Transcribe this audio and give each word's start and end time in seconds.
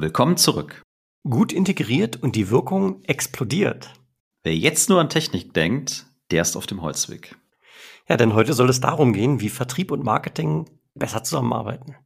Willkommen 0.00 0.38
zurück. 0.38 0.80
Gut 1.28 1.52
integriert 1.52 2.22
und 2.22 2.34
die 2.34 2.48
Wirkung 2.48 3.04
explodiert. 3.04 3.92
Wer 4.42 4.56
jetzt 4.56 4.88
nur 4.88 4.98
an 4.98 5.10
Technik 5.10 5.52
denkt, 5.52 6.06
der 6.30 6.40
ist 6.40 6.56
auf 6.56 6.66
dem 6.66 6.80
Holzweg. 6.80 7.36
Ja, 8.08 8.16
denn 8.16 8.32
heute 8.32 8.54
soll 8.54 8.70
es 8.70 8.80
darum 8.80 9.12
gehen, 9.12 9.40
wie 9.42 9.50
Vertrieb 9.50 9.90
und 9.90 10.02
Marketing 10.02 10.64
besser 10.94 11.22
zusammenarbeiten. 11.22 11.96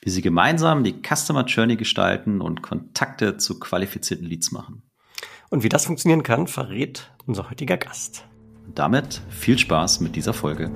Wie 0.00 0.10
sie 0.10 0.22
gemeinsam 0.22 0.84
die 0.84 1.02
Customer 1.02 1.44
Journey 1.44 1.74
gestalten 1.74 2.40
und 2.40 2.62
Kontakte 2.62 3.36
zu 3.36 3.58
qualifizierten 3.58 4.28
Leads 4.28 4.52
machen. 4.52 4.84
Und 5.48 5.64
wie 5.64 5.68
das 5.68 5.86
funktionieren 5.86 6.22
kann, 6.22 6.46
verrät 6.46 7.10
unser 7.26 7.50
heutiger 7.50 7.78
Gast. 7.78 8.28
Und 8.64 8.78
damit 8.78 9.22
viel 9.28 9.58
Spaß 9.58 9.98
mit 9.98 10.14
dieser 10.14 10.34
Folge. 10.34 10.70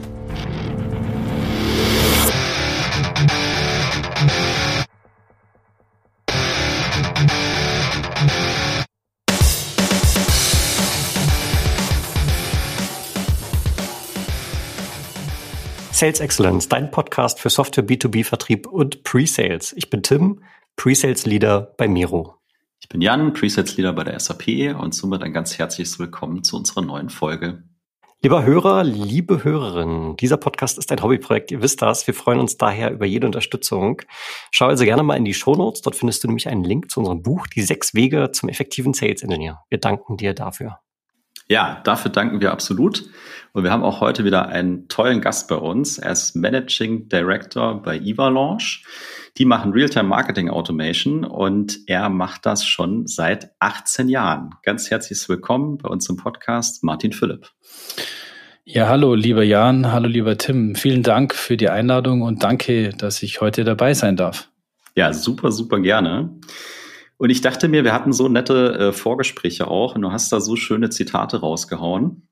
Sales 16.05 16.21
Excellence, 16.21 16.69
dein 16.69 16.91
Podcast 16.91 17.41
für 17.41 17.49
Software 17.49 17.87
B2B 17.87 18.25
Vertrieb 18.25 18.67
und 18.67 19.05
Pre-Sales. 19.05 19.73
Ich 19.75 19.89
bin 19.89 20.03
Tim, 20.03 20.43
Pre-Sales 20.77 21.25
Leader 21.25 21.73
bei 21.79 21.89
Miro. 21.89 22.35
Ich 22.79 22.91
bin 22.91 23.01
Jan, 23.01 23.33
Pre-Sales 23.33 23.79
Leader 23.79 23.95
bei 23.95 24.05
der 24.05 24.21
SAP 24.21 24.77
und 24.79 24.95
somit 24.95 25.23
ein 25.23 25.33
ganz 25.33 25.57
herzliches 25.57 25.99
Willkommen 25.99 26.45
zu 26.45 26.59
unserer 26.59 26.83
neuen 26.83 27.09
Folge. 27.09 27.63
Lieber 28.21 28.45
Hörer, 28.45 28.85
liebe 28.85 29.45
Hörerinnen, 29.45 30.19
dieser 30.19 30.37
Podcast 30.37 30.77
ist 30.77 30.93
ein 30.93 31.03
Hobbyprojekt, 31.03 31.51
ihr 31.51 31.63
wisst 31.63 31.81
das. 31.81 32.07
Wir 32.07 32.13
freuen 32.13 32.39
uns 32.39 32.59
daher 32.59 32.91
über 32.93 33.07
jede 33.07 33.27
Unterstützung. 33.27 34.03
Schau 34.51 34.67
also 34.67 34.85
gerne 34.85 35.03
mal 35.03 35.17
in 35.17 35.25
die 35.25 35.33
Shownotes, 35.33 35.81
dort 35.81 35.97
findest 35.97 36.23
du 36.23 36.29
nämlich 36.29 36.49
einen 36.49 36.65
Link 36.65 36.91
zu 36.91 37.01
unserem 37.01 37.23
Buch 37.23 37.47
Die 37.47 37.63
sechs 37.63 37.95
Wege 37.95 38.31
zum 38.31 38.51
effektiven 38.51 38.93
Sales 38.93 39.23
Engineer. 39.23 39.63
Wir 39.71 39.79
danken 39.79 40.19
dir 40.19 40.35
dafür. 40.35 40.81
Ja, 41.49 41.81
dafür 41.85 42.11
danken 42.11 42.41
wir 42.41 42.53
absolut. 42.53 43.05
Und 43.53 43.65
wir 43.65 43.71
haben 43.71 43.85
auch 43.85 44.01
heute 44.01 44.25
wieder 44.25 44.49
einen 44.49 44.89
tollen 44.89 45.21
Gast 45.21 45.47
bei 45.49 45.57
uns. 45.57 45.99
Er 45.99 46.13
ist 46.13 46.35
Managing 46.35 47.09
Director 47.09 47.83
bei 47.83 47.99
Launch. 47.99 48.85
Die 49.37 49.45
machen 49.45 49.73
Realtime 49.73 50.09
Marketing 50.09 50.49
Automation 50.49 51.25
und 51.25 51.81
er 51.87 52.09
macht 52.09 52.47
das 52.47 52.65
schon 52.65 53.07
seit 53.07 53.51
18 53.59 54.09
Jahren. 54.09 54.51
Ganz 54.63 54.91
herzliches 54.91 55.29
Willkommen 55.29 55.79
bei 55.79 55.89
uns 55.89 56.09
im 56.09 56.17
Podcast, 56.17 56.83
Martin 56.83 57.13
Philipp. 57.13 57.49
Ja, 58.65 58.89
hallo, 58.89 59.15
lieber 59.15 59.43
Jan, 59.43 59.93
hallo, 59.93 60.09
lieber 60.09 60.39
Tim. 60.39 60.75
Vielen 60.75 61.03
Dank 61.03 61.35
für 61.35 61.57
die 61.59 61.69
Einladung 61.69 62.23
und 62.23 62.43
danke, 62.43 62.91
dass 62.91 63.23
ich 63.23 63.43
heute 63.43 63.63
dabei 63.63 63.93
sein 63.93 64.17
darf. 64.17 64.49
Ja, 64.97 65.13
super, 65.13 65.53
super 65.53 65.81
gerne. 65.81 66.31
Und 67.17 67.31
ich 67.31 67.41
dachte 67.41 67.69
mir, 67.69 67.85
wir 67.85 67.93
hatten 67.93 68.13
so 68.13 68.29
nette 68.29 68.75
äh, 68.79 68.93
Vorgespräche 68.93 69.69
auch 69.69 69.95
und 69.95 70.03
du 70.03 70.13
hast 70.13 70.33
da 70.33 70.41
so 70.41 70.57
schöne 70.57 70.91
Zitate 70.91 71.41
rausgehauen. 71.41 72.29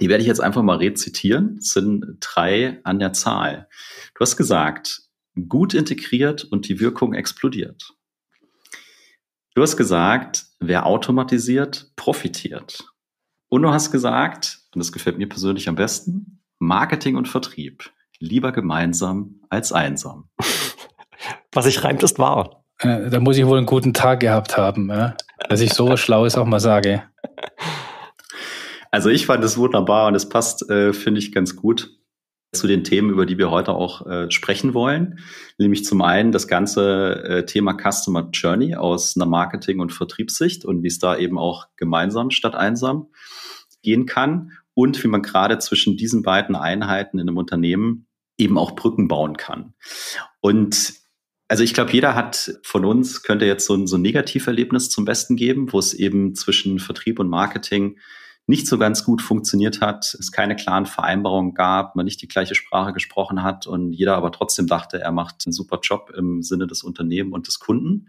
Die 0.00 0.08
werde 0.08 0.20
ich 0.20 0.28
jetzt 0.28 0.40
einfach 0.40 0.62
mal 0.62 0.76
rezitieren. 0.76 1.56
Es 1.58 1.70
sind 1.70 2.18
drei 2.20 2.80
an 2.84 2.98
der 2.98 3.12
Zahl. 3.14 3.68
Du 4.14 4.20
hast 4.20 4.36
gesagt, 4.36 5.02
gut 5.48 5.72
integriert 5.72 6.44
und 6.44 6.68
die 6.68 6.80
Wirkung 6.80 7.14
explodiert. 7.14 7.94
Du 9.54 9.62
hast 9.62 9.76
gesagt, 9.76 10.46
wer 10.60 10.86
automatisiert, 10.86 11.90
profitiert. 11.96 12.84
Und 13.48 13.62
du 13.62 13.70
hast 13.70 13.90
gesagt, 13.90 14.60
und 14.74 14.80
das 14.80 14.92
gefällt 14.92 15.18
mir 15.18 15.28
persönlich 15.28 15.68
am 15.68 15.74
besten, 15.74 16.42
Marketing 16.58 17.16
und 17.16 17.28
Vertrieb. 17.28 17.90
Lieber 18.18 18.52
gemeinsam 18.52 19.40
als 19.48 19.72
einsam. 19.72 20.28
Was 21.52 21.64
sich 21.64 21.82
reimt, 21.82 22.02
ist 22.02 22.18
wahr. 22.18 22.57
Äh, 22.80 23.10
da 23.10 23.20
muss 23.20 23.36
ich 23.36 23.46
wohl 23.46 23.58
einen 23.58 23.66
guten 23.66 23.94
Tag 23.94 24.20
gehabt 24.20 24.56
haben, 24.56 24.88
ja? 24.88 25.16
dass 25.48 25.60
ich 25.60 25.72
so 25.72 25.96
Schlaues 25.96 26.36
auch 26.36 26.46
mal 26.46 26.60
sage. 26.60 27.02
Also 28.90 29.10
ich 29.10 29.26
fand 29.26 29.44
es 29.44 29.58
wunderbar 29.58 30.08
und 30.08 30.14
es 30.14 30.28
passt, 30.28 30.68
äh, 30.70 30.92
finde 30.92 31.18
ich, 31.18 31.32
ganz 31.32 31.56
gut 31.56 31.90
zu 32.52 32.66
den 32.66 32.82
Themen, 32.82 33.10
über 33.10 33.26
die 33.26 33.36
wir 33.36 33.50
heute 33.50 33.72
auch 33.72 34.06
äh, 34.06 34.30
sprechen 34.30 34.72
wollen. 34.72 35.18
Nämlich 35.58 35.84
zum 35.84 36.00
einen 36.00 36.32
das 36.32 36.48
ganze 36.48 37.22
äh, 37.24 37.44
Thema 37.44 37.76
Customer 37.76 38.28
Journey 38.32 38.74
aus 38.74 39.16
einer 39.16 39.26
Marketing- 39.26 39.80
und 39.80 39.92
Vertriebssicht 39.92 40.64
und 40.64 40.82
wie 40.82 40.88
es 40.88 40.98
da 40.98 41.16
eben 41.16 41.38
auch 41.38 41.66
gemeinsam 41.76 42.30
statt 42.30 42.54
einsam 42.54 43.08
gehen 43.82 44.06
kann 44.06 44.52
und 44.72 45.02
wie 45.04 45.08
man 45.08 45.22
gerade 45.22 45.58
zwischen 45.58 45.96
diesen 45.96 46.22
beiden 46.22 46.56
Einheiten 46.56 47.18
in 47.18 47.28
einem 47.28 47.36
Unternehmen 47.36 48.06
eben 48.38 48.56
auch 48.56 48.74
Brücken 48.74 49.08
bauen 49.08 49.36
kann. 49.36 49.74
Und 50.40 50.94
also 51.48 51.64
ich 51.64 51.72
glaube, 51.72 51.92
jeder 51.92 52.14
hat 52.14 52.58
von 52.62 52.84
uns, 52.84 53.22
könnte 53.22 53.46
jetzt 53.46 53.66
so 53.66 53.74
ein, 53.74 53.86
so 53.86 53.96
ein 53.96 54.02
Negativerlebnis 54.02 54.90
zum 54.90 55.06
Besten 55.06 55.34
geben, 55.34 55.72
wo 55.72 55.78
es 55.78 55.94
eben 55.94 56.34
zwischen 56.34 56.78
Vertrieb 56.78 57.18
und 57.18 57.28
Marketing 57.28 57.98
nicht 58.46 58.66
so 58.66 58.78
ganz 58.78 59.04
gut 59.04 59.20
funktioniert 59.20 59.80
hat, 59.80 60.14
es 60.18 60.32
keine 60.32 60.56
klaren 60.56 60.86
Vereinbarungen 60.86 61.52
gab, 61.52 61.96
man 61.96 62.06
nicht 62.06 62.22
die 62.22 62.28
gleiche 62.28 62.54
Sprache 62.54 62.92
gesprochen 62.94 63.42
hat 63.42 63.66
und 63.66 63.92
jeder 63.92 64.16
aber 64.16 64.32
trotzdem 64.32 64.66
dachte, 64.66 65.00
er 65.00 65.12
macht 65.12 65.42
einen 65.44 65.52
super 65.52 65.80
Job 65.82 66.10
im 66.16 66.42
Sinne 66.42 66.66
des 66.66 66.82
Unternehmens 66.82 67.34
und 67.34 67.46
des 67.46 67.58
Kunden. 67.58 68.08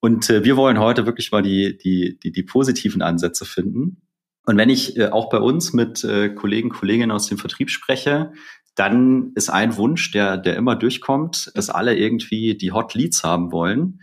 Und 0.00 0.28
äh, 0.30 0.44
wir 0.44 0.56
wollen 0.56 0.78
heute 0.78 1.06
wirklich 1.06 1.32
mal 1.32 1.42
die, 1.42 1.76
die, 1.78 2.18
die, 2.18 2.30
die 2.30 2.42
positiven 2.42 3.02
Ansätze 3.02 3.46
finden. 3.46 4.02
Und 4.44 4.56
wenn 4.56 4.68
ich 4.68 4.96
äh, 4.96 5.08
auch 5.08 5.30
bei 5.30 5.38
uns 5.38 5.72
mit 5.72 6.04
äh, 6.04 6.28
Kollegen, 6.28 6.68
Kolleginnen 6.68 7.10
aus 7.10 7.26
dem 7.26 7.38
Vertrieb 7.38 7.70
spreche, 7.70 8.32
dann 8.78 9.32
ist 9.34 9.50
ein 9.50 9.76
Wunsch, 9.76 10.12
der, 10.12 10.36
der 10.36 10.54
immer 10.56 10.76
durchkommt, 10.76 11.50
dass 11.54 11.68
alle 11.68 11.96
irgendwie 11.96 12.56
die 12.56 12.70
Hot 12.70 12.94
Leads 12.94 13.24
haben 13.24 13.50
wollen, 13.50 14.00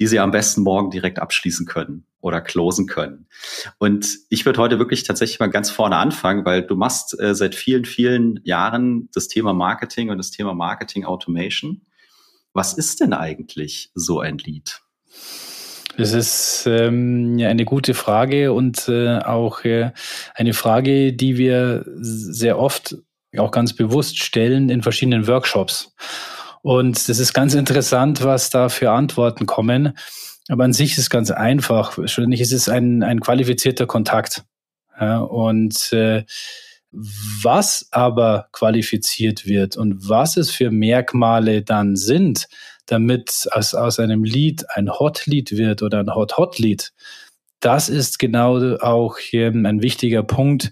die 0.00 0.08
sie 0.08 0.18
am 0.18 0.32
besten 0.32 0.62
morgen 0.62 0.90
direkt 0.90 1.20
abschließen 1.20 1.64
können 1.64 2.06
oder 2.20 2.40
closen 2.40 2.88
können. 2.88 3.28
Und 3.78 4.18
ich 4.28 4.44
würde 4.44 4.60
heute 4.60 4.80
wirklich 4.80 5.04
tatsächlich 5.04 5.38
mal 5.38 5.48
ganz 5.48 5.70
vorne 5.70 5.96
anfangen, 5.96 6.44
weil 6.44 6.62
du 6.62 6.74
machst 6.74 7.18
äh, 7.20 7.36
seit 7.36 7.54
vielen, 7.54 7.84
vielen 7.84 8.40
Jahren 8.42 9.08
das 9.14 9.28
Thema 9.28 9.52
Marketing 9.52 10.10
und 10.10 10.18
das 10.18 10.32
Thema 10.32 10.54
Marketing 10.54 11.04
Automation. 11.04 11.82
Was 12.52 12.72
ist 12.72 13.00
denn 13.00 13.12
eigentlich 13.12 13.92
so 13.94 14.18
ein 14.18 14.38
Lead? 14.38 14.80
Das 15.96 16.12
ist 16.14 16.64
ähm, 16.66 17.38
eine 17.40 17.64
gute 17.64 17.94
Frage 17.94 18.52
und 18.52 18.88
äh, 18.88 19.18
auch 19.18 19.64
äh, 19.64 19.92
eine 20.34 20.52
Frage, 20.52 21.12
die 21.12 21.36
wir 21.36 21.84
sehr 22.00 22.58
oft 22.58 22.96
auch 23.38 23.50
ganz 23.50 23.74
bewusst 23.74 24.22
stellen 24.22 24.70
in 24.70 24.82
verschiedenen 24.82 25.26
Workshops. 25.26 25.94
Und 26.62 27.08
das 27.08 27.18
ist 27.18 27.32
ganz 27.32 27.54
interessant, 27.54 28.22
was 28.22 28.50
da 28.50 28.68
für 28.68 28.90
Antworten 28.90 29.46
kommen. 29.46 29.96
Aber 30.48 30.64
an 30.64 30.72
sich 30.72 30.92
ist 30.92 30.98
es 30.98 31.10
ganz 31.10 31.30
einfach. 31.30 31.92
Schlussendlich 31.92 32.40
ist 32.40 32.52
es 32.52 32.68
ein, 32.68 33.02
ein 33.02 33.20
qualifizierter 33.20 33.86
Kontakt. 33.86 34.44
Ja, 35.00 35.20
und 35.20 35.92
äh, 35.92 36.24
was 36.92 37.86
aber 37.92 38.48
qualifiziert 38.52 39.46
wird 39.46 39.76
und 39.76 40.08
was 40.08 40.36
es 40.36 40.50
für 40.50 40.70
Merkmale 40.70 41.62
dann 41.62 41.96
sind, 41.96 42.48
damit 42.86 43.48
aus, 43.52 43.74
aus 43.74 44.00
einem 44.00 44.24
Lied 44.24 44.64
ein 44.74 44.90
Hot-Lied 44.90 45.52
wird 45.52 45.82
oder 45.82 46.00
ein 46.00 46.14
Hot-Hot-Lied, 46.14 46.92
das 47.60 47.88
ist 47.88 48.18
genau 48.18 48.76
auch 48.78 49.16
ein 49.32 49.82
wichtiger 49.82 50.22
Punkt, 50.22 50.70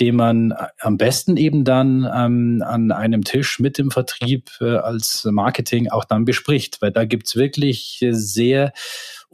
den 0.00 0.16
man 0.16 0.54
am 0.80 0.96
besten 0.96 1.36
eben 1.36 1.64
dann 1.64 2.08
ähm, 2.12 2.62
an 2.66 2.90
einem 2.90 3.22
Tisch 3.24 3.60
mit 3.60 3.78
dem 3.78 3.90
Vertrieb 3.90 4.50
äh, 4.60 4.76
als 4.76 5.24
Marketing 5.24 5.88
auch 5.88 6.04
dann 6.04 6.24
bespricht, 6.24 6.82
weil 6.82 6.90
da 6.90 7.04
gibt's 7.04 7.36
wirklich 7.36 8.04
sehr 8.10 8.72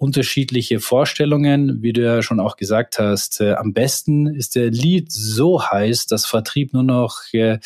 unterschiedliche 0.00 0.80
Vorstellungen, 0.80 1.82
wie 1.82 1.92
du 1.92 2.02
ja 2.02 2.22
schon 2.22 2.40
auch 2.40 2.56
gesagt 2.56 2.98
hast. 2.98 3.40
Äh, 3.40 3.52
am 3.52 3.74
besten 3.74 4.26
ist 4.26 4.54
der 4.54 4.70
Lead 4.70 5.12
so 5.12 5.62
heiß, 5.62 6.06
dass 6.06 6.24
Vertrieb 6.24 6.72
nur 6.72 6.82
noch 6.82 7.20
äh, 7.32 7.58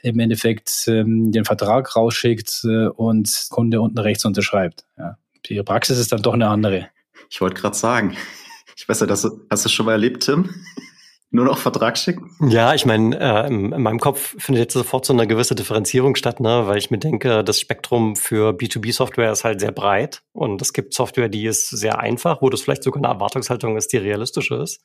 im 0.00 0.20
Endeffekt 0.20 0.84
ähm, 0.86 1.32
den 1.32 1.44
Vertrag 1.44 1.96
rausschickt 1.96 2.62
äh, 2.64 2.86
und 2.86 3.48
Kunde 3.50 3.80
unten 3.80 3.98
rechts 3.98 4.24
unterschreibt. 4.24 4.84
Ja. 4.96 5.18
Die 5.46 5.60
Praxis 5.64 5.98
ist 5.98 6.12
dann 6.12 6.22
doch 6.22 6.34
eine 6.34 6.46
andere. 6.46 6.88
Ich 7.28 7.40
wollte 7.40 7.60
gerade 7.60 7.76
sagen, 7.76 8.16
ich 8.76 8.88
weiß 8.88 9.00
ja, 9.00 9.06
das, 9.06 9.28
hast 9.50 9.64
du 9.64 9.68
schon 9.68 9.86
mal 9.86 9.92
erlebt, 9.92 10.22
Tim? 10.22 10.48
Nur 11.32 11.44
noch 11.44 11.58
Vertrag 11.58 11.96
schicken? 11.96 12.30
Ja, 12.48 12.74
ich 12.74 12.86
meine, 12.86 13.18
äh, 13.18 13.46
in, 13.46 13.72
in, 13.72 13.82
meinem 13.82 14.00
Kopf 14.00 14.34
findet 14.38 14.64
jetzt 14.64 14.72
sofort 14.72 15.06
so 15.06 15.12
eine 15.12 15.26
gewisse 15.26 15.54
Differenzierung 15.54 16.16
statt, 16.16 16.40
ne? 16.40 16.66
weil 16.66 16.78
ich 16.78 16.90
mir 16.90 16.98
denke, 16.98 17.44
das 17.44 17.60
Spektrum 17.60 18.16
für 18.16 18.50
B2B-Software 18.50 19.30
ist 19.30 19.44
halt 19.44 19.60
sehr 19.60 19.70
breit 19.70 20.22
und 20.32 20.60
es 20.60 20.72
gibt 20.72 20.92
Software, 20.92 21.28
die 21.28 21.46
ist 21.46 21.68
sehr 21.68 22.00
einfach, 22.00 22.42
wo 22.42 22.50
das 22.50 22.62
vielleicht 22.62 22.82
sogar 22.82 23.02
eine 23.04 23.14
Erwartungshaltung 23.14 23.76
ist, 23.76 23.92
die 23.92 23.98
realistisch 23.98 24.50
ist, 24.50 24.82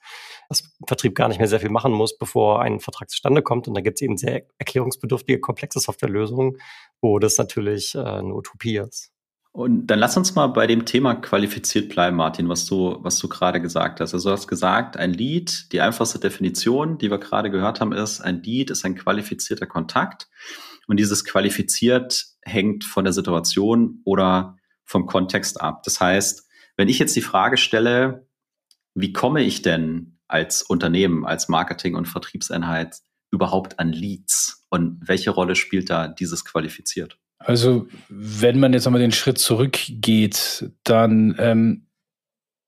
dass 0.47 0.75
Vertrieb 0.85 1.15
gar 1.15 1.29
nicht 1.29 1.39
mehr 1.39 1.47
sehr 1.47 1.59
viel 1.59 1.71
machen 1.71 1.91
muss, 1.91 2.17
bevor 2.17 2.61
ein 2.61 2.79
Vertrag 2.79 3.09
zustande 3.09 3.41
kommt. 3.41 3.67
Und 3.67 3.73
da 3.73 3.81
gibt 3.81 3.97
es 3.97 4.01
eben 4.03 4.17
sehr 4.17 4.43
erklärungsbedürftige, 4.59 5.39
komplexe 5.39 5.79
Softwarelösungen, 5.79 6.57
wo 7.01 7.17
das 7.17 7.37
natürlich 7.37 7.95
äh, 7.95 7.99
eine 7.99 8.33
Utopie 8.33 8.77
ist. 8.77 9.14
Und 9.55 9.87
dann 9.87 9.99
lass 9.99 10.17
uns 10.17 10.35
mal 10.35 10.47
bei 10.47 10.67
dem 10.67 10.83
Thema 10.83 11.15
qualifiziert 11.15 11.87
bleiben, 11.87 12.17
Martin, 12.17 12.49
was 12.49 12.65
du, 12.65 12.97
was 12.99 13.17
du 13.19 13.29
gerade 13.29 13.61
gesagt 13.61 14.01
hast. 14.01 14.13
Also 14.13 14.27
du 14.27 14.33
hast 14.33 14.49
gesagt, 14.49 14.97
ein 14.97 15.13
Lead, 15.13 15.71
die 15.71 15.79
einfachste 15.79 16.19
Definition, 16.19 16.97
die 16.97 17.09
wir 17.09 17.19
gerade 17.19 17.49
gehört 17.49 17.79
haben, 17.79 17.93
ist, 17.93 18.19
ein 18.19 18.43
Lead 18.43 18.69
ist 18.69 18.83
ein 18.83 18.95
qualifizierter 18.95 19.65
Kontakt. 19.65 20.27
Und 20.87 20.99
dieses 20.99 21.23
qualifiziert 21.23 22.25
hängt 22.41 22.83
von 22.83 23.05
der 23.05 23.13
Situation 23.13 24.01
oder 24.03 24.57
vom 24.83 25.05
Kontext 25.05 25.61
ab. 25.61 25.83
Das 25.83 26.01
heißt, 26.01 26.49
wenn 26.75 26.89
ich 26.89 26.99
jetzt 26.99 27.15
die 27.15 27.21
Frage 27.21 27.55
stelle, 27.55 28.27
wie 28.93 29.13
komme 29.13 29.41
ich 29.41 29.61
denn 29.61 30.19
als 30.27 30.63
Unternehmen, 30.63 31.25
als 31.25 31.47
Marketing- 31.47 31.95
und 31.95 32.09
Vertriebseinheit 32.09 32.97
überhaupt 33.31 33.79
an 33.79 33.93
Leads 33.93 34.65
und 34.67 34.99
welche 35.07 35.29
Rolle 35.29 35.55
spielt 35.55 35.89
da 35.89 36.09
dieses 36.09 36.43
qualifiziert? 36.43 37.19
Also 37.45 37.87
wenn 38.09 38.59
man 38.59 38.73
jetzt 38.73 38.85
nochmal 38.85 39.01
den 39.01 39.11
Schritt 39.11 39.37
zurückgeht, 39.37 40.71
dann 40.83 41.35
ähm, 41.37 41.85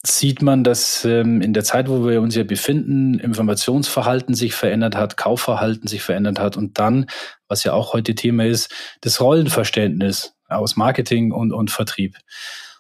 sieht 0.06 0.44
man, 0.44 0.64
dass 0.64 1.04
ähm, 1.04 1.42
in 1.42 1.54
der 1.54 1.64
Zeit, 1.64 1.90
wo 1.90 2.08
wir 2.08 2.22
uns 2.22 2.36
hier 2.36 2.46
befinden, 2.46 3.20
Informationsverhalten 3.20 4.36
sich 4.36 4.54
verändert 4.54 4.96
hat, 4.96 5.18
Kaufverhalten 5.18 5.88
sich 5.88 6.04
verändert 6.04 6.40
hat 6.40 6.58
und 6.58 6.78
dann, 6.78 7.08
was 7.48 7.64
ja 7.64 7.74
auch 7.74 7.94
heute 7.94 8.14
Thema 8.14 8.46
ist, 8.46 8.72
das 9.02 9.20
Rollenverständnis 9.20 10.36
aus 10.48 10.76
Marketing 10.76 11.32
und, 11.32 11.52
und 11.52 11.72
Vertrieb. 11.72 12.16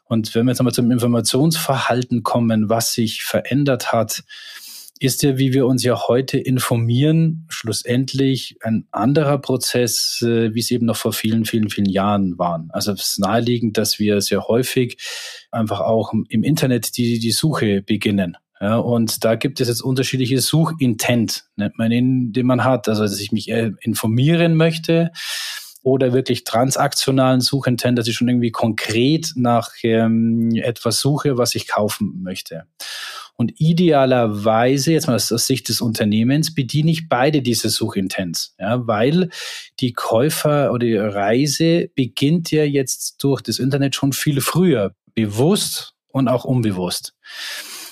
Und 0.03 0.35
wenn 0.35 0.45
wir 0.45 0.51
jetzt 0.51 0.59
nochmal 0.59 0.73
zum 0.73 0.91
Informationsverhalten 0.91 2.21
kommen, 2.21 2.69
was 2.69 2.94
sich 2.94 3.23
verändert 3.23 3.91
hat, 3.91 4.23
ist 4.99 5.23
ja, 5.23 5.38
wie 5.38 5.53
wir 5.53 5.65
uns 5.65 5.83
ja 5.83 6.07
heute 6.07 6.38
informieren, 6.38 7.45
schlussendlich 7.49 8.57
ein 8.61 8.88
anderer 8.91 9.38
Prozess, 9.38 10.21
äh, 10.21 10.53
wie 10.53 10.59
es 10.59 10.71
eben 10.71 10.85
noch 10.85 10.95
vor 10.97 11.13
vielen, 11.13 11.45
vielen, 11.45 11.69
vielen 11.69 11.89
Jahren 11.89 12.38
waren. 12.38 12.69
Also 12.71 12.91
es 12.91 13.01
ist 13.01 13.19
naheliegend, 13.19 13.77
dass 13.77 13.99
wir 13.99 14.21
sehr 14.21 14.47
häufig 14.47 14.97
einfach 15.51 15.81
auch 15.81 16.13
im 16.29 16.44
Internet 16.44 16.97
die, 16.97 17.19
die 17.19 17.31
Suche 17.31 17.81
beginnen. 17.81 18.38
Ja, 18.59 18.77
und 18.77 19.23
da 19.23 19.35
gibt 19.35 19.61
es 19.61 19.67
jetzt 19.67 19.81
unterschiedliche 19.81 20.41
Suchintent, 20.41 21.45
nennt 21.57 21.77
man 21.77 21.91
ihn, 21.91 22.33
den 22.33 22.47
man 22.47 22.63
hat. 22.63 22.89
Also, 22.89 23.03
dass 23.03 23.19
ich 23.19 23.31
mich 23.31 23.49
informieren 23.49 24.55
möchte 24.55 25.11
oder 25.88 26.12
wirklich 26.12 26.44
transaktionalen 26.44 27.39
Suchintent, 27.39 27.98
dass 27.98 28.10
ich 28.10 28.16
schon 28.18 28.28
irgendwie 28.28 28.51
konkret 28.51 29.31
nach 29.36 29.72
ähm, 29.84 30.54
etwas 30.54 31.00
suche, 31.00 31.38
was 31.38 31.56
ich 31.56 31.66
kaufen 31.66 32.22
möchte. 32.24 32.66
Und 33.38 33.54
idealerweise, 33.62 34.92
jetzt 34.92 35.07
mal 35.07 35.16
aus 35.16 35.28
Sicht 35.30 35.69
des 35.69 35.80
Unternehmens, 35.80 36.54
bediene 36.54 36.92
ich 36.92 37.07
beide 37.07 37.42
diese 37.42 37.69
Suchintents, 37.69 38.54
ja, 38.60 38.86
weil 38.86 39.30
die 39.80 39.94
Käufer 39.94 40.74
oder 40.74 40.86
die 40.86 40.98
Reise 40.98 41.90
beginnt 41.95 42.51
ja 42.51 42.66
jetzt 42.66 43.24
durch 43.24 43.42
das 43.42 43.57
Internet 43.57 43.95
schon 43.95 44.12
viel 44.12 44.42
früher, 44.42 44.94
bewusst 45.16 45.94
und 46.10 46.28
auch 46.28 46.44
unbewusst. 46.44 47.13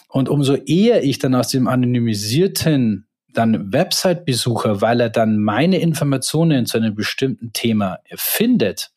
Und 0.09 0.27
umso 0.27 0.55
eher 0.55 1.01
ich 1.05 1.17
dann 1.17 1.33
aus 1.33 1.47
dem 1.47 1.69
anonymisierten 1.69 3.04
dann 3.35 3.71
Website-Besucher, 3.71 4.81
weil 4.81 5.01
er 5.01 5.09
dann 5.09 5.37
meine 5.37 5.79
Informationen 5.79 6.65
zu 6.65 6.77
einem 6.77 6.95
bestimmten 6.95 7.53
Thema 7.53 7.99
findet, 8.15 8.91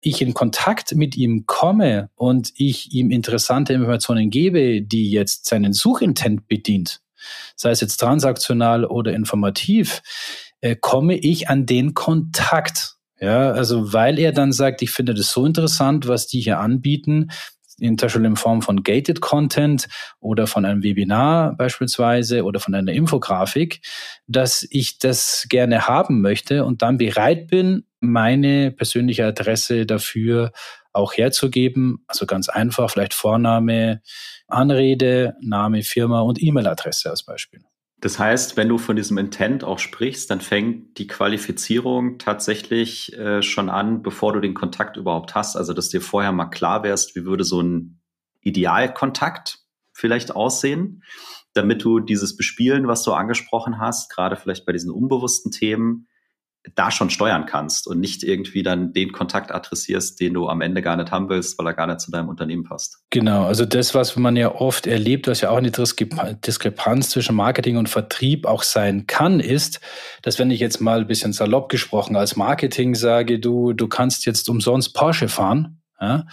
ich 0.00 0.22
in 0.22 0.34
Kontakt 0.34 0.94
mit 0.94 1.16
ihm 1.16 1.46
komme 1.46 2.10
und 2.14 2.52
ich 2.54 2.92
ihm 2.92 3.10
interessante 3.10 3.72
Informationen 3.72 4.30
gebe, 4.30 4.82
die 4.82 5.10
jetzt 5.10 5.46
seinen 5.46 5.72
Suchintent 5.72 6.46
bedient, 6.46 7.00
sei 7.56 7.70
es 7.70 7.80
jetzt 7.80 7.96
transaktional 7.96 8.84
oder 8.84 9.12
informativ, 9.12 10.02
äh, 10.60 10.76
komme 10.76 11.16
ich 11.16 11.48
an 11.48 11.66
den 11.66 11.94
Kontakt. 11.94 12.94
Ja, 13.20 13.50
also 13.50 13.92
weil 13.92 14.18
er 14.20 14.30
dann 14.30 14.52
sagt, 14.52 14.80
ich 14.80 14.92
finde 14.92 15.12
das 15.12 15.32
so 15.32 15.44
interessant, 15.44 16.06
was 16.06 16.28
die 16.28 16.40
hier 16.40 16.60
anbieten, 16.60 17.30
in 17.78 17.96
in 17.96 18.36
Form 18.36 18.62
von 18.62 18.82
Gated 18.82 19.20
Content 19.20 19.88
oder 20.20 20.46
von 20.46 20.64
einem 20.64 20.82
Webinar 20.82 21.56
beispielsweise 21.56 22.44
oder 22.44 22.60
von 22.60 22.74
einer 22.74 22.92
Infografik, 22.92 23.80
dass 24.26 24.66
ich 24.70 24.98
das 24.98 25.46
gerne 25.48 25.86
haben 25.88 26.20
möchte 26.20 26.64
und 26.64 26.82
dann 26.82 26.98
bereit 26.98 27.48
bin, 27.48 27.84
meine 28.00 28.70
persönliche 28.70 29.26
Adresse 29.26 29.86
dafür 29.86 30.52
auch 30.92 31.14
herzugeben. 31.14 32.04
Also 32.06 32.26
ganz 32.26 32.48
einfach, 32.48 32.90
vielleicht 32.90 33.14
Vorname, 33.14 34.02
Anrede, 34.46 35.36
Name, 35.40 35.82
Firma 35.82 36.20
und 36.20 36.42
E-Mail-Adresse 36.42 37.10
als 37.10 37.22
Beispiel. 37.22 37.67
Das 38.00 38.18
heißt, 38.18 38.56
wenn 38.56 38.68
du 38.68 38.78
von 38.78 38.94
diesem 38.94 39.18
Intent 39.18 39.64
auch 39.64 39.80
sprichst, 39.80 40.30
dann 40.30 40.40
fängt 40.40 40.98
die 40.98 41.08
Qualifizierung 41.08 42.18
tatsächlich 42.18 43.12
äh, 43.18 43.42
schon 43.42 43.68
an, 43.68 44.02
bevor 44.02 44.32
du 44.32 44.40
den 44.40 44.54
Kontakt 44.54 44.96
überhaupt 44.96 45.34
hast. 45.34 45.56
Also, 45.56 45.72
dass 45.72 45.88
dir 45.88 46.00
vorher 46.00 46.30
mal 46.30 46.46
klar 46.46 46.84
wärst, 46.84 47.16
wie 47.16 47.24
würde 47.24 47.42
so 47.42 47.60
ein 47.60 48.00
Idealkontakt 48.40 49.58
vielleicht 49.92 50.34
aussehen, 50.34 51.02
damit 51.54 51.82
du 51.82 51.98
dieses 51.98 52.36
Bespielen, 52.36 52.86
was 52.86 53.02
du 53.02 53.12
angesprochen 53.12 53.80
hast, 53.80 54.10
gerade 54.10 54.36
vielleicht 54.36 54.64
bei 54.64 54.72
diesen 54.72 54.92
unbewussten 54.92 55.50
Themen, 55.50 56.06
da 56.74 56.90
schon 56.90 57.10
steuern 57.10 57.46
kannst 57.46 57.86
und 57.86 58.00
nicht 58.00 58.22
irgendwie 58.22 58.62
dann 58.62 58.92
den 58.92 59.12
Kontakt 59.12 59.52
adressierst, 59.52 60.20
den 60.20 60.34
du 60.34 60.48
am 60.48 60.60
Ende 60.60 60.82
gar 60.82 60.96
nicht 60.96 61.10
haben 61.10 61.28
willst, 61.28 61.58
weil 61.58 61.66
er 61.66 61.74
gar 61.74 61.86
nicht 61.86 62.00
zu 62.00 62.10
deinem 62.10 62.28
Unternehmen 62.28 62.64
passt. 62.64 62.98
Genau, 63.10 63.44
also 63.44 63.64
das, 63.64 63.94
was 63.94 64.16
man 64.16 64.36
ja 64.36 64.54
oft 64.54 64.86
erlebt, 64.86 65.28
was 65.28 65.40
ja 65.40 65.50
auch 65.50 65.56
eine 65.56 65.70
Diskrepanz 65.70 67.10
zwischen 67.10 67.36
Marketing 67.36 67.76
und 67.76 67.88
Vertrieb 67.88 68.46
auch 68.46 68.62
sein 68.62 69.06
kann, 69.06 69.40
ist, 69.40 69.80
dass 70.22 70.38
wenn 70.38 70.50
ich 70.50 70.60
jetzt 70.60 70.80
mal 70.80 71.00
ein 71.00 71.06
bisschen 71.06 71.32
salopp 71.32 71.68
gesprochen 71.68 72.16
als 72.16 72.36
Marketing 72.36 72.94
sage, 72.94 73.38
du, 73.38 73.72
du 73.72 73.88
kannst 73.88 74.26
jetzt 74.26 74.48
umsonst 74.48 74.94
Porsche 74.94 75.28
fahren, 75.28 75.80
ja, 76.00 76.26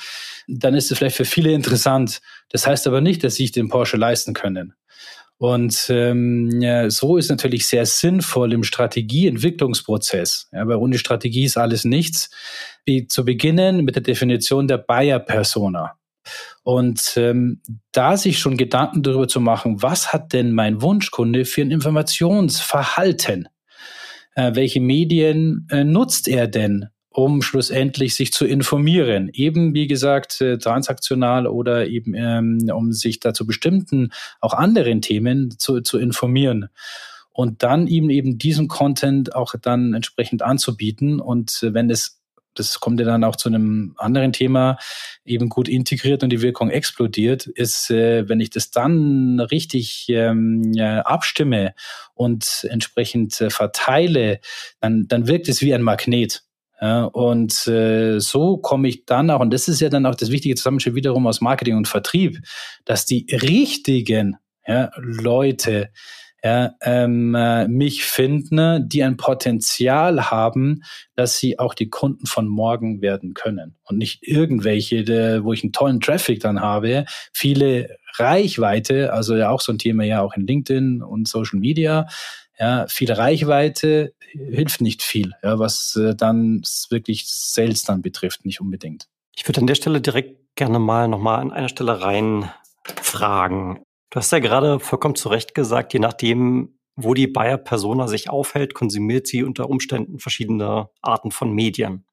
dann 0.48 0.75
ist 0.75 0.92
es 0.92 0.98
vielleicht 0.98 1.18
für 1.18 1.25
viele 1.25 1.51
interessant. 1.51 2.22
Das 2.50 2.68
heißt 2.68 2.86
aber 2.88 3.01
nicht, 3.01 3.24
dass 3.24 3.36
sie 3.36 3.44
sich 3.44 3.51
den 3.51 3.69
Porsche 3.69 3.98
leisten 3.98 4.33
können. 4.33 4.74
Und 5.37 5.87
ähm, 5.89 6.61
ja, 6.61 6.89
so 6.89 7.17
ist 7.17 7.29
natürlich 7.29 7.67
sehr 7.67 7.85
sinnvoll 7.85 8.53
im 8.53 8.63
Strategieentwicklungsprozess. 8.63 10.47
Ja, 10.53 10.67
weil 10.67 10.77
ohne 10.77 10.97
Strategie 10.97 11.43
ist 11.43 11.57
alles 11.57 11.83
nichts. 11.83 12.29
Wie 12.85 13.07
zu 13.07 13.25
beginnen 13.25 13.83
mit 13.83 13.95
der 13.95 14.03
Definition 14.03 14.67
der 14.67 14.77
Buyer-Persona. 14.77 15.97
Und 16.63 17.13
ähm, 17.17 17.61
da 17.91 18.17
sich 18.17 18.39
schon 18.39 18.57
Gedanken 18.57 19.03
darüber 19.03 19.27
zu 19.27 19.39
machen, 19.39 19.81
was 19.83 20.13
hat 20.13 20.33
denn 20.33 20.53
mein 20.53 20.81
Wunschkunde 20.81 21.45
für 21.45 21.61
ein 21.61 21.71
Informationsverhalten? 21.71 23.47
Äh, 24.35 24.55
welche 24.55 24.81
Medien 24.81 25.67
äh, 25.69 25.83
nutzt 25.83 26.27
er 26.27 26.47
denn? 26.47 26.88
Um 27.15 27.41
schlussendlich 27.41 28.13
sich 28.13 28.33
zu 28.33 28.45
informieren. 28.45 29.29
Eben, 29.31 29.73
wie 29.73 29.88
gesagt, 29.88 30.41
äh, 30.41 30.57
transaktional 30.57 31.47
oder 31.47 31.88
eben, 31.88 32.13
ähm, 32.13 32.69
um 32.73 32.91
sich 32.91 33.21
da 33.21 33.33
zu 33.33 33.47
bestimmten, 33.47 34.12
auch 34.41 34.53
anderen 34.53 35.01
Themen 35.01 35.56
zu, 35.57 35.79
zu 35.79 35.97
informieren. 35.97 36.67
Und 37.31 37.63
dann 37.63 37.88
eben 37.88 38.09
eben 38.09 38.38
diesen 38.38 38.67
Content 38.67 39.33
auch 39.33 39.56
dann 39.62 39.94
entsprechend 39.94 40.41
anzubieten. 40.41 41.21
Und 41.21 41.63
äh, 41.63 41.73
wenn 41.73 41.89
es 41.89 42.21
das 42.53 42.79
kommt 42.79 43.01
ja 43.01 43.06
dann 43.06 43.25
auch 43.25 43.35
zu 43.35 43.50
einem 43.50 43.95
anderen 43.97 44.31
Thema, 44.31 44.77
eben 45.25 45.50
gut 45.50 45.67
integriert 45.67 46.23
und 46.23 46.29
die 46.29 46.41
Wirkung 46.41 46.69
explodiert, 46.69 47.47
ist, 47.47 47.91
äh, 47.91 48.29
wenn 48.29 48.39
ich 48.39 48.50
das 48.50 48.72
dann 48.72 49.41
richtig 49.41 50.05
ähm, 50.07 50.72
äh, 50.77 51.00
abstimme 51.00 51.75
und 52.13 52.65
entsprechend 52.69 53.36
verteile, 53.50 54.39
dann, 54.79 55.07
dann 55.10 55.27
wirkt 55.27 55.50
es 55.50 55.62
wie 55.62 55.74
ein 55.74 55.81
Magnet. 55.81 56.44
Ja, 56.82 57.05
und 57.05 57.67
äh, 57.67 58.20
so 58.20 58.58
komme 58.58 58.89
ich 58.89 59.05
dann 59.05 59.29
auch, 59.29 59.39
und 59.39 59.53
das 59.53 59.67
ist 59.67 59.79
ja 59.79 59.89
dann 59.89 60.05
auch 60.05 60.15
das 60.15 60.32
wichtige 60.32 60.55
Zusammenspiel 60.55 60.96
wiederum 60.96 61.25
aus 61.25 61.39
Marketing 61.39 61.77
und 61.77 61.88
Vertrieb, 61.88 62.39
dass 62.84 63.05
die 63.05 63.25
richtigen 63.32 64.38
ja, 64.67 64.91
Leute 64.98 65.89
ja, 66.46 66.75
ähm, 66.82 67.34
äh, 67.34 67.67
mich 67.67 68.03
finden, 68.03 68.88
die 68.88 69.03
ein 69.03 69.17
Potenzial 69.17 70.29
haben, 70.29 70.84
dass 71.15 71.39
sie 71.39 71.58
auch 71.58 71.74
die 71.74 71.89
Kunden 71.89 72.27
von 72.27 72.48
morgen 72.48 73.01
werden 73.01 73.34
können. 73.34 73.77
Und 73.84 73.98
nicht 73.98 74.20
irgendwelche, 74.22 75.03
de, 75.03 75.44
wo 75.44 75.53
ich 75.53 75.63
einen 75.63 75.74
tollen 75.74 76.01
Traffic 76.01 76.41
dann 76.41 76.62
habe, 76.62 77.05
viele 77.34 77.98
Reichweite, 78.17 79.12
also 79.12 79.36
ja 79.36 79.50
auch 79.50 79.62
so 79.62 79.72
ein 79.72 79.79
Thema 79.79 80.03
ja 80.03 80.22
auch 80.22 80.34
in 80.36 80.46
LinkedIn 80.46 81.01
und 81.01 81.27
Social 81.27 81.60
Media, 81.60 82.05
ja, 82.57 82.88
viel 82.88 83.12
Reichweite 83.12 84.13
hilft 84.31 84.81
nicht 84.81 85.03
viel, 85.03 85.33
ja, 85.43 85.59
was 85.59 85.95
äh, 85.95 86.15
dann 86.15 86.62
wirklich 86.89 87.27
Sales 87.27 87.83
dann 87.83 88.01
betrifft, 88.01 88.45
nicht 88.45 88.62
unbedingt. 88.62 89.07
Ich 89.35 89.47
würde 89.47 89.62
an 89.62 89.67
der 89.67 89.75
Stelle 89.75 90.01
direkt 90.01 90.55
gerne 90.55 90.79
mal 90.79 91.07
nochmal 91.07 91.39
an 91.39 91.51
einer 91.51 91.69
Stelle 91.69 92.01
reinfragen. 92.01 93.79
Du 94.09 94.17
hast 94.17 94.31
ja 94.31 94.39
gerade 94.39 94.79
vollkommen 94.79 95.15
zu 95.15 95.29
Recht 95.29 95.53
gesagt, 95.53 95.93
je 95.93 96.00
nachdem, 96.00 96.79
wo 96.95 97.13
die 97.13 97.27
Buyer-Persona 97.27 98.07
sich 98.07 98.29
aufhält, 98.29 98.74
konsumiert 98.74 99.27
sie 99.27 99.43
unter 99.43 99.69
Umständen 99.69 100.19
verschiedene 100.19 100.89
Arten 101.01 101.31
von 101.31 101.51
Medien. 101.51 102.05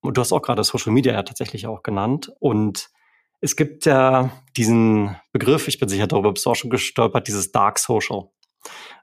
Und 0.00 0.16
du 0.16 0.20
hast 0.20 0.32
auch 0.32 0.42
gerade 0.42 0.62
Social 0.62 0.92
Media 0.92 1.12
ja 1.12 1.22
tatsächlich 1.22 1.66
auch 1.66 1.82
genannt. 1.82 2.32
Und 2.38 2.90
es 3.40 3.56
gibt 3.56 3.86
ja 3.86 4.30
diesen 4.56 5.16
Begriff, 5.32 5.66
ich 5.68 5.78
bin 5.78 5.88
sicher, 5.88 6.06
darüber 6.06 6.32
bist 6.32 6.46
du 6.46 6.50
auch 6.50 6.56
schon 6.56 6.70
gestolpert, 6.70 7.26
dieses 7.26 7.52
Dark 7.52 7.78
Social. 7.78 8.28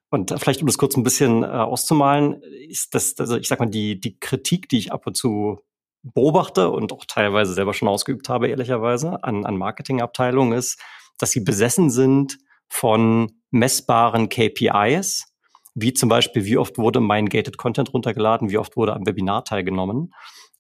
Und 0.10 0.34
vielleicht, 0.40 0.62
um 0.62 0.68
das 0.68 0.78
kurz 0.78 0.96
ein 0.96 1.04
bisschen 1.04 1.44
äh, 1.44 1.48
auszumalen, 1.48 2.42
ist 2.70 2.96
das, 2.96 3.16
also 3.18 3.38
ich 3.38 3.48
sag 3.48 3.60
mal, 3.60 3.66
die, 3.66 4.00
die 4.00 4.20
Kritik, 4.20 4.70
die 4.70 4.78
ich 4.78 4.92
ab 4.92 5.06
und 5.06 5.16
zu 5.16 5.60
beobachte 6.04 6.70
und 6.70 6.94
auch 6.94 7.06
teilweise 7.06 7.54
selber 7.54 7.74
schon 7.74 7.90
ausgeübt 7.90 8.30
habe, 8.30 8.48
ehrlicherweise, 8.48 9.24
an, 9.24 9.46
an 9.46 9.58
Marketingabteilungen, 9.58 10.58
ist, 10.58 10.80
dass 11.18 11.32
sie 11.32 11.42
besessen 11.42 11.90
sind 11.90 12.38
von 12.70 13.32
messbaren 13.52 14.30
KPIs, 14.30 15.34
wie 15.76 15.94
zum 15.94 16.10
Beispiel, 16.10 16.46
wie 16.46 16.58
oft 16.58 16.78
wurde 16.78 17.02
mein 17.02 17.28
Gated 17.28 17.58
Content 17.58 17.94
runtergeladen, 17.94 18.50
wie 18.50 18.58
oft 18.58 18.78
wurde 18.78 18.94
am 18.94 19.06
Webinar 19.06 19.44
teilgenommen 19.44 20.14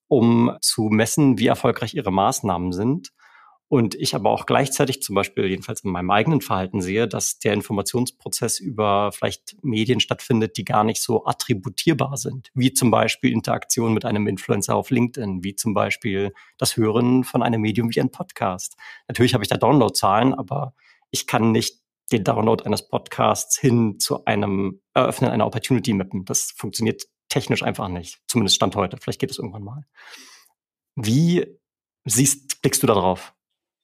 um 0.07 0.57
zu 0.61 0.83
messen, 0.83 1.37
wie 1.37 1.47
erfolgreich 1.47 1.93
ihre 1.93 2.11
Maßnahmen 2.11 2.71
sind. 2.71 3.09
Und 3.69 3.95
ich 3.95 4.15
aber 4.15 4.29
auch 4.29 4.45
gleichzeitig 4.45 5.01
zum 5.01 5.15
Beispiel, 5.15 5.45
jedenfalls 5.45 5.83
in 5.83 5.91
meinem 5.91 6.09
eigenen 6.09 6.39
Verhalten 6.39 6.81
sehe, 6.81 7.05
dass 7.05 7.39
der 7.39 7.53
Informationsprozess 7.53 8.59
über 8.59 9.11
vielleicht 9.11 9.57
Medien 9.61 9.99
stattfindet, 9.99 10.55
die 10.55 10.63
gar 10.63 10.85
nicht 10.85 11.01
so 11.01 11.25
attributierbar 11.25 12.15
sind, 12.15 12.49
wie 12.53 12.71
zum 12.71 12.91
Beispiel 12.91 13.31
Interaktion 13.33 13.93
mit 13.93 14.05
einem 14.05 14.25
Influencer 14.27 14.75
auf 14.75 14.89
LinkedIn, 14.89 15.43
wie 15.43 15.55
zum 15.55 15.73
Beispiel 15.73 16.33
das 16.57 16.77
Hören 16.77 17.25
von 17.25 17.43
einem 17.43 17.59
Medium 17.59 17.93
wie 17.93 17.99
ein 17.99 18.11
Podcast. 18.11 18.77
Natürlich 19.09 19.33
habe 19.33 19.43
ich 19.43 19.49
da 19.49 19.57
Downloadzahlen, 19.57 20.33
aber 20.33 20.73
ich 21.11 21.27
kann 21.27 21.51
nicht 21.51 21.81
den 22.13 22.23
Download 22.23 22.63
eines 22.63 22.87
Podcasts 22.87 23.59
hin 23.59 23.99
zu 23.99 24.23
einem 24.23 24.81
Eröffnen 24.93 25.29
einer 25.29 25.45
Opportunity 25.45 25.93
mappen. 25.93 26.23
Das 26.23 26.53
funktioniert 26.55 27.03
technisch 27.27 27.63
einfach 27.63 27.89
nicht. 27.89 28.21
Zumindest 28.27 28.55
Stand 28.55 28.77
heute. 28.77 28.97
Vielleicht 28.97 29.19
geht 29.19 29.31
es 29.31 29.39
irgendwann 29.39 29.63
mal. 29.63 29.85
Wie 30.95 31.45
siehst, 32.05 32.61
blickst 32.61 32.81
du 32.81 32.87
da 32.87 32.93
drauf? 32.93 33.33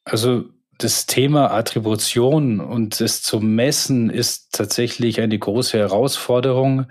Also 0.06 0.46
das 0.78 1.06
Thema 1.06 1.52
Attribution 1.52 2.60
und 2.60 3.00
es 3.00 3.22
zu 3.22 3.40
messen 3.40 4.10
ist 4.10 4.52
tatsächlich 4.52 5.22
eine 5.22 5.38
große 5.38 5.78
Herausforderung, 5.78 6.88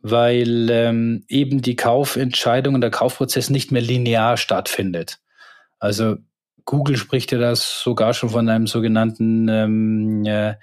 weil 0.00 0.68
ähm, 0.70 1.24
eben 1.28 1.62
die 1.62 1.76
Kaufentscheidung 1.76 2.74
und 2.74 2.82
der 2.82 2.90
Kaufprozess 2.90 3.50
nicht 3.50 3.72
mehr 3.72 3.82
linear 3.82 4.36
stattfindet. 4.36 5.18
Also 5.78 6.16
Google 6.64 6.96
spricht 6.96 7.32
ja 7.32 7.38
das 7.38 7.82
sogar 7.82 8.14
schon 8.14 8.30
von 8.30 8.48
einem 8.48 8.66
sogenannten 8.66 9.48
ähm, 9.48 10.24
äh, 10.24 10.54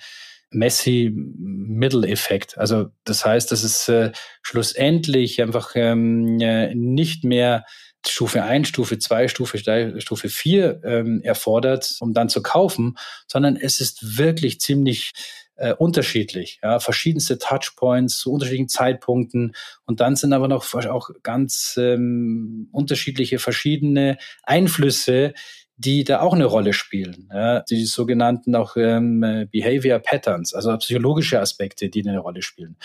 Messi-Middle-Effekt. 0.51 2.57
Also 2.57 2.89
das 3.03 3.25
heißt, 3.25 3.51
dass 3.51 3.63
es 3.63 3.87
äh, 3.89 4.11
schlussendlich 4.41 5.41
einfach 5.41 5.71
ähm, 5.75 6.39
äh, 6.39 6.73
nicht 6.73 7.23
mehr 7.23 7.65
Stufe 8.05 8.43
1, 8.43 8.67
Stufe 8.67 8.97
2, 8.97 9.27
Stufe, 9.27 9.57
Stufe 10.01 10.29
4 10.29 10.81
ähm, 10.83 11.21
erfordert, 11.21 11.97
um 11.99 12.13
dann 12.13 12.29
zu 12.29 12.41
kaufen, 12.41 12.97
sondern 13.27 13.55
es 13.55 13.81
ist 13.81 14.17
wirklich 14.17 14.59
ziemlich 14.59 15.11
äh, 15.55 15.73
unterschiedlich. 15.73 16.59
Ja, 16.63 16.79
verschiedenste 16.79 17.37
Touchpoints 17.37 18.19
zu 18.19 18.31
unterschiedlichen 18.31 18.69
Zeitpunkten 18.69 19.53
und 19.85 19.99
dann 19.99 20.15
sind 20.15 20.33
aber 20.33 20.47
noch 20.47 20.73
auch 20.73 21.09
ganz 21.21 21.75
ähm, 21.77 22.69
unterschiedliche 22.71 23.39
verschiedene 23.39 24.17
Einflüsse, 24.43 25.33
die 25.75 26.03
da 26.03 26.21
auch 26.21 26.33
eine 26.33 26.45
Rolle 26.45 26.73
spielen. 26.73 27.29
Ja, 27.33 27.61
die 27.61 27.85
sogenannten 27.85 28.55
auch 28.55 28.75
ähm, 28.75 29.47
Behavior 29.51 29.99
Patterns, 29.99 30.53
also 30.53 30.75
psychologische 30.77 31.39
Aspekte, 31.39 31.89
die 31.89 32.07
eine 32.07 32.19
Rolle 32.19 32.41
spielen. 32.41 32.77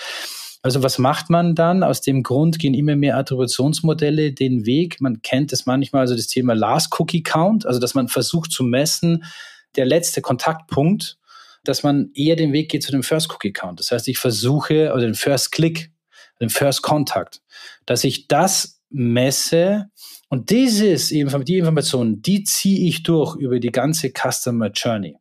Also 0.64 0.83
was 0.83 0.97
macht 0.97 1.28
man 1.28 1.54
dann? 1.54 1.83
Aus 1.83 2.00
dem 2.00 2.23
Grund 2.23 2.59
gehen 2.59 2.73
immer 2.73 2.97
mehr 2.97 3.18
Attributionsmodelle 3.18 4.33
den 4.33 4.64
Weg. 4.64 4.99
Man 4.99 5.21
kennt 5.21 5.52
es 5.52 5.66
manchmal, 5.66 6.00
also 6.00 6.16
das 6.16 6.26
Thema 6.26 6.54
Last 6.54 6.99
Cookie 6.99 7.23
Count, 7.23 7.66
also 7.66 7.78
dass 7.78 7.92
man 7.92 8.09
versucht 8.09 8.50
zu 8.50 8.64
messen, 8.64 9.25
der 9.76 9.85
letzte 9.85 10.23
Kontaktpunkt, 10.23 11.18
dass 11.64 11.83
man 11.83 12.11
eher 12.14 12.37
den 12.37 12.54
Weg 12.54 12.71
geht 12.71 12.83
zu 12.83 12.92
dem 12.92 13.02
First 13.02 13.30
Cookie 13.30 13.52
Count. 13.52 13.78
Das 13.78 13.90
heißt, 13.90 14.09
ich 14.09 14.16
versuche, 14.16 14.90
oder 14.94 15.02
den 15.02 15.14
First 15.14 15.52
Click, 15.52 15.92
den 16.40 16.49
First 16.49 16.80
Contact, 16.80 17.42
dass 17.85 18.02
ich 18.02 18.26
das 18.26 18.80
messe 18.88 19.90
und 20.30 20.49
dieses, 20.49 21.09
die 21.09 21.21
Information, 21.21 22.23
die 22.23 22.42
ziehe 22.42 22.88
ich 22.88 23.02
durch 23.02 23.37
über 23.37 23.61
die 23.61 23.71
ganze 23.71 24.11
Customer 24.11 24.71
Journey 24.71 25.18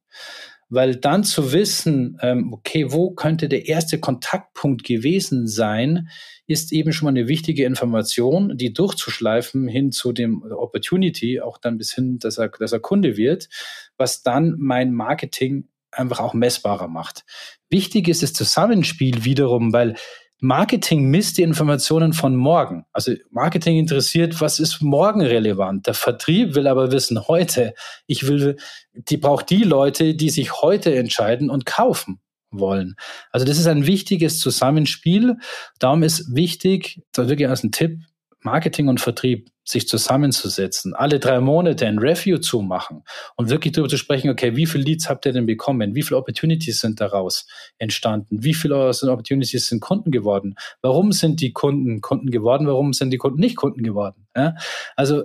weil 0.74 0.96
dann 0.96 1.24
zu 1.24 1.53
wissen, 1.53 2.18
ähm, 2.22 2.51
okay, 2.53 2.92
wo 2.92 3.12
könnte 3.12 3.48
der 3.48 3.68
erste 3.68 4.00
Kontaktpunkt 4.00 4.84
gewesen 4.84 5.48
sein, 5.48 6.10
ist 6.48 6.74
eben 6.74 6.92
schon 6.92 7.06
mal 7.06 7.12
eine 7.12 7.27
wichtige 7.27 7.65
Information, 7.65 8.58
die 8.58 8.74
durchzuschleifen 8.74 9.68
hin 9.68 9.92
zu 9.92 10.12
dem 10.12 10.44
Opportunity, 10.44 11.39
auch 11.42 11.58
dann 11.58 11.77
bis 11.77 11.94
hin, 11.94 12.20
dass 12.20 12.38
er, 12.38 12.50
dass 12.50 12.74
er 12.74 12.80
Kunde 12.80 13.18
wird, 13.18 13.50
was 13.98 14.24
dann 14.24 14.56
mein 14.58 14.94
Marketing 14.94 15.70
einfach 15.92 16.20
auch 16.20 16.34
messbarer 16.34 16.88
macht. 16.88 17.24
Wichtig 17.70 18.08
ist 18.08 18.24
das 18.24 18.34
Zusammenspiel 18.34 19.25
wiederum, 19.25 19.74
weil 19.74 19.96
Marketing 20.43 21.09
misst 21.09 21.38
die 21.38 21.41
Informationen 21.41 22.12
von 22.12 22.35
morgen. 22.35 22.85
Also 22.91 23.13
Marketing 23.31 23.77
interessiert, 23.77 24.41
was 24.41 24.59
ist 24.59 24.81
morgen 24.81 25.21
relevant. 25.21 25.88
Der 25.88 25.93
Vertrieb 25.93 26.53
will 26.53 26.67
aber 26.67 26.91
wissen 26.91 27.29
heute. 27.29 27.73
Ich 28.07 28.27
will, 28.27 28.57
die 28.93 29.15
braucht 29.15 29.50
die 29.50 29.63
Leute, 29.63 30.15
die 30.15 30.29
sich 30.29 30.62
heute 30.62 30.93
entscheiden 30.95 31.50
und 31.50 31.65
kaufen 31.65 32.19
wollen. 32.51 32.95
Also 33.31 33.45
das 33.45 33.57
ist 33.57 33.67
ein 33.67 33.88
wichtiges 33.88 34.39
Zusammenspiel. 34.39 35.38
Darum 35.79 36.03
ist 36.03 36.35
wichtig, 36.35 37.01
da 37.13 37.29
wirklich 37.29 37.47
als 37.47 37.63
ein 37.63 37.71
Tipp, 37.71 38.01
Marketing 38.43 38.88
und 38.88 39.01
Vertrieb 39.01 39.50
sich 39.65 39.88
zusammenzusetzen, 39.88 40.93
alle 40.93 41.19
drei 41.19 41.39
Monate 41.39 41.88
ein 41.88 41.97
Review 41.97 42.38
zu 42.38 42.62
machen 42.62 43.03
und 43.38 43.50
wirklich 43.50 43.73
darüber 43.73 43.89
zu 43.89 43.97
sprechen, 43.97 44.29
okay, 44.29 44.55
wie 44.57 44.65
viele 44.65 44.83
Leads 44.83 45.07
habt 45.09 45.25
ihr 45.25 45.31
denn 45.31 45.45
bekommen? 45.45 45.95
Wie 45.95 46.03
viele 46.03 46.17
Opportunities 46.17 46.81
sind 46.81 47.00
daraus 47.00 47.47
entstanden? 47.77 48.43
Wie 48.43 48.53
viele 48.53 48.75
Opportunities 48.89 49.67
sind 49.67 49.79
Kunden 49.79 50.12
geworden? 50.12 50.55
Warum 50.81 51.13
sind 51.13 51.39
die 51.39 51.53
Kunden 51.53 52.01
Kunden 52.01 52.29
geworden? 52.29 52.67
Warum 52.67 52.91
sind 52.91 53.12
die 53.12 53.17
Kunden 53.17 53.39
nicht 53.39 53.55
Kunden 53.55 53.83
geworden? 53.83 54.27
Ja? 54.35 54.55
Also 54.97 55.23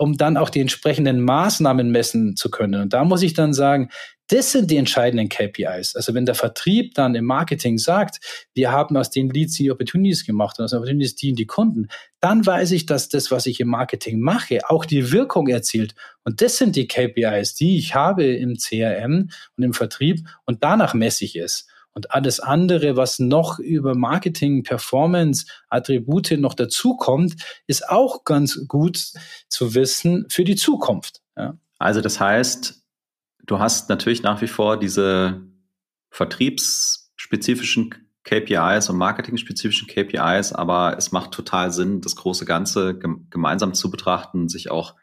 um 0.00 0.16
dann 0.16 0.38
auch 0.38 0.48
die 0.48 0.60
entsprechenden 0.60 1.20
Maßnahmen 1.20 1.90
messen 1.90 2.34
zu 2.34 2.50
können. 2.50 2.80
Und 2.80 2.94
da 2.94 3.04
muss 3.04 3.20
ich 3.20 3.34
dann 3.34 3.52
sagen, 3.52 3.90
das 4.28 4.50
sind 4.52 4.70
die 4.70 4.78
entscheidenden 4.78 5.28
KPIs. 5.28 5.94
Also 5.94 6.14
wenn 6.14 6.24
der 6.24 6.34
Vertrieb 6.34 6.94
dann 6.94 7.14
im 7.14 7.26
Marketing 7.26 7.76
sagt, 7.76 8.48
wir 8.54 8.72
haben 8.72 8.96
aus 8.96 9.10
den 9.10 9.28
Leads 9.28 9.56
die 9.56 9.70
Opportunities 9.70 10.24
gemacht 10.24 10.58
und 10.58 10.64
aus 10.64 10.70
den 10.70 10.78
Opportunities 10.78 11.16
dienen 11.16 11.36
die 11.36 11.46
Kunden, 11.46 11.88
dann 12.20 12.46
weiß 12.46 12.70
ich, 12.70 12.86
dass 12.86 13.10
das, 13.10 13.30
was 13.30 13.44
ich 13.44 13.60
im 13.60 13.68
Marketing 13.68 14.20
mache, 14.20 14.60
auch 14.70 14.86
die 14.86 15.12
Wirkung 15.12 15.48
erzielt. 15.48 15.94
Und 16.24 16.40
das 16.40 16.56
sind 16.56 16.76
die 16.76 16.88
KPIs, 16.88 17.54
die 17.56 17.76
ich 17.76 17.94
habe 17.94 18.24
im 18.24 18.56
CRM 18.56 19.28
und 19.58 19.62
im 19.62 19.74
Vertrieb 19.74 20.26
und 20.46 20.64
danach 20.64 20.94
messe 20.94 21.26
ich 21.26 21.36
es. 21.36 21.66
Und 21.92 22.12
alles 22.12 22.40
andere, 22.40 22.96
was 22.96 23.18
noch 23.18 23.58
über 23.58 23.94
Marketing, 23.94 24.62
Performance, 24.62 25.46
Attribute 25.68 26.32
noch 26.38 26.54
dazukommt, 26.54 27.34
ist 27.66 27.88
auch 27.88 28.24
ganz 28.24 28.66
gut 28.68 29.12
zu 29.48 29.74
wissen 29.74 30.26
für 30.28 30.44
die 30.44 30.56
Zukunft. 30.56 31.20
Ja. 31.36 31.58
Also 31.78 32.00
das 32.00 32.20
heißt, 32.20 32.82
du 33.44 33.58
hast 33.58 33.88
natürlich 33.88 34.22
nach 34.22 34.40
wie 34.40 34.46
vor 34.46 34.78
diese 34.78 35.42
vertriebsspezifischen 36.10 37.94
KPIs 38.22 38.88
und 38.90 38.96
marketing-spezifischen 38.96 39.88
KPIs, 39.88 40.52
aber 40.52 40.96
es 40.96 41.10
macht 41.10 41.32
total 41.32 41.72
Sinn, 41.72 42.00
das 42.00 42.14
große 42.16 42.44
Ganze 42.44 42.98
gemeinsam 42.98 43.74
zu 43.74 43.90
betrachten, 43.90 44.48
sich 44.48 44.70
auch 44.70 44.94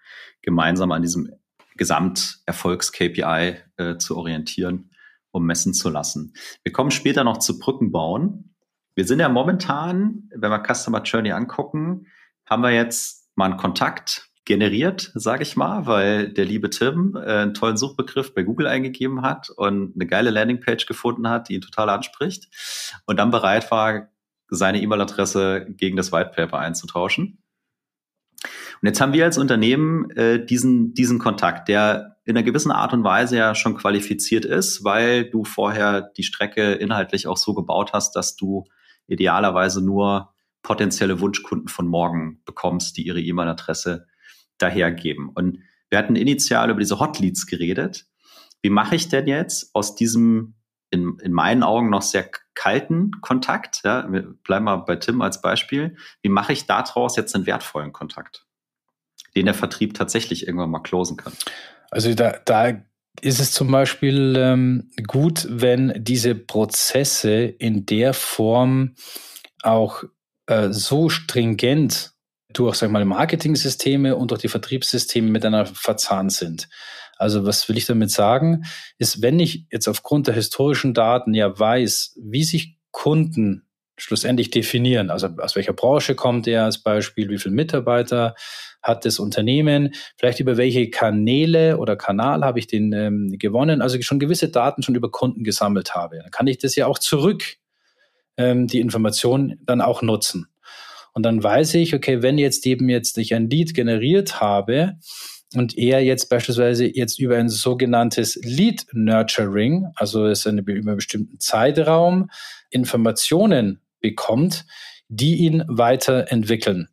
gemeinsam 0.41 0.91
an 0.91 1.01
diesem 1.01 1.32
Gesamterfolgs-KPI 1.75 3.56
äh, 3.77 3.98
zu 3.98 4.15
orientieren 4.15 4.91
um 5.38 5.46
messen 5.46 5.74
zu 5.74 5.89
lassen. 5.89 6.34
Wir 6.63 6.74
kommen 6.74 6.91
später 6.91 7.24
noch 7.24 7.38
zu 7.38 7.60
Brückenbauen. 7.60 8.56
Wir 8.96 9.06
sind 9.06 9.20
ja 9.20 9.29
momentan, 9.29 10.29
wenn 10.36 10.51
wir 10.51 10.63
Customer 10.63 11.01
Journey 11.03 11.32
angucken, 11.32 12.08
haben 12.46 12.63
wir 12.63 12.72
jetzt 12.72 13.29
mal 13.36 13.46
einen 13.46 13.58
Kontakt 13.58 14.29
generiert, 14.46 15.12
sage 15.13 15.44
ich 15.44 15.56
mal, 15.56 15.86
weil 15.86 16.29
der 16.29 16.46
liebe 16.46 16.70
Tim 16.70 17.15
äh, 17.15 17.20
einen 17.20 17.53
tollen 17.53 17.77
Suchbegriff 17.77 18.34
bei 18.34 18.44
Google 18.44 18.67
eingegeben 18.67 19.22
hat 19.22 19.50
und 19.50 19.94
eine 19.96 20.08
geile 20.08 20.29
Landingpage 20.32 20.86
gefunden 20.86 21.29
hat, 21.29 21.50
die 21.50 21.56
ihn 21.56 21.62
total 21.62 21.89
anspricht 21.89 22.48
und 23.06 23.17
dann 23.17 23.29
bereit 23.29 23.70
war, 23.72 24.08
seine 24.50 24.82
E-Mail-Adresse 24.82 25.67
gegen 25.70 25.98
das 25.98 26.13
White 26.13 26.32
Paper 26.34 26.60
einzutauschen. 26.60 27.44
Und 28.82 28.88
jetzt 28.88 29.01
haben 29.01 29.13
wir 29.13 29.25
als 29.25 29.38
Unternehmen 29.38 30.10
äh, 30.12 30.46
diesen, 30.46 30.94
diesen 30.94 31.20
Kontakt, 31.20 31.67
der 31.67 32.16
in 32.27 32.36
einer 32.36 32.43
gewissen 32.43 32.72
Art 32.72 32.91
und 32.91 33.05
Weise 33.05 33.38
ja 33.38 33.55
schon 33.55 33.77
qualifiziert 33.77 34.43
ist, 34.43 34.84
weil 34.84 35.29
du 35.29 35.46
vorher 35.46 36.01
die 36.01 36.24
Strecke 36.24 36.74
inhaltlich 36.74 37.25
auch 37.25 37.38
so 37.38 37.53
gebaut 37.53 37.93
hast, 37.93 38.17
dass 38.17 38.36
du 38.36 38.65
idealerweise 39.07 39.84
nur 39.84 40.34
potenzielle 40.62 41.22
Wunschkunden 41.22 41.69
von 41.69 41.88
morgen 41.88 42.41
bekommst, 42.43 42.98
die 42.98 43.07
ihre 43.07 43.22
E-Mail-Adresse 43.22 44.07
dahergeben. 44.57 45.29
Und 45.29 45.60
wir 45.89 45.98
hatten 45.98 46.17
initial 46.17 46.69
über 46.69 46.81
diese 46.81 47.00
Hotleads 47.00 47.46
geredet. 47.46 48.07
Wie 48.62 48.69
mache 48.69 48.96
ich 48.96 49.07
denn 49.07 49.27
jetzt 49.27 49.74
aus 49.74 49.96
diesem 49.96 50.55
in, 50.89 51.19
in 51.19 51.31
meinen 51.31 51.63
Augen 51.63 51.89
noch 51.89 52.01
sehr 52.01 52.29
kalten 52.55 53.12
Kontakt, 53.22 53.81
ja, 53.86 54.12
wir 54.12 54.24
bleiben 54.43 54.65
mal 54.65 54.77
bei 54.77 54.98
Tim 54.98 55.22
als 55.22 55.41
Beispiel, 55.41 55.96
wie 56.22 56.29
mache 56.29 56.51
ich 56.51 56.65
daraus 56.65 57.15
jetzt 57.15 57.36
einen 57.36 57.46
wertvollen 57.46 57.93
Kontakt, 57.93 58.46
den 59.34 59.46
der 59.46 59.53
Vertrieb 59.53 59.93
tatsächlich 59.93 60.46
irgendwann 60.46 60.72
mal 60.72 60.79
closen 60.79 61.15
kann? 61.15 61.34
Also 61.91 62.13
da, 62.13 62.39
da 62.46 62.82
ist 63.22 63.39
es 63.39 63.51
zum 63.51 63.72
Beispiel 63.72 64.36
ähm, 64.38 64.89
gut, 65.08 65.48
wenn 65.50 65.94
diese 65.98 66.36
Prozesse 66.36 67.44
in 67.44 67.86
der 67.86 68.13
Form 68.13 68.96
auch 69.63 70.03
äh, 70.48 70.70
so 70.72 71.10
stringent 71.10 72.13
durch, 72.53 72.75
sag 72.75 72.91
mal, 72.91 73.06
Marketing-Systeme 73.06 74.15
und 74.15 74.32
durch 74.32 74.41
die 74.41 74.48
Vertriebssysteme 74.48 75.29
miteinander 75.29 75.72
verzahnt 75.74 76.32
sind. 76.32 76.70
Also 77.17 77.46
was 77.46 77.67
will 77.67 77.77
ich 77.77 77.86
damit 77.86 78.12
sagen? 78.12 78.63
Ist, 78.98 79.22
wenn 79.22 79.39
ich 79.39 79.65
jetzt 79.72 79.88
aufgrund 79.88 80.27
der 80.27 80.36
historischen 80.36 80.94
Daten 80.94 81.34
ja 81.34 81.58
weiß, 81.58 82.20
wie 82.22 82.44
sich 82.44 82.77
Kunden 82.91 83.66
schlussendlich 83.98 84.51
definieren. 84.51 85.10
Also 85.10 85.27
aus 85.38 85.56
welcher 85.56 85.74
Branche 85.74 86.16
kommt 86.16 86.48
er 86.48 86.63
als 86.63 86.77
Beispiel, 86.77 87.30
wie 87.30 87.38
viele 87.38 87.56
Mitarbeiter 87.56 88.36
hat 88.82 89.06
das 89.06 89.20
Unternehmen, 89.20 89.94
vielleicht 90.18 90.39
über 90.39 90.56
welche 90.56 90.89
Kanäle 90.89 91.77
oder 91.77 91.96
Kanal 91.96 92.44
habe 92.44 92.60
ich 92.60 92.68
den 92.68 92.94
ähm, 92.94 93.36
gewonnen, 93.38 93.82
also 93.82 94.00
schon 94.01 94.20
gewisse 94.20 94.50
Daten 94.50 94.84
schon 94.84 94.96
über 94.96 95.12
Kunden 95.12 95.44
gesammelt 95.44 95.96
habe. 95.96 96.20
Dann 96.20 96.32
kann 96.32 96.48
ich 96.48 96.60
das 96.60 96.75
ja 96.75 96.86
auch 96.88 97.00
zurück, 97.00 97.44
ähm, 98.38 98.68
die 98.68 98.80
Information 98.80 99.60
dann 99.63 99.82
auch 99.82 100.01
nutzen. 100.01 100.48
Und 101.13 101.24
dann 101.24 101.44
weiß 101.44 101.74
ich, 101.74 101.96
okay, 101.96 102.22
wenn 102.22 102.38
jetzt 102.38 102.66
eben 102.68 102.88
jetzt 102.89 103.18
ich 103.18 103.34
ein 103.34 103.50
Lead 103.50 103.74
generiert 103.74 104.39
habe, 104.39 104.98
und 105.56 105.77
er 105.77 106.04
jetzt 106.04 106.30
beispielsweise 106.30 106.86
jetzt 106.86 107.20
über 107.20 107.38
ein 107.38 107.50
sogenanntes 107.50 108.36
Lead 108.44 108.86
Nurturing, 108.92 109.88
also 109.96 110.25
ist 110.25 110.46
eine, 110.46 110.62
über 110.62 110.74
einen 110.74 110.98
bestimmten 110.98 111.39
Zeitraum, 111.39 112.30
Informationen 112.70 113.80
bekommt, 114.00 114.66
die 115.08 115.36
ihn 115.36 115.63
weiterentwickeln. 115.68 116.89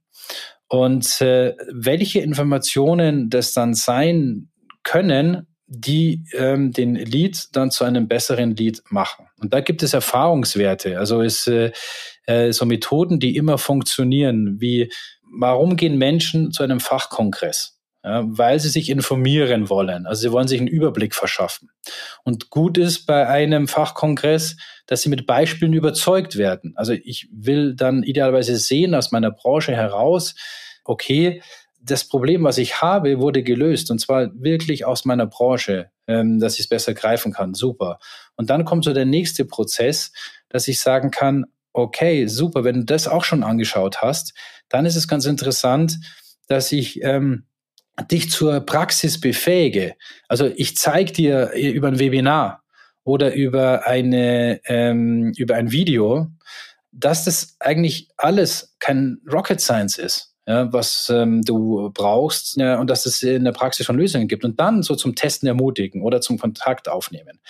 Und 0.69 1.21
äh, 1.21 1.55
welche 1.73 2.21
Informationen 2.21 3.31
das 3.31 3.53
dann 3.53 3.75
sein 3.75 4.49
können, 4.83 5.47
die 5.67 6.25
ähm, 6.35 6.73
den 6.73 6.95
Lead 6.95 7.49
dann 7.53 7.71
zu 7.71 7.85
einem 7.85 8.07
besseren 8.07 8.55
Lead 8.55 8.83
machen. 8.91 9.27
Und 9.41 9.53
da 9.53 9.61
gibt 9.61 9.83
es 9.83 9.95
Erfahrungswerte, 9.95 10.99
also 10.99 11.23
es 11.23 11.47
äh, 11.47 11.73
äh, 12.27 12.53
so 12.53 12.67
Methoden, 12.67 13.19
die 13.19 13.37
immer 13.37 13.59
funktionieren, 13.59 14.61
wie 14.61 14.91
warum 15.37 15.77
gehen 15.77 15.99
Menschen 15.99 16.53
zu 16.53 16.63
einem 16.63 16.81
Fachkongress? 16.81 17.74
Weil 18.05 18.61
sie 18.61 18.69
sich 18.69 18.91
informieren 18.91 19.71
wollen. 19.71 20.07
Also 20.07 20.23
sie 20.23 20.33
wollen 20.33 20.47
sich 20.47 20.61
einen 20.61 20.69
Überblick 20.69 21.15
verschaffen. 21.15 21.71
Und 22.23 22.51
gut 22.51 22.77
ist 22.77 23.07
bei 23.07 23.27
einem 23.27 23.67
Fachkongress, 23.67 24.57
dass 24.87 25.03
sie 25.03 25.09
mit 25.09 25.27
Beispielen 25.27 25.73
überzeugt 25.73 26.37
werden. 26.37 26.75
Also 26.77 26.93
ich 26.93 27.29
will 27.33 27.75
dann 27.75 28.03
idealerweise 28.03 28.57
sehen 28.57 28.95
aus 28.95 29.11
meiner 29.11 29.31
Branche 29.31 29.73
heraus, 29.73 30.35
okay, 30.85 31.43
das 31.81 32.07
Problem, 32.07 32.45
was 32.45 32.59
ich 32.59 32.83
habe, 32.83 33.21
wurde 33.21 33.43
gelöst 33.43 33.91
und 33.91 34.01
zwar 34.01 34.31
wirklich 34.35 34.85
aus 34.85 35.07
meiner 35.07 35.27
Branche, 35.27 35.91
ähm, 36.07 36.41
dass 36.41 36.55
ich 36.55 36.61
es 36.61 36.69
besser 36.69 36.93
greifen 36.93 37.33
kann. 37.33 37.55
Super. 37.55 37.99
Und 38.37 38.51
dann 38.51 38.67
kommt 38.67 38.85
so 38.85 38.93
der 38.93 39.07
nächste 39.07 39.47
Prozess, 39.47 40.13
dass 40.51 40.69
ich 40.69 40.81
sagen 40.81 41.11
kann, 41.11 41.47
okay, 41.73 42.27
super, 42.27 42.65
wenn 42.65 42.77
du 42.77 42.85
das 42.85 43.09
auch 43.09 43.25
schon 43.25 43.43
angeschaut 43.43 44.03
hast, 44.03 44.35
dann 44.69 44.87
ist 44.87 44.97
es 44.97 45.09
ganz 45.09 45.25
interessant, 45.25 45.99
dass 46.49 46.71
ich 46.73 47.03
ähm, 47.03 47.47
dich 48.11 48.31
zur 48.31 48.61
Praxis 48.61 49.21
befähige. 49.21 49.95
Also 50.29 50.51
ich 50.57 50.77
zeige 50.77 51.13
dir 51.13 51.53
über 51.53 51.89
ein 51.89 51.99
Webinar 51.99 52.63
oder 53.05 53.35
über 53.35 53.87
eine 53.87 54.61
ähm, 54.65 55.33
über 55.37 55.55
ein 55.55 55.71
Video, 55.71 56.29
dass 56.91 57.25
das 57.25 57.57
eigentlich 57.61 58.09
alles 58.17 58.75
kein 58.79 59.19
Rocket 59.31 59.61
Science 59.61 59.99
ist. 59.99 60.31
Ja, 60.47 60.71
was 60.75 61.11
ähm, 61.11 61.41
du 61.41 61.91
brauchst 61.95 62.59
ja, 62.59 62.79
und 62.79 62.91
dass 62.91 63.07
es 63.07 63.23
in 63.23 63.45
der 63.45 63.53
Praxis 63.53 63.87
schon 63.87 63.97
Lösungen 63.97 64.29
gibt 64.29 64.45
und 64.45 64.61
dann 64.61 64.83
so 64.83 64.95
zum 64.95 65.15
Testen 65.15 65.49
ermutigen 65.49 66.03
oder 66.03 66.21
zum 66.21 66.39
Kontakt 66.39 66.87
aufnehmen. 66.87 67.41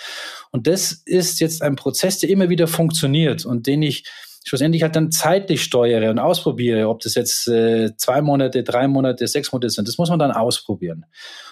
Und 0.51 0.65
das 0.67 0.93
ist 1.05 1.41
jetzt 1.41 1.61
ein 1.61 1.75
Prozess, 1.75 2.19
der 2.19 2.29
immer 2.29 2.47
wieder 2.47 2.67
funktioniert 2.67 3.45
und 3.45 3.67
den 3.67 3.81
ich 3.81 4.05
schlussendlich 4.45 4.83
halt 4.83 4.95
dann 4.95 5.11
zeitlich 5.11 5.63
steuere 5.63 6.11
und 6.11 6.19
ausprobiere, 6.19 6.87
ob 6.87 7.01
das 7.01 7.15
jetzt 7.15 7.47
äh, 7.47 7.95
zwei 7.97 8.21
Monate, 8.21 8.63
drei 8.63 8.87
Monate, 8.87 9.27
sechs 9.27 9.51
Monate 9.51 9.71
sind, 9.71 9.87
das 9.87 9.97
muss 9.97 10.09
man 10.09 10.19
dann 10.19 10.31
ausprobieren. 10.31 11.05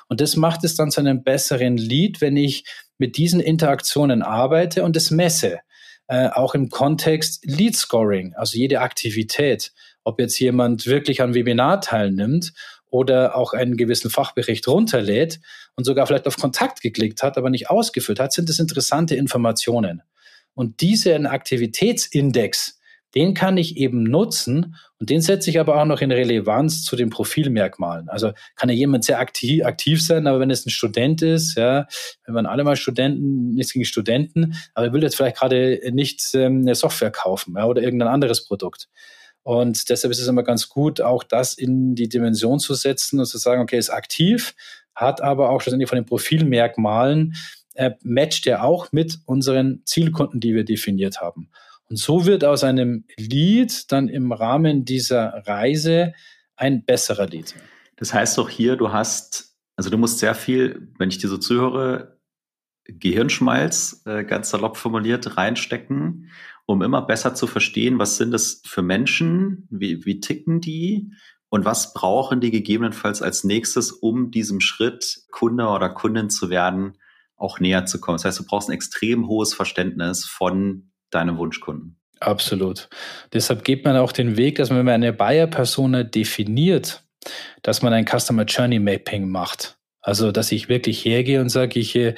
Und 0.08 0.22
das 0.22 0.36
macht 0.36 0.64
es 0.64 0.76
dann 0.76 0.92
zu 0.92 1.02
einem 1.02 1.24
besseren 1.24 1.76
Lead, 1.76 2.22
wenn 2.22 2.38
ich 2.38 2.66
mit 3.00 3.18
diesen 3.18 3.40
Interaktionen 3.40 4.22
arbeite 4.22 4.84
und 4.84 4.96
das 4.96 5.12
messe. 5.12 5.60
Äh, 6.08 6.28
auch 6.30 6.54
im 6.54 6.70
Kontext 6.70 7.44
Lead 7.46 7.76
Scoring, 7.76 8.36
also 8.36 8.58
jede 8.58 8.82
Aktivität. 8.82 9.72
Ob 10.04 10.20
jetzt 10.20 10.38
jemand 10.40 10.86
wirklich 10.86 11.22
an 11.22 11.34
Webinar 11.34 11.82
teilnimmt 11.82 12.54
oder 12.92 13.36
auch 13.36 13.54
einen 13.54 13.76
gewissen 13.76 14.12
Fachbericht 14.12 14.68
runterlädt 14.68 15.40
und 15.76 15.86
sogar 15.86 16.06
vielleicht 16.06 16.28
auf 16.28 16.38
Kontakt 16.38 16.82
geklickt 16.82 17.24
hat, 17.24 17.38
aber 17.38 17.50
nicht 17.50 17.70
ausgefüllt 17.70 18.20
hat, 18.20 18.34
sind 18.34 18.50
das 18.50 18.60
interessante 18.60 19.16
Informationen. 19.16 20.04
Und 20.54 20.82
diesen 20.82 21.26
Aktivitätsindex, 21.26 22.80
den 23.15 23.34
kann 23.34 23.58
ich 23.58 23.78
eben 23.78 24.04
nutzen 24.04 24.76
und 24.99 25.10
den 25.10 25.21
setze 25.21 25.49
ich 25.49 25.60
aber 25.60 25.80
auch 25.80 25.86
noch 25.86 26.02
in 26.02 26.12
Relevanz 26.12 26.84
zu 26.84 26.95
den 26.95 27.10
Profilmerkmalen. 27.10 28.10
Also 28.10 28.32
kann 28.56 28.69
ja 28.69 28.76
jemand 28.76 29.04
sehr 29.04 29.19
aktiv, 29.19 29.63
aktiv 29.63 30.04
sein, 30.04 30.28
aber 30.28 30.39
wenn 30.39 30.49
es 30.49 30.65
ein 30.65 30.71
Student 30.71 31.21
ist, 31.21 31.56
ja, 31.56 31.88
wenn 32.26 32.34
man 32.34 32.45
alle 32.45 32.63
mal 32.63 32.76
Studenten, 32.76 33.54
nichts 33.54 33.73
gegen 33.73 33.86
Studenten, 33.86 34.56
aber 34.73 34.88
er 34.88 34.93
will 34.93 35.04
jetzt 35.04 35.15
vielleicht 35.15 35.38
gerade 35.38 35.80
nicht 35.91 36.21
ähm, 36.34 36.62
eine 36.62 36.76
Software 36.76 37.12
kaufen 37.12 37.56
ja, 37.58 37.65
oder 37.65 37.82
irgendein 37.82 38.10
anderes 38.10 38.45
Produkt. 38.45 38.88
Und 39.43 39.89
deshalb 39.89 40.12
ist 40.12 40.19
es 40.19 40.28
immer 40.28 40.43
ganz 40.43 40.69
gut, 40.69 41.02
auch 41.02 41.23
das 41.23 41.54
in 41.54 41.95
die 41.95 42.08
Dimension 42.08 42.60
zu 42.60 42.73
setzen 42.73 43.19
und 43.19 43.26
zu 43.26 43.38
sagen, 43.38 43.62
okay, 43.62 43.78
ist 43.78 43.89
aktiv, 43.89 44.56
hat 44.95 45.21
aber 45.21 45.49
auch 45.49 45.62
schlussendlich 45.62 45.89
von 45.89 45.97
den 45.97 46.06
Profilmerkmalen, 46.06 47.36
äh, 47.76 47.91
matcht 48.04 48.47
er 48.47 48.63
auch 48.63 48.91
mit 48.91 49.19
unseren 49.26 49.82
Zielkunden, 49.86 50.39
die 50.39 50.56
wir 50.56 50.63
definiert 50.63 51.19
haben. 51.19 51.49
Und 51.93 51.97
so 51.97 52.25
wird 52.25 52.43
aus 52.43 52.63
einem 52.63 53.06
Lied 53.17 53.91
dann 53.91 54.10
im 54.10 54.32
Rahmen 54.32 54.84
dieser 54.84 55.43
Reise 55.45 56.13
ein 56.56 56.86
besserer 56.86 57.27
Lied. 57.27 57.53
Das 57.97 58.15
heißt 58.15 58.36
doch 58.39 58.49
hier, 58.49 58.77
du 58.77 58.91
hast, 58.91 59.56
also 59.75 59.91
du 59.91 59.99
musst 59.99 60.17
sehr 60.17 60.34
viel, 60.34 60.91
wenn 60.97 61.10
ich 61.10 61.19
dir 61.19 61.27
so 61.27 61.38
zuhöre, 61.38 62.19
Gehirnschmalz, 62.86 64.01
äh, 64.08 64.23
ganz 64.23 64.49
salopp 64.49 64.77
formuliert, 64.77 65.38
reinstecken, 65.38 66.32
um 66.65 66.82
immer 66.82 67.03
besser 67.03 67.36
zu 67.36 67.45
verstehen, 67.45 67.99
was 67.99 68.17
sind 68.17 68.32
das 68.32 68.63
für 68.65 68.82
Menschen, 68.82 69.67
wie, 69.69 70.03
wie 70.03 70.19
ticken 70.19 70.62
die 70.62 71.12
und 71.49 71.63
was 71.63 71.93
brauchen 71.93 72.41
die 72.41 72.49
gegebenenfalls 72.49 73.21
als 73.21 73.43
nächstes, 73.43 73.91
um 73.91 74.32
diesem 74.32 74.62
Schritt 74.62 75.25
Kunde 75.29 75.67
oder 75.67 75.89
Kundin 75.89 76.32
zu 76.32 76.49
werden, 76.49 76.97
auch 77.36 77.60
näher 77.60 77.86
zu 77.86 78.01
kommen. 78.01 78.15
Das 78.15 78.25
heißt, 78.25 78.39
du 78.39 78.45
brauchst 78.45 78.69
ein 78.69 78.73
extrem 78.73 79.27
hohes 79.27 79.53
Verständnis 79.53 80.25
von 80.25 80.89
deine 81.13 81.38
Wunschkunden. 81.38 81.97
Absolut. 82.19 82.89
Deshalb 83.34 83.63
geht 83.63 83.84
man 83.84 83.97
auch 83.97 84.12
den 84.12 84.38
Weg, 84.38 84.56
dass 84.56 84.69
man, 84.69 84.80
wenn 84.80 84.86
man 84.86 84.95
eine 84.95 85.13
Buyer-Persona 85.13 86.04
definiert, 86.04 87.04
dass 87.62 87.82
man 87.82 87.93
ein 87.93 88.06
Customer 88.06 88.43
Journey 88.43 88.80
Mapping 88.80 89.28
macht. 89.28 89.78
Also, 90.06 90.34
dass 90.34 90.52
ich 90.52 90.68
wirklich 90.68 91.06
hergehe 91.06 91.39
und 91.39 91.48
sage, 91.48 91.80
ich 91.80 91.96
äh, 91.96 92.13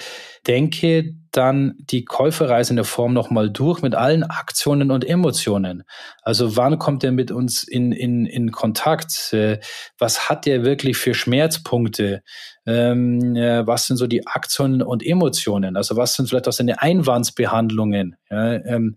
denke 0.48 1.14
dann 1.32 1.76
die 1.78 2.04
Käuferreise 2.04 2.72
in 2.72 2.78
der 2.78 2.86
Form 2.86 3.14
nochmal 3.14 3.52
durch 3.52 3.84
mit 3.84 3.94
allen 3.94 4.24
Aktionen 4.24 4.90
und 4.90 5.06
Emotionen. 5.08 5.84
Also, 6.24 6.58
wann 6.58 6.80
kommt 6.80 7.04
er 7.04 7.12
mit 7.12 7.30
uns 7.30 7.64
in, 7.64 7.92
in, 7.92 8.26
in 8.26 8.52
Kontakt? 8.52 9.32
Äh, 9.34 9.60
was 10.00 10.30
hat 10.30 10.48
er 10.48 10.66
wirklich 10.66 10.98
für 10.98 11.14
Schmerzpunkte? 11.14 12.24
Ähm, 12.66 13.36
was 13.68 13.86
sind 13.86 13.98
so 13.98 14.08
die 14.08 14.26
Aktionen 14.26 14.82
und 14.82 15.06
Emotionen? 15.06 15.78
Also, 15.78 15.96
was 15.96 16.16
sind 16.16 16.28
vielleicht 16.28 16.48
auch 16.48 16.54
seine 16.54 16.82
Einwandsbehandlungen, 16.82 18.16
ähm, 18.32 18.96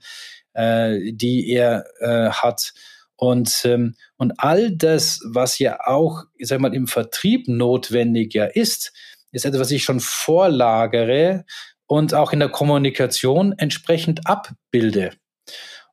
äh, 0.55 1.12
die 1.12 1.46
er 1.51 1.85
äh, 2.01 2.31
hat? 2.31 2.72
Und, 3.20 3.62
ähm, 3.64 3.96
und 4.16 4.33
all 4.38 4.70
das, 4.70 5.20
was 5.24 5.59
ja 5.59 5.81
auch, 5.85 6.22
ich 6.37 6.46
sag 6.46 6.61
mal, 6.61 6.72
im 6.72 6.87
Vertrieb 6.87 7.48
notwendig 7.48 8.33
ja 8.33 8.44
ist, 8.44 8.92
ist 9.33 9.44
etwas, 9.44 9.61
was 9.61 9.70
ich 9.72 9.83
schon 9.83 9.98
vorlagere 9.98 11.44
und 11.87 12.14
auch 12.14 12.33
in 12.33 12.38
der 12.38 12.48
Kommunikation 12.48 13.52
entsprechend 13.59 14.26
abbilde. 14.28 15.11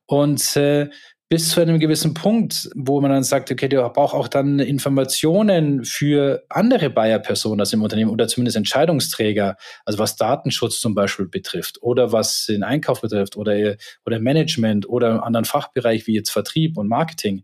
Und 0.06 0.56
äh, 0.56 0.88
bis 1.28 1.50
zu 1.50 1.60
einem 1.60 1.80
gewissen 1.80 2.14
Punkt, 2.14 2.70
wo 2.76 3.00
man 3.00 3.10
dann 3.10 3.24
sagt, 3.24 3.50
okay, 3.50 3.68
der 3.68 3.88
braucht 3.90 4.14
auch 4.14 4.28
dann 4.28 4.60
Informationen 4.60 5.84
für 5.84 6.44
andere 6.48 6.88
Buyer-Personas 6.88 7.72
im 7.72 7.82
Unternehmen 7.82 8.12
oder 8.12 8.28
zumindest 8.28 8.56
Entscheidungsträger, 8.56 9.56
also 9.84 9.98
was 9.98 10.14
Datenschutz 10.14 10.78
zum 10.78 10.94
Beispiel 10.94 11.26
betrifft 11.26 11.82
oder 11.82 12.12
was 12.12 12.46
den 12.46 12.62
Einkauf 12.62 13.00
betrifft 13.00 13.36
oder, 13.36 13.76
oder 14.04 14.20
Management 14.20 14.88
oder 14.88 15.10
einen 15.10 15.20
anderen 15.20 15.44
Fachbereich 15.46 16.06
wie 16.06 16.14
jetzt 16.14 16.30
Vertrieb 16.30 16.78
und 16.78 16.86
Marketing, 16.86 17.42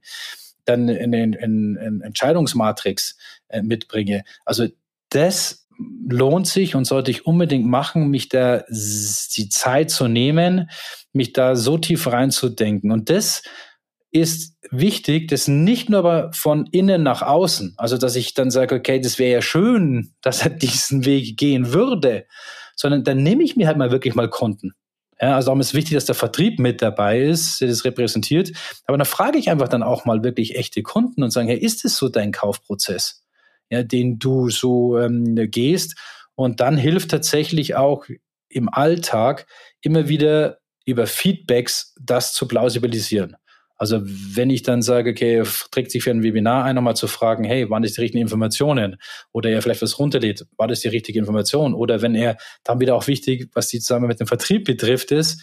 dann 0.65 0.89
in 0.89 1.11
den 1.11 2.03
Entscheidungsmatrix 2.03 3.17
äh, 3.49 3.63
mitbringe. 3.63 4.23
Also 4.45 4.69
das 5.09 5.67
lohnt 6.09 6.47
sich 6.47 6.77
und 6.77 6.85
sollte 6.85 7.11
ich 7.11 7.27
unbedingt 7.27 7.67
machen, 7.67 8.11
mich 8.11 8.29
da 8.29 8.65
die 8.69 9.49
Zeit 9.49 9.91
zu 9.91 10.07
nehmen, 10.07 10.71
mich 11.13 11.33
da 11.33 11.57
so 11.57 11.79
tief 11.79 12.07
reinzudenken. 12.07 12.93
Und 12.93 13.11
das 13.11 13.43
ist 14.13 14.59
wichtig, 14.71 15.29
das 15.29 15.49
nicht 15.49 15.89
nur 15.89 16.01
aber 16.01 16.33
von 16.33 16.67
innen 16.67 17.03
nach 17.03 17.23
außen, 17.23 17.75
also 17.79 17.97
dass 17.97 18.15
ich 18.15 18.35
dann 18.35 18.51
sage, 18.51 18.75
okay, 18.75 19.01
das 19.01 19.19
wäre 19.19 19.33
ja 19.33 19.43
schön, 19.43 20.13
dass 20.23 20.43
er 20.43 20.51
diesen 20.51 21.05
Weg 21.05 21.37
gehen 21.37 21.73
würde, 21.73 22.27
sondern 22.77 23.05
dann 23.05 23.23
nehme 23.23 23.43
ich 23.43 23.57
mir 23.57 23.67
halt 23.67 23.79
mal 23.79 23.91
wirklich 23.91 24.15
mal 24.15 24.29
Kunden. 24.29 24.73
Ja, 25.21 25.37
also 25.37 25.47
darum 25.47 25.61
ist 25.61 25.73
wichtig, 25.73 25.95
dass 25.95 26.05
der 26.05 26.17
Vertrieb 26.17 26.59
mit 26.59 26.83
dabei 26.83 27.21
ist, 27.21 27.61
der 27.61 27.69
das 27.69 27.85
repräsentiert. 27.85 28.51
Aber 28.87 28.99
dann 28.99 29.07
frage 29.07 29.39
ich 29.39 29.51
einfach 29.51 29.69
dann 29.69 29.85
auch 29.85 30.05
mal 30.05 30.25
wirklich 30.25 30.57
echte 30.57 30.83
Kunden 30.83 31.23
und 31.23 31.31
sage, 31.31 31.49
hey, 31.49 31.59
ist 31.59 31.85
es 31.85 31.97
so 31.97 32.09
dein 32.09 32.33
Kaufprozess, 32.33 33.25
ja, 33.71 33.85
den 33.85 34.19
du 34.19 34.51
so 34.51 34.99
ähm, 34.99 35.37
gehst? 35.51 35.97
Und 36.35 36.59
dann 36.59 36.77
hilft 36.77 37.13
tatsächlich 37.13 37.77
auch 37.77 38.07
im 38.49 38.69
Alltag 38.69 39.47
immer 39.81 40.09
wieder 40.09 40.59
über 40.85 41.07
Feedbacks 41.07 41.95
das 42.01 42.35
zu 42.35 42.49
plausibilisieren. 42.49 43.37
Also 43.77 44.01
wenn 44.03 44.51
ich 44.51 44.63
dann 44.63 44.83
sage, 44.83 45.11
okay, 45.11 45.43
trägt 45.71 45.91
sich 45.91 46.03
für 46.03 46.11
ein 46.11 46.23
Webinar 46.23 46.65
ein, 46.65 46.77
nochmal 46.77 46.97
zu 46.97 47.09
fragen, 47.09 47.45
hey, 47.45 47.69
waren 47.69 47.83
das 47.83 47.93
die 47.93 48.01
richtigen 48.01 48.23
Informationen? 48.23 48.97
Oder 49.33 49.51
er 49.51 49.63
vielleicht 49.63 49.83
was 49.83 49.99
runterlädt, 49.99 50.47
war 50.57 50.69
das 50.69 50.81
die 50.81 50.89
richtige 50.89 51.19
Information? 51.19 51.75
Oder 51.75 52.03
wenn 52.03 52.15
er, 52.15 52.37
dann 52.65 52.81
wieder 52.81 52.95
auch 52.95 53.07
wichtig, 53.07 53.51
was 53.55 53.69
die 53.69 53.81
Zusammenarbeit 53.81 54.15
mit 54.15 54.21
dem 54.21 54.29
Vertrieb 54.29 54.65
betrifft, 54.65 55.11
ist, 55.11 55.41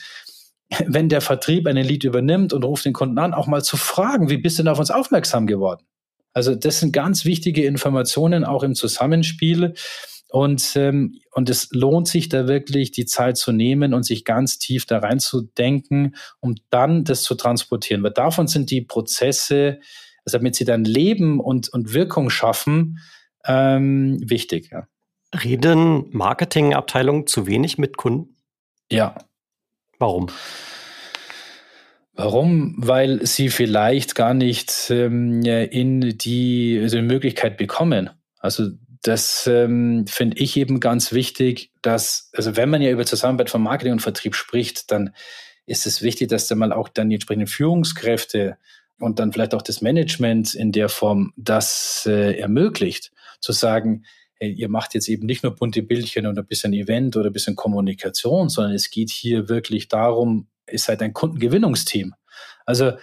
wenn 0.86 1.10
der 1.10 1.22
Vertrieb 1.22 1.68
einen 1.68 1.86
Lead 1.86 2.04
übernimmt 2.04 2.54
und 2.54 2.64
ruft 2.64 2.86
den 2.86 2.94
Kunden 2.94 3.18
an, 3.18 3.34
auch 3.34 3.48
mal 3.48 3.64
zu 3.64 3.78
fragen, 3.78 4.30
wie 4.30 4.38
bist 4.38 4.60
du 4.60 4.64
denn 4.64 4.72
auf 4.72 4.80
uns 4.80 4.92
aufmerksam 4.92 5.48
geworden? 5.48 5.84
Also 6.34 6.56
das 6.56 6.80
sind 6.80 6.94
ganz 6.94 7.26
wichtige 7.26 7.66
Informationen 7.66 8.46
auch 8.46 8.64
im 8.64 8.76
Zusammenspiel. 8.76 9.74
Und, 10.32 10.76
ähm, 10.76 11.20
und 11.32 11.50
es 11.50 11.70
lohnt 11.72 12.08
sich 12.08 12.30
da 12.30 12.48
wirklich, 12.48 12.92
die 12.92 13.06
Zeit 13.06 13.38
zu 13.38 13.52
nehmen 13.52 13.94
und 13.96 14.04
sich 14.04 14.26
ganz 14.26 14.60
tief 14.60 14.86
da 14.86 15.00
reinzudenken, 15.00 16.16
um 16.40 16.56
dann 16.70 17.04
das 17.04 17.24
zu 17.24 17.34
transportieren. 17.34 18.04
Weil 18.04 18.12
davon 18.12 18.48
sind 18.48 18.70
die 18.70 18.82
Prozesse, 18.82 19.80
also 20.26 20.38
damit 20.38 20.56
sie 20.56 20.66
dann 20.66 20.86
Leben 20.86 21.40
und, 21.40 21.70
und 21.70 21.94
Wirkung 21.94 22.30
schaffen, 22.30 23.00
ähm, 23.46 24.20
wichtig. 24.24 24.70
Ja. 24.72 24.88
Reden 25.44 26.06
Marketingabteilungen 26.12 27.26
zu 27.26 27.48
wenig 27.48 27.80
mit 27.80 27.98
Kunden? 27.98 28.36
Ja. 28.92 29.16
Warum? 29.98 30.28
Warum? 32.14 32.76
Weil 32.78 33.26
sie 33.26 33.50
vielleicht 33.50 34.14
gar 34.14 34.34
nicht 34.36 34.92
ähm, 34.92 35.42
in 35.44 36.18
die, 36.18 36.80
also 36.82 36.98
die 36.98 37.04
Möglichkeit 37.04 37.58
bekommen. 37.58 38.12
Also 38.40 38.70
das 39.02 39.48
ähm, 39.48 40.06
finde 40.08 40.38
ich 40.38 40.58
eben 40.58 40.80
ganz 40.80 41.14
wichtig, 41.14 41.72
dass, 41.82 42.30
also 42.34 42.58
wenn 42.58 42.70
man 42.70 42.82
ja 42.82 42.92
über 42.92 43.06
Zusammenarbeit 43.06 43.50
von 43.50 43.62
Marketing 43.62 43.94
und 43.94 44.02
Vertrieb 44.02 44.36
spricht, 44.36 44.92
dann 44.92 45.14
ist 45.66 45.86
es 45.86 46.02
wichtig, 46.02 46.30
dass 46.30 46.48
da 46.48 46.56
mal 46.56 46.74
auch 46.74 46.90
dann 46.90 47.10
die 47.10 47.16
entsprechenden 47.16 47.48
Führungskräfte 47.48 48.58
und 49.00 49.20
dann 49.20 49.32
vielleicht 49.32 49.54
auch 49.54 49.62
das 49.62 49.82
Management 49.82 50.54
in 50.54 50.72
der 50.72 50.90
Form 50.90 51.32
das 51.38 52.06
äh, 52.08 52.38
ermöglicht, 52.38 53.12
zu 53.40 53.54
sagen, 53.54 54.04
hey, 54.36 54.52
ihr 54.52 54.68
macht 54.70 54.94
jetzt 54.94 55.08
eben 55.08 55.26
nicht 55.26 55.44
nur 55.44 55.56
bunte 55.56 55.84
Bildchen 55.84 56.26
und 56.26 56.38
ein 56.38 56.46
bisschen 56.46 56.74
Event 56.74 57.16
oder 57.16 57.30
ein 57.30 57.34
bisschen 57.34 57.56
Kommunikation, 57.56 58.50
sondern 58.50 58.74
es 58.74 58.90
geht 58.90 59.10
hier 59.10 59.48
wirklich 59.48 59.88
darum, 59.88 60.48
ihr 60.70 60.80
seid 60.80 61.02
ein 61.02 61.14
Kundengewinnungsteam. 61.14 62.16
Also 62.66 62.94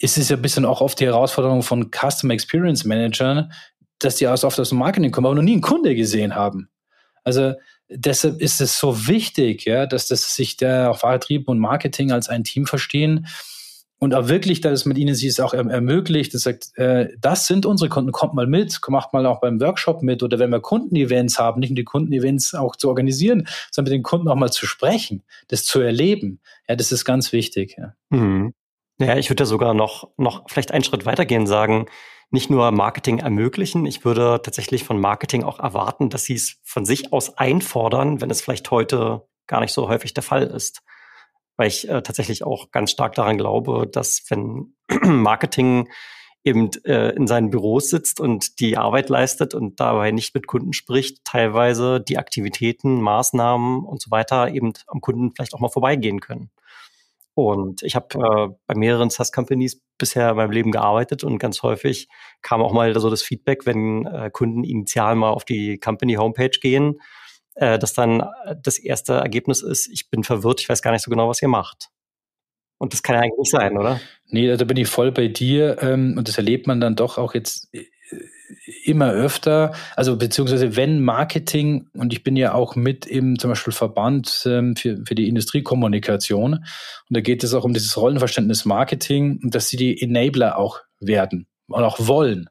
es 0.00 0.16
ist 0.18 0.30
ja 0.30 0.36
ein 0.36 0.42
bisschen 0.42 0.64
auch 0.64 0.80
oft 0.80 1.00
die 1.00 1.06
Herausforderung 1.06 1.62
von 1.62 1.90
Customer 1.90 2.34
Experience 2.34 2.84
Managern, 2.84 3.52
dass 3.98 4.16
die 4.16 4.28
aus 4.28 4.44
oft 4.44 4.58
aus 4.60 4.70
dem 4.70 4.78
Marketing 4.78 5.10
kommen, 5.10 5.26
aber 5.26 5.34
noch 5.34 5.42
nie 5.42 5.52
einen 5.52 5.60
Kunde 5.60 5.94
gesehen 5.94 6.34
haben. 6.34 6.68
Also 7.24 7.54
deshalb 7.88 8.40
ist 8.40 8.60
es 8.60 8.78
so 8.78 9.06
wichtig, 9.06 9.64
ja, 9.64 9.86
dass 9.86 10.08
das 10.08 10.34
sich 10.34 10.56
der 10.56 10.90
auch 10.90 10.98
Vertrieb 10.98 11.48
und 11.48 11.58
Marketing 11.58 12.12
als 12.12 12.28
ein 12.28 12.44
Team 12.44 12.66
verstehen 12.66 13.26
und 14.00 14.14
auch 14.14 14.28
wirklich, 14.28 14.60
dass 14.60 14.72
es 14.72 14.86
mit 14.86 14.96
ihnen 14.96 15.14
sie 15.14 15.26
es 15.26 15.40
auch 15.40 15.52
ermöglicht, 15.52 16.32
das 16.32 16.42
sagt, 16.42 16.70
äh, 16.76 17.08
das 17.20 17.46
sind 17.48 17.66
unsere 17.66 17.88
Kunden, 17.88 18.12
kommt 18.12 18.34
mal 18.34 18.46
mit, 18.46 18.78
macht 18.88 19.12
mal 19.12 19.26
auch 19.26 19.40
beim 19.40 19.60
Workshop 19.60 20.02
mit 20.02 20.22
oder 20.22 20.38
wenn 20.38 20.50
wir 20.50 20.60
Kundenevents 20.60 21.38
haben, 21.38 21.60
nicht 21.60 21.70
nur 21.70 21.76
die 21.76 21.84
Kundenevents 21.84 22.54
auch 22.54 22.76
zu 22.76 22.88
organisieren, 22.88 23.48
sondern 23.72 23.92
mit 23.92 23.98
den 23.98 24.04
Kunden 24.04 24.28
auch 24.28 24.36
mal 24.36 24.52
zu 24.52 24.66
sprechen, 24.66 25.24
das 25.48 25.64
zu 25.64 25.80
erleben. 25.80 26.40
Ja, 26.68 26.76
das 26.76 26.92
ist 26.92 27.04
ganz 27.04 27.32
wichtig. 27.32 27.76
Ja, 27.76 27.94
mhm. 28.10 28.54
ja 29.00 29.16
ich 29.16 29.30
würde 29.30 29.42
ja 29.42 29.46
sogar 29.46 29.74
noch, 29.74 30.08
noch 30.16 30.44
vielleicht 30.48 30.70
einen 30.70 30.84
Schritt 30.84 31.04
weitergehen 31.04 31.48
sagen, 31.48 31.86
nicht 32.30 32.50
nur 32.50 32.70
Marketing 32.72 33.18
ermöglichen, 33.18 33.86
ich 33.86 34.04
würde 34.04 34.40
tatsächlich 34.42 34.84
von 34.84 35.00
Marketing 35.00 35.44
auch 35.44 35.58
erwarten, 35.58 36.10
dass 36.10 36.24
sie 36.24 36.34
es 36.34 36.56
von 36.62 36.84
sich 36.84 37.12
aus 37.12 37.38
einfordern, 37.38 38.20
wenn 38.20 38.30
es 38.30 38.42
vielleicht 38.42 38.70
heute 38.70 39.26
gar 39.46 39.60
nicht 39.60 39.72
so 39.72 39.88
häufig 39.88 40.12
der 40.14 40.22
Fall 40.22 40.42
ist. 40.42 40.82
Weil 41.56 41.68
ich 41.68 41.88
äh, 41.88 42.02
tatsächlich 42.02 42.44
auch 42.44 42.70
ganz 42.70 42.90
stark 42.90 43.14
daran 43.14 43.38
glaube, 43.38 43.88
dass 43.90 44.22
wenn 44.28 44.74
Marketing 45.02 45.88
eben 46.44 46.70
äh, 46.84 47.10
in 47.10 47.26
seinen 47.26 47.50
Büros 47.50 47.90
sitzt 47.90 48.20
und 48.20 48.60
die 48.60 48.76
Arbeit 48.76 49.08
leistet 49.08 49.54
und 49.54 49.80
dabei 49.80 50.10
nicht 50.12 50.34
mit 50.34 50.46
Kunden 50.46 50.72
spricht, 50.72 51.24
teilweise 51.24 52.00
die 52.00 52.18
Aktivitäten, 52.18 53.00
Maßnahmen 53.00 53.84
und 53.84 54.00
so 54.00 54.10
weiter 54.10 54.48
eben 54.50 54.72
am 54.86 55.00
Kunden 55.00 55.32
vielleicht 55.32 55.54
auch 55.54 55.60
mal 55.60 55.68
vorbeigehen 55.68 56.20
können. 56.20 56.50
Und 57.38 57.84
ich 57.84 57.94
habe 57.94 58.18
äh, 58.18 58.56
bei 58.66 58.74
mehreren 58.74 59.10
SaaS-Companies 59.10 59.80
bisher 59.96 60.30
in 60.30 60.36
meinem 60.36 60.50
Leben 60.50 60.72
gearbeitet 60.72 61.22
und 61.22 61.38
ganz 61.38 61.62
häufig 61.62 62.08
kam 62.42 62.60
auch 62.60 62.72
mal 62.72 62.98
so 62.98 63.10
das 63.10 63.22
Feedback, 63.22 63.64
wenn 63.64 64.06
äh, 64.06 64.28
Kunden 64.32 64.64
initial 64.64 65.14
mal 65.14 65.30
auf 65.30 65.44
die 65.44 65.78
Company-Homepage 65.78 66.58
gehen, 66.60 67.00
äh, 67.54 67.78
dass 67.78 67.92
dann 67.92 68.22
äh, 68.22 68.56
das 68.60 68.80
erste 68.80 69.12
Ergebnis 69.12 69.62
ist, 69.62 69.86
ich 69.86 70.10
bin 70.10 70.24
verwirrt, 70.24 70.60
ich 70.60 70.68
weiß 70.68 70.82
gar 70.82 70.90
nicht 70.90 71.04
so 71.04 71.12
genau, 71.12 71.28
was 71.28 71.40
ihr 71.40 71.46
macht. 71.46 71.90
Und 72.78 72.92
das 72.92 73.04
kann 73.04 73.14
ja 73.14 73.22
eigentlich 73.22 73.38
nicht 73.38 73.52
sein, 73.52 73.78
oder? 73.78 74.00
Nee, 74.26 74.56
da 74.56 74.64
bin 74.64 74.76
ich 74.76 74.88
voll 74.88 75.12
bei 75.12 75.28
dir. 75.28 75.80
Ähm, 75.80 76.16
und 76.18 76.26
das 76.26 76.38
erlebt 76.38 76.66
man 76.66 76.80
dann 76.80 76.96
doch 76.96 77.18
auch 77.18 77.34
jetzt 77.34 77.72
äh, 77.72 77.86
immer 78.84 79.10
öfter, 79.10 79.72
also 79.96 80.16
beziehungsweise 80.16 80.76
wenn 80.76 81.02
Marketing, 81.02 81.88
und 81.94 82.12
ich 82.12 82.22
bin 82.22 82.36
ja 82.36 82.54
auch 82.54 82.76
mit 82.76 83.06
im 83.06 83.38
zum 83.38 83.50
Beispiel 83.50 83.72
Verband 83.72 84.44
ähm, 84.46 84.76
für, 84.76 84.98
für 85.06 85.14
die 85.14 85.28
Industriekommunikation, 85.28 86.54
und 86.54 86.64
da 87.10 87.20
geht 87.20 87.44
es 87.44 87.54
auch 87.54 87.64
um 87.64 87.74
dieses 87.74 87.96
Rollenverständnis 87.96 88.64
Marketing, 88.64 89.40
dass 89.42 89.68
sie 89.68 89.76
die 89.76 90.00
Enabler 90.00 90.58
auch 90.58 90.80
werden 91.00 91.46
und 91.68 91.82
auch 91.82 91.98
wollen. 92.06 92.48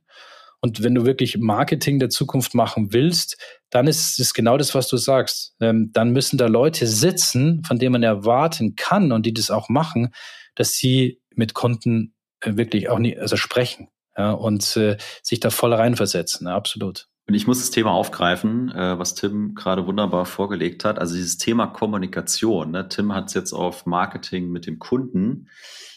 Und 0.60 0.84
wenn 0.84 0.96
du 0.96 1.06
wirklich 1.06 1.38
Marketing 1.38 2.00
der 2.00 2.10
Zukunft 2.10 2.56
machen 2.56 2.92
willst, 2.92 3.38
dann 3.70 3.88
ist 3.88 4.20
es 4.20 4.34
genau 4.34 4.58
das, 4.58 4.74
was 4.74 4.88
du 4.88 4.98
sagst. 4.98 5.56
Ähm, 5.62 5.92
dann 5.94 6.12
müssen 6.12 6.38
da 6.38 6.48
Leute 6.48 6.88
sitzen, 6.88 7.64
von 7.64 7.78
denen 7.78 7.94
man 7.94 8.04
erwarten 8.04 8.76
kann 8.76 9.12
und 9.12 9.26
die 9.26 9.34
das 9.34 9.52
auch 9.52 9.70
machen, 9.70 10.14
dass 10.56 10.74
sie 10.74 11.22
mit 11.36 11.54
Kunden 11.54 12.16
äh, 12.42 12.56
wirklich 12.56 12.90
auch 12.90 13.00
nie, 13.00 13.18
also 13.18 13.38
sprechen 13.38 13.88
ja, 14.18 14.32
und 14.32 14.76
äh, 14.78 14.98
sich 15.22 15.40
da 15.40 15.50
voll 15.50 15.74
reinversetzen, 15.74 16.48
ja, 16.48 16.56
absolut. 16.56 17.08
Und 17.28 17.34
ich 17.34 17.46
muss 17.46 17.60
das 17.60 17.72
Thema 17.72 17.92
aufgreifen, 17.92 18.72
äh, 18.72 18.98
was 18.98 19.14
Tim 19.14 19.54
gerade 19.54 19.86
wunderbar 19.86 20.26
vorgelegt 20.26 20.86
hat. 20.86 20.98
Also 20.98 21.16
dieses 21.16 21.38
Thema 21.38 21.68
Kommunikation. 21.68 22.72
Ne? 22.72 22.88
Tim 22.88 23.14
hat 23.14 23.28
es 23.28 23.34
jetzt 23.34 23.52
auf 23.52 23.86
Marketing 23.86 24.50
mit 24.50 24.66
dem 24.66 24.80
Kunden. 24.80 25.50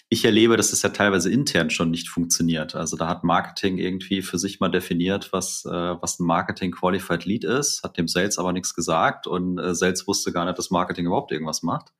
Ich 0.08 0.24
erlebe, 0.24 0.56
dass 0.56 0.72
es 0.72 0.82
ja 0.82 0.88
teilweise 0.88 1.30
intern 1.30 1.70
schon 1.70 1.92
nicht 1.92 2.08
funktioniert. 2.08 2.74
Also 2.74 2.96
da 2.96 3.06
hat 3.06 3.22
Marketing 3.22 3.78
irgendwie 3.78 4.22
für 4.22 4.38
sich 4.38 4.58
mal 4.58 4.70
definiert, 4.70 5.32
was, 5.32 5.64
äh, 5.66 5.70
was 5.70 6.18
ein 6.18 6.26
Marketing 6.26 6.72
Qualified 6.72 7.24
Lead 7.24 7.44
ist, 7.44 7.84
hat 7.84 7.96
dem 7.96 8.08
Sales 8.08 8.36
aber 8.36 8.52
nichts 8.52 8.74
gesagt 8.74 9.28
und 9.28 9.56
äh, 9.58 9.72
Sales 9.72 10.08
wusste 10.08 10.32
gar 10.32 10.46
nicht, 10.46 10.58
dass 10.58 10.72
Marketing 10.72 11.06
überhaupt 11.06 11.30
irgendwas 11.30 11.62
macht. 11.62 11.92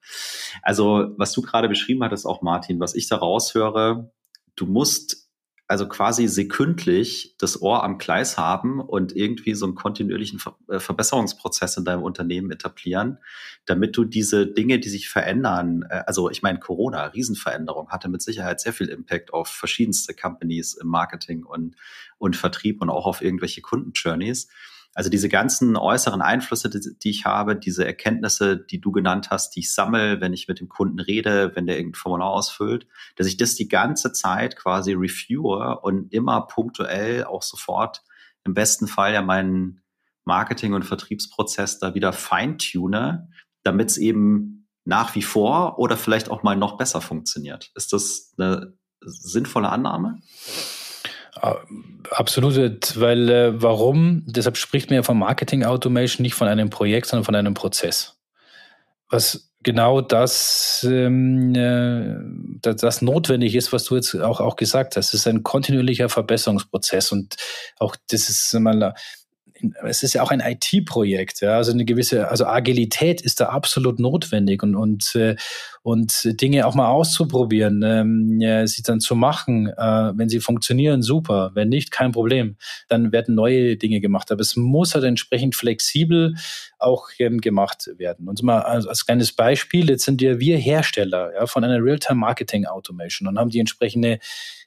Also 0.61 1.15
was 1.19 1.31
du 1.33 1.41
gerade 1.41 1.69
beschrieben 1.69 2.03
hattest, 2.03 2.27
auch 2.27 2.43
Martin, 2.43 2.81
was 2.81 2.97
ich 2.97 3.09
da 3.09 3.15
raushöre, 3.15 4.11
du 4.57 4.67
musst 4.67 5.30
also 5.71 5.87
quasi 5.87 6.27
sekündlich 6.27 7.37
das 7.39 7.63
Ohr 7.63 7.85
am 7.85 7.99
Gleis 7.99 8.37
haben 8.37 8.81
und 8.81 9.15
irgendwie 9.15 9.55
so 9.55 9.67
einen 9.67 9.77
kontinuierlichen 9.77 10.41
Ver 10.41 10.57
äh, 10.69 10.81
Verbesserungsprozess 10.81 11.77
in 11.77 11.85
deinem 11.85 12.03
Unternehmen 12.03 12.51
etablieren, 12.51 13.19
damit 13.67 13.97
du 13.97 14.03
diese 14.03 14.49
Dinge, 14.49 14.81
die 14.81 14.89
sich 14.89 15.09
verändern, 15.09 15.85
äh, 15.89 16.03
also 16.09 16.29
ich 16.29 16.43
meine, 16.43 16.59
Corona, 16.59 17.05
Riesenveränderung, 17.05 17.89
hatte 17.91 18.09
mit 18.09 18.21
Sicherheit 18.21 18.61
sehr 18.61 18.73
viel 18.73 18.89
Impact 18.89 19.33
auf 19.33 19.47
verschiedenste 19.47 20.13
Companies 20.13 20.75
im 20.75 20.89
Marketing 20.89 21.45
und, 21.45 21.77
und 22.19 22.35
Vertrieb 22.35 22.83
und 22.83 22.91
auch 22.91 23.07
auf 23.07 23.23
irgendwelche 23.23 23.61
Kundenjourneys. 23.61 24.49
Also 24.95 25.09
diese 25.09 25.29
ganzen 25.29 25.77
äußeren 25.77 26.21
Einflüsse, 26.21 26.69
die, 26.69 26.81
die, 26.99 27.11
ich 27.11 27.25
habe, 27.25 27.55
diese 27.55 27.87
Erkenntnisse, 27.87 28.57
die 28.57 28.81
du 28.81 28.91
genannt 28.91 29.31
hast, 29.31 29.55
die 29.55 29.61
ich 29.61 29.73
sammle, 29.73 30.21
wenn 30.21 30.33
ich 30.33 30.49
mit 30.49 30.59
dem 30.59 30.69
Kunden 30.69 30.99
rede, 30.99 31.53
wenn 31.55 31.67
der 31.67 31.77
irgendein 31.77 32.01
Formular 32.01 32.31
ausfüllt, 32.31 32.87
dass 33.17 33.29
ich 33.29 33.37
das 33.37 33.55
die 33.55 33.69
ganze 33.69 34.13
Zeit 34.13 34.57
quasi 34.57 34.93
reviewe 34.93 35.79
und 35.81 36.13
immer 36.13 36.43
punktuell 36.43 37.25
auch 37.25 37.43
sofort 37.43 38.03
im 38.45 38.55
besten 38.55 38.89
Fall 38.89 39.13
ja 39.13 39.23
meinen 39.23 39.83
Marketing- 40.25 40.75
und 40.75 40.85
Vertriebsprozess 40.85 41.79
da 41.79 41.95
wieder 41.95 42.13
feintune, 42.13 43.29
damit 43.63 43.91
es 43.91 43.99
eben 43.99 44.69
nach 44.85 45.15
wie 45.15 45.23
vor 45.23 45.79
oder 45.79 45.97
vielleicht 45.97 46.31
auch 46.31 46.43
mal 46.43 46.57
noch 46.57 46.77
besser 46.77 47.01
funktioniert. 47.01 47.71
Ist 47.75 47.93
das 47.93 48.33
eine 48.39 48.75
sinnvolle 49.01 49.69
Annahme? 49.69 50.21
Absolut, 52.11 53.01
weil 53.01 53.29
äh, 53.29 53.63
warum? 53.63 54.23
Deshalb 54.27 54.57
spricht 54.57 54.91
man 54.91 54.97
ja 54.97 55.03
von 55.03 55.19
Marketing 55.19 55.65
Automation 55.65 56.23
nicht 56.23 56.35
von 56.35 56.49
einem 56.49 56.71
Projekt, 56.71 57.07
sondern 57.07 57.25
von 57.25 57.35
einem 57.35 57.55
Prozess. 57.55 58.17
Was 59.09 59.51
genau 59.63 60.01
das, 60.01 60.87
ähm, 60.89 61.55
äh, 61.55 62.17
das, 62.63 63.03
notwendig 63.03 63.55
ist, 63.55 63.73
was 63.73 63.85
du 63.85 63.97
jetzt 63.97 64.15
auch, 64.15 64.41
auch 64.41 64.57
gesagt 64.57 64.97
hast. 64.97 65.09
Es 65.09 65.15
ist 65.15 65.27
ein 65.27 65.43
kontinuierlicher 65.43 66.09
Verbesserungsprozess 66.09 67.13
und 67.13 67.37
auch 67.79 67.97
das 68.11 68.29
ist 68.29 68.55
mal 68.55 68.95
es 69.85 70.03
ist 70.03 70.15
ja 70.15 70.23
auch 70.23 70.31
ein 70.31 70.41
IT-Projekt, 70.41 71.41
ja, 71.41 71.57
also 71.57 71.73
eine 71.73 71.85
gewisse, 71.85 72.29
also 72.29 72.47
Agilität 72.47 73.21
ist 73.21 73.41
da 73.41 73.47
absolut 73.47 73.99
notwendig 73.99 74.63
und 74.63 74.75
und 74.75 75.15
äh, 75.15 75.37
und 75.83 76.41
Dinge 76.41 76.67
auch 76.67 76.75
mal 76.75 76.89
auszuprobieren, 76.89 77.83
ähm, 77.83 78.39
ja, 78.41 78.67
sie 78.67 78.83
dann 78.83 79.01
zu 79.01 79.15
machen, 79.15 79.69
äh, 79.69 80.13
wenn 80.15 80.29
sie 80.29 80.41
funktionieren, 80.41 81.03
super, 81.03 81.53
wenn 81.55 81.71
nicht, 81.71 81.91
kein 81.91 82.13
Problem, 82.13 82.57
dann 82.89 83.13
werden 83.13 83.35
neue 83.35 83.77
Dinge 83.77 84.01
gemacht, 84.01 84.31
aber 84.31 84.43
es 84.43 84.57
muss 84.57 84.95
halt 84.95 85.05
entsprechend 85.05 85.55
flexibel 85.57 86.35
auch 86.79 87.09
ähm, 87.19 87.41
gemacht 87.41 87.91
werden. 87.97 88.29
Und 88.29 88.43
mal 88.43 88.61
als, 88.61 88.87
als 88.87 89.07
kleines 89.07 89.33
Beispiel, 89.33 89.89
jetzt 89.89 90.05
sind 90.05 90.21
ja 90.21 90.39
wir 90.39 90.59
Hersteller 90.59 91.33
ja, 91.35 91.47
von 91.47 91.65
einer 91.65 91.83
Real-Time 91.83 92.21
Marketing 92.21 92.67
Automation 92.67 93.29
und 93.29 93.39
haben 93.39 93.51
die 93.51 93.61
entsprechende 93.61 94.19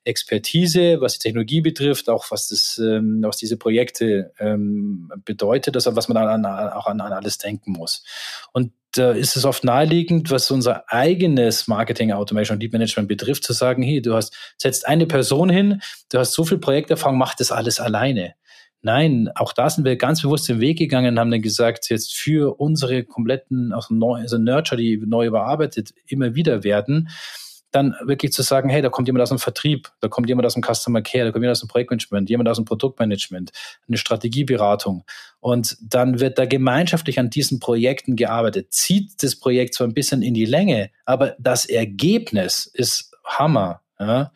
Expertise, 0.05 0.99
was 0.99 1.13
die 1.13 1.19
Technologie 1.19 1.61
betrifft, 1.61 2.09
auch 2.09 2.29
was 2.29 2.49
das, 2.49 2.79
ähm, 2.83 3.19
was 3.23 3.37
diese 3.37 3.57
Projekte 3.57 4.33
ähm, 4.39 5.11
bedeutet, 5.25 5.75
also 5.75 5.95
was 5.95 6.07
man 6.07 6.17
an, 6.17 6.45
an, 6.45 6.69
auch 6.69 6.87
an, 6.87 7.01
an 7.01 7.13
alles 7.13 7.37
denken 7.37 7.71
muss. 7.71 8.03
Und 8.51 8.73
da 8.91 9.11
ist 9.11 9.35
es 9.35 9.45
oft 9.45 9.63
naheliegend, 9.63 10.29
was 10.29 10.51
unser 10.51 10.91
eigenes 10.91 11.67
Marketing 11.67 12.11
Automation 12.11 12.55
und 12.55 12.61
Lead 12.61 12.73
Management 12.73 13.07
betrifft, 13.07 13.43
zu 13.43 13.53
sagen, 13.53 13.81
hey, 13.81 14.01
du 14.01 14.13
hast, 14.13 14.35
setzt 14.57 14.87
eine 14.87 15.07
Person 15.07 15.49
hin, 15.49 15.81
du 16.11 16.19
hast 16.19 16.33
so 16.33 16.43
viel 16.43 16.59
Projekterfahrung, 16.59 17.17
mach 17.17 17.33
das 17.35 17.51
alles 17.51 17.79
alleine. 17.79 18.35
Nein, 18.85 19.29
auch 19.35 19.53
da 19.53 19.69
sind 19.69 19.85
wir 19.85 19.95
ganz 19.95 20.21
bewusst 20.21 20.49
den 20.49 20.59
Weg 20.59 20.77
gegangen 20.77 21.13
und 21.13 21.19
haben 21.19 21.31
dann 21.31 21.41
gesagt, 21.41 21.89
jetzt 21.89 22.13
für 22.13 22.59
unsere 22.59 23.05
kompletten, 23.05 23.71
also, 23.71 23.93
neu, 23.93 24.19
also 24.19 24.37
Nurture, 24.37 24.79
die 24.79 24.97
neu 24.97 25.27
überarbeitet 25.27 25.93
immer 26.05 26.35
wieder 26.35 26.65
werden, 26.65 27.09
dann 27.73 27.95
wirklich 28.05 28.31
zu 28.31 28.41
sagen, 28.41 28.69
hey, 28.69 28.81
da 28.81 28.89
kommt 28.89 29.07
jemand 29.07 29.23
aus 29.23 29.29
dem 29.29 29.39
Vertrieb, 29.39 29.91
da 29.99 30.07
kommt 30.07 30.29
jemand 30.29 30.45
aus 30.45 30.53
dem 30.53 30.63
Customer 30.63 31.01
Care, 31.01 31.25
da 31.25 31.31
kommt 31.31 31.43
jemand 31.43 31.57
aus 31.57 31.62
dem 31.62 31.67
Projektmanagement, 31.67 32.29
jemand 32.29 32.49
aus 32.49 32.57
dem 32.57 32.65
Produktmanagement, 32.65 33.51
eine 33.88 33.97
Strategieberatung. 33.97 35.03
Und 35.39 35.77
dann 35.81 36.19
wird 36.19 36.38
da 36.38 36.45
gemeinschaftlich 36.45 37.19
an 37.19 37.29
diesen 37.29 37.59
Projekten 37.59 38.15
gearbeitet, 38.15 38.73
zieht 38.73 39.21
das 39.21 39.36
Projekt 39.36 39.73
zwar 39.73 39.88
ein 39.88 39.93
bisschen 39.93 40.21
in 40.21 40.33
die 40.33 40.45
Länge, 40.45 40.91
aber 41.05 41.36
das 41.39 41.65
Ergebnis 41.65 42.69
ist 42.73 43.12
Hammer. 43.25 43.81
Ja, 43.99 44.33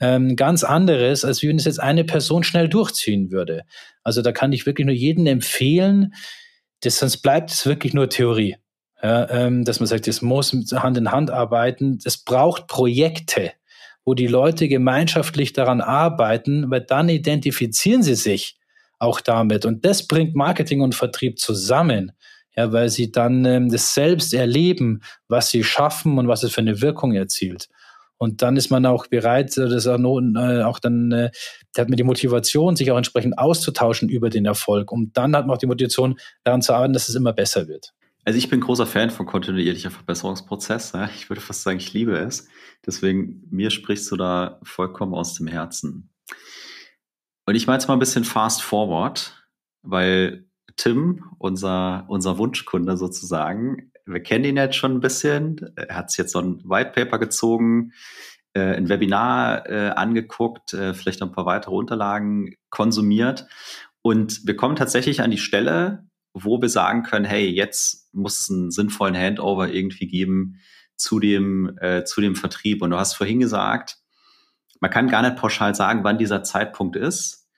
ähm, 0.00 0.34
ganz 0.34 0.64
anderes, 0.64 1.24
als 1.24 1.42
wenn 1.42 1.56
es 1.56 1.64
jetzt 1.64 1.80
eine 1.80 2.04
Person 2.04 2.42
schnell 2.42 2.68
durchziehen 2.68 3.30
würde. 3.30 3.62
Also 4.02 4.20
da 4.20 4.32
kann 4.32 4.52
ich 4.52 4.66
wirklich 4.66 4.84
nur 4.84 4.94
jedem 4.94 5.26
empfehlen, 5.26 6.12
das, 6.80 6.98
sonst 6.98 7.18
bleibt 7.18 7.50
es 7.50 7.66
wirklich 7.66 7.94
nur 7.94 8.08
Theorie. 8.08 8.56
Ja, 9.06 9.30
ähm, 9.30 9.64
dass 9.64 9.78
man 9.78 9.86
sagt, 9.86 10.08
es 10.08 10.20
muss 10.20 10.50
Hand 10.72 10.98
in 10.98 11.12
Hand 11.12 11.30
arbeiten. 11.30 12.00
Es 12.04 12.16
braucht 12.18 12.66
Projekte, 12.66 13.52
wo 14.04 14.14
die 14.14 14.26
Leute 14.26 14.66
gemeinschaftlich 14.66 15.52
daran 15.52 15.80
arbeiten, 15.80 16.68
weil 16.72 16.80
dann 16.80 17.08
identifizieren 17.08 18.02
sie 18.02 18.16
sich 18.16 18.58
auch 18.98 19.20
damit. 19.20 19.64
Und 19.64 19.84
das 19.84 20.08
bringt 20.08 20.34
Marketing 20.34 20.80
und 20.80 20.96
Vertrieb 20.96 21.38
zusammen. 21.38 22.10
Ja, 22.56 22.72
weil 22.72 22.88
sie 22.88 23.12
dann 23.12 23.44
ähm, 23.44 23.70
das 23.70 23.94
selbst 23.94 24.34
erleben, 24.34 25.02
was 25.28 25.50
sie 25.50 25.62
schaffen 25.62 26.18
und 26.18 26.26
was 26.26 26.42
es 26.42 26.52
für 26.52 26.62
eine 26.62 26.80
Wirkung 26.80 27.14
erzielt. 27.14 27.68
Und 28.18 28.42
dann 28.42 28.56
ist 28.56 28.70
man 28.70 28.86
auch 28.86 29.06
bereit, 29.06 29.56
äh, 29.56 29.68
das 29.68 29.86
auch, 29.86 30.00
äh, 30.00 30.62
auch 30.62 30.80
dann, 30.80 31.12
äh, 31.12 31.30
hat 31.78 31.88
man 31.88 31.96
die 31.96 32.02
Motivation, 32.02 32.74
sich 32.74 32.90
auch 32.90 32.96
entsprechend 32.96 33.38
auszutauschen 33.38 34.08
über 34.08 34.30
den 34.30 34.46
Erfolg. 34.46 34.90
Und 34.90 35.16
dann 35.16 35.36
hat 35.36 35.46
man 35.46 35.54
auch 35.54 35.60
die 35.60 35.66
Motivation, 35.66 36.18
daran 36.42 36.62
zu 36.62 36.72
arbeiten, 36.72 36.92
dass 36.92 37.08
es 37.08 37.14
immer 37.14 37.32
besser 37.32 37.68
wird. 37.68 37.92
Also 38.26 38.38
ich 38.38 38.50
bin 38.50 38.58
großer 38.58 38.86
Fan 38.86 39.10
von 39.10 39.24
kontinuierlicher 39.24 39.92
Verbesserungsprozess. 39.92 40.92
Ja. 40.92 41.08
Ich 41.14 41.30
würde 41.30 41.40
fast 41.40 41.62
sagen, 41.62 41.78
ich 41.78 41.92
liebe 41.92 42.18
es. 42.18 42.48
Deswegen, 42.84 43.46
mir 43.50 43.70
sprichst 43.70 44.10
du 44.10 44.16
da 44.16 44.58
vollkommen 44.64 45.14
aus 45.14 45.34
dem 45.34 45.46
Herzen. 45.46 46.10
Und 47.46 47.54
ich 47.54 47.68
meine 47.68 47.78
jetzt 47.78 47.86
mal 47.86 47.94
ein 47.94 48.00
bisschen 48.00 48.24
fast 48.24 48.62
forward, 48.62 49.46
weil 49.82 50.44
Tim, 50.74 51.24
unser, 51.38 52.04
unser 52.08 52.36
Wunschkunde 52.36 52.96
sozusagen, 52.96 53.92
wir 54.06 54.20
kennen 54.20 54.44
ihn 54.44 54.56
jetzt 54.56 54.74
schon 54.74 54.94
ein 54.94 55.00
bisschen. 55.00 55.72
Er 55.76 55.94
hat 55.94 56.16
jetzt 56.18 56.32
so 56.32 56.40
ein 56.40 56.68
White 56.68 56.90
Paper 56.96 57.20
gezogen, 57.20 57.92
äh, 58.54 58.74
ein 58.74 58.88
Webinar 58.88 59.70
äh, 59.70 59.90
angeguckt, 59.90 60.74
äh, 60.74 60.94
vielleicht 60.94 61.20
noch 61.20 61.28
ein 61.28 61.34
paar 61.34 61.46
weitere 61.46 61.76
Unterlagen 61.76 62.56
konsumiert. 62.70 63.46
Und 64.02 64.48
wir 64.48 64.56
kommen 64.56 64.74
tatsächlich 64.74 65.20
an 65.22 65.30
die 65.30 65.38
Stelle, 65.38 66.05
wo 66.44 66.60
wir 66.60 66.68
sagen 66.68 67.02
können, 67.02 67.24
hey, 67.24 67.48
jetzt 67.48 68.12
muss 68.14 68.42
es 68.42 68.50
einen 68.50 68.70
sinnvollen 68.70 69.16
Handover 69.16 69.72
irgendwie 69.72 70.06
geben 70.06 70.60
zu 70.96 71.18
dem, 71.18 71.76
äh, 71.80 72.04
zu 72.04 72.20
dem 72.20 72.36
Vertrieb. 72.36 72.82
Und 72.82 72.90
du 72.90 72.98
hast 72.98 73.14
vorhin 73.14 73.40
gesagt, 73.40 73.96
man 74.80 74.90
kann 74.90 75.08
gar 75.08 75.22
nicht 75.22 75.36
pauschal 75.36 75.74
sagen, 75.74 76.04
wann 76.04 76.18
dieser 76.18 76.42
Zeitpunkt 76.42 76.96
ist. 76.96 77.48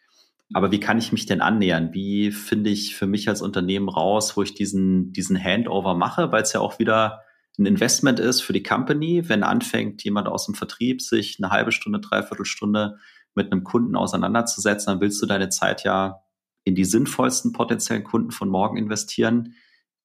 Aber 0.55 0.71
wie 0.71 0.81
kann 0.81 0.99
ich 0.99 1.12
mich 1.12 1.27
denn 1.27 1.41
annähern? 1.41 1.93
Wie 1.93 2.31
finde 2.31 2.71
ich 2.71 2.95
für 2.95 3.07
mich 3.07 3.29
als 3.29 3.43
Unternehmen 3.43 3.88
raus, 3.88 4.37
wo 4.37 4.43
ich 4.43 4.55
diesen, 4.55 5.12
diesen 5.12 5.43
Handover 5.43 5.95
mache? 5.95 6.31
Weil 6.31 6.43
es 6.43 6.53
ja 6.53 6.61
auch 6.61 6.79
wieder 6.79 7.23
ein 7.59 7.67
Investment 7.67 8.21
ist 8.21 8.41
für 8.41 8.53
die 8.53 8.62
Company, 8.62 9.29
wenn 9.29 9.43
anfängt 9.43 10.05
jemand 10.05 10.29
aus 10.29 10.47
dem 10.47 10.55
Vertrieb 10.55 11.03
sich 11.03 11.38
eine 11.38 11.51
halbe 11.51 11.73
Stunde, 11.73 11.99
dreiviertel 11.99 12.45
Stunde 12.45 12.99
mit 13.35 13.51
einem 13.51 13.64
Kunden 13.64 13.97
auseinanderzusetzen, 13.97 14.93
dann 14.93 15.01
willst 15.01 15.21
du 15.21 15.27
deine 15.27 15.49
Zeit 15.49 15.83
ja 15.83 16.23
in 16.69 16.75
die 16.75 16.85
sinnvollsten 16.85 17.53
potenziellen 17.53 18.05
Kunden 18.05 18.31
von 18.31 18.49
morgen 18.49 18.77
investieren. 18.77 19.55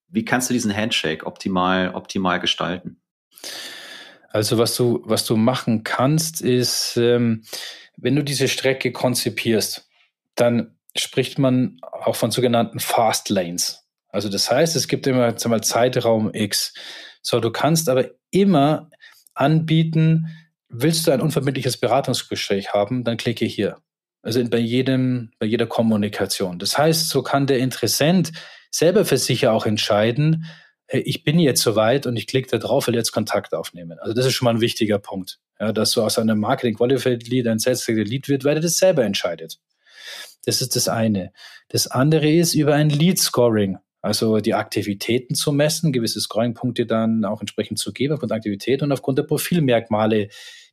Wie 0.08 0.26
kannst 0.26 0.50
du 0.50 0.54
diesen 0.54 0.76
Handshake 0.76 1.26
optimal, 1.26 1.94
optimal 1.94 2.40
gestalten? 2.40 3.02
Also 4.30 4.58
was 4.58 4.76
du, 4.76 5.02
was 5.06 5.26
du 5.26 5.38
machen 5.38 5.84
kannst, 5.84 6.42
ist, 6.42 6.98
ähm, 6.98 7.44
wenn 7.98 8.16
du 8.16 8.24
diese 8.24 8.48
Strecke 8.48 8.92
konzipierst, 8.92 9.88
dann 10.36 10.76
spricht 10.96 11.38
man 11.40 11.80
auch 11.82 12.16
von 12.16 12.32
sogenannten 12.32 12.80
Fast 12.80 13.30
Lanes. 13.30 13.84
Also 14.10 14.30
das 14.30 14.50
heißt, 14.50 14.76
es 14.76 14.88
gibt 14.88 15.08
immer 15.08 15.36
mal, 15.46 15.64
Zeitraum 15.64 16.34
X. 16.34 16.74
So, 17.22 17.40
du 17.40 17.52
kannst 17.52 17.90
aber 17.90 18.10
immer 18.32 18.90
anbieten, 19.34 20.28
willst 20.70 21.08
du 21.08 21.12
ein 21.12 21.22
unverbindliches 21.22 21.78
Beratungsgespräch 21.78 22.74
haben, 22.74 23.04
dann 23.04 23.18
klicke 23.18 23.46
hier. 23.46 23.78
Also 24.24 24.44
bei 24.46 24.58
jedem, 24.58 25.32
bei 25.38 25.46
jeder 25.46 25.68
Kommunikation. 25.68 26.58
Das 26.58 26.78
heißt, 26.78 27.10
so 27.10 27.22
kann 27.22 27.46
der 27.46 27.60
Interessent 27.60 28.32
selber 28.72 29.06
für 29.06 29.18
sich 29.18 29.48
auch 29.48 29.66
entscheiden, 29.66 30.46
ich 30.88 31.24
bin 31.24 31.40
jetzt 31.40 31.62
soweit 31.62 32.06
und 32.06 32.16
ich 32.18 32.28
klicke 32.28 32.50
da 32.50 32.58
drauf, 32.58 32.88
will 32.88 32.96
jetzt 32.96 33.12
Kontakt 33.12 33.54
aufnehmen. 33.54 34.00
Also 34.00 34.14
das 34.14 34.26
ist 34.26 34.34
schon 34.34 34.46
mal 34.46 34.56
ein 34.56 34.62
wichtiger 34.62 35.00
Punkt. 35.00 35.40
Ja, 35.60 35.72
dass 35.72 35.92
du 35.92 36.02
aus 36.04 36.20
einem 36.20 36.40
Marketing 36.40 36.76
Qualified 36.76 37.28
Lead 37.28 37.48
ein 37.48 37.60
Sales 37.60 37.88
Lead 37.88 38.28
wird, 38.28 38.44
weil 38.44 38.56
er 38.56 38.62
das 38.62 38.78
selber 38.78 39.04
entscheidet. 39.04 39.60
Das 40.46 40.62
ist 40.62 40.76
das 40.76 40.88
eine. 40.88 41.32
Das 41.70 41.88
andere 41.88 42.30
ist 42.30 42.54
über 42.54 42.76
ein 42.76 42.90
Lead 42.90 43.20
Scoring. 43.20 43.78
Also 44.02 44.40
die 44.40 44.54
Aktivitäten 44.54 45.36
zu 45.36 45.54
messen, 45.54 45.94
gewisse 45.94 46.20
Scoring-Punkte 46.20 46.86
dann 46.86 47.24
auch 47.24 47.40
entsprechend 47.40 47.80
zu 47.80 47.94
geben 47.94 48.14
aufgrund 48.14 48.32
der 48.32 48.38
Aktivität 48.38 48.84
und 48.84 48.92
aufgrund 48.92 49.18
der 49.18 49.24
Profilmerkmale, 49.24 50.28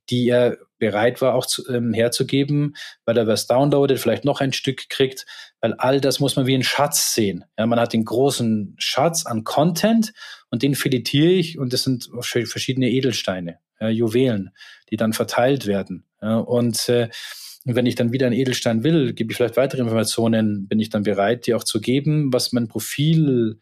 die 0.08 0.28
er 0.28 0.58
bereit 0.78 1.20
war 1.20 1.34
auch 1.34 1.46
zu, 1.46 1.68
ähm, 1.68 1.92
herzugeben, 1.92 2.74
weil 3.04 3.16
er 3.16 3.26
was 3.26 3.46
downloadet, 3.46 4.00
vielleicht 4.00 4.24
noch 4.24 4.40
ein 4.40 4.52
Stück 4.52 4.88
kriegt, 4.88 5.26
weil 5.60 5.74
all 5.74 6.00
das 6.00 6.18
muss 6.18 6.36
man 6.36 6.46
wie 6.46 6.54
ein 6.54 6.64
Schatz 6.64 7.14
sehen. 7.14 7.44
Ja, 7.58 7.66
man 7.66 7.78
hat 7.78 7.92
den 7.92 8.04
großen 8.04 8.74
Schatz 8.78 9.26
an 9.26 9.44
Content 9.44 10.12
und 10.50 10.62
den 10.62 10.74
filetiere 10.74 11.32
ich 11.32 11.58
und 11.58 11.72
das 11.72 11.84
sind 11.84 12.10
verschiedene 12.22 12.90
Edelsteine, 12.90 13.58
ja, 13.78 13.88
Juwelen, 13.88 14.50
die 14.90 14.96
dann 14.96 15.12
verteilt 15.12 15.66
werden. 15.66 16.06
Ja, 16.22 16.38
und 16.38 16.88
äh, 16.88 17.08
wenn 17.64 17.86
ich 17.86 17.94
dann 17.94 18.12
wieder 18.12 18.26
einen 18.26 18.36
Edelstein 18.36 18.82
will, 18.82 19.12
gebe 19.12 19.30
ich 19.30 19.36
vielleicht 19.36 19.58
weitere 19.58 19.82
Informationen, 19.82 20.66
bin 20.66 20.80
ich 20.80 20.88
dann 20.88 21.02
bereit, 21.02 21.46
die 21.46 21.54
auch 21.54 21.64
zu 21.64 21.80
geben, 21.80 22.32
was 22.32 22.52
mein 22.52 22.68
Profil 22.68 23.60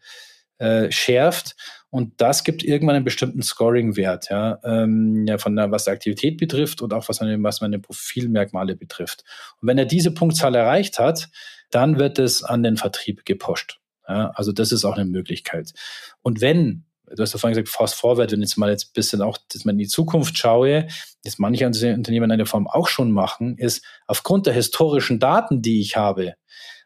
äh, 0.59 0.91
schärft. 0.91 1.55
Und 1.89 2.21
das 2.21 2.43
gibt 2.43 2.63
irgendwann 2.63 2.95
einen 2.95 3.05
bestimmten 3.05 3.41
Scoring-Wert, 3.41 4.29
ja, 4.29 4.59
ähm, 4.63 5.25
ja, 5.27 5.39
von 5.39 5.55
der, 5.55 5.71
was 5.71 5.85
die 5.85 5.91
Aktivität 5.91 6.37
betrifft 6.37 6.81
und 6.81 6.93
auch 6.93 7.09
was 7.09 7.19
meine, 7.19 7.41
was 7.41 7.61
meine 7.61 7.79
Profilmerkmale 7.79 8.75
betrifft. 8.75 9.23
Und 9.59 9.67
wenn 9.67 9.77
er 9.77 9.85
diese 9.85 10.11
Punktzahl 10.11 10.53
erreicht 10.53 10.99
hat, 10.99 11.29
dann 11.71 11.97
wird 11.97 12.19
es 12.19 12.43
an 12.43 12.61
den 12.61 12.77
Vertrieb 12.77 13.25
gepusht. 13.25 13.79
Ja, 14.07 14.31
also 14.35 14.51
das 14.51 14.71
ist 14.71 14.85
auch 14.85 14.95
eine 14.95 15.05
Möglichkeit. 15.05 15.73
Und 16.21 16.41
wenn 16.41 16.85
du 17.15 17.23
hast 17.23 17.33
ja 17.33 17.39
vorhin 17.39 17.55
gesagt, 17.55 17.75
fast 17.75 17.95
forward, 17.95 18.31
wenn 18.31 18.41
ich 18.41 18.49
jetzt 18.49 18.57
mal 18.57 18.69
jetzt 18.69 18.89
ein 18.89 18.93
bisschen 18.93 19.21
auch 19.21 19.37
dass 19.51 19.65
man 19.65 19.75
in 19.75 19.79
die 19.79 19.87
Zukunft 19.87 20.37
schaue, 20.37 20.87
das 21.23 21.39
manche 21.39 21.65
Unternehmen 21.65 22.25
in 22.25 22.31
einer 22.31 22.45
Form 22.45 22.67
auch 22.67 22.87
schon 22.87 23.11
machen, 23.11 23.57
ist 23.57 23.83
aufgrund 24.07 24.45
der 24.45 24.53
historischen 24.53 25.19
Daten, 25.19 25.61
die 25.61 25.81
ich 25.81 25.95
habe, 25.95 26.35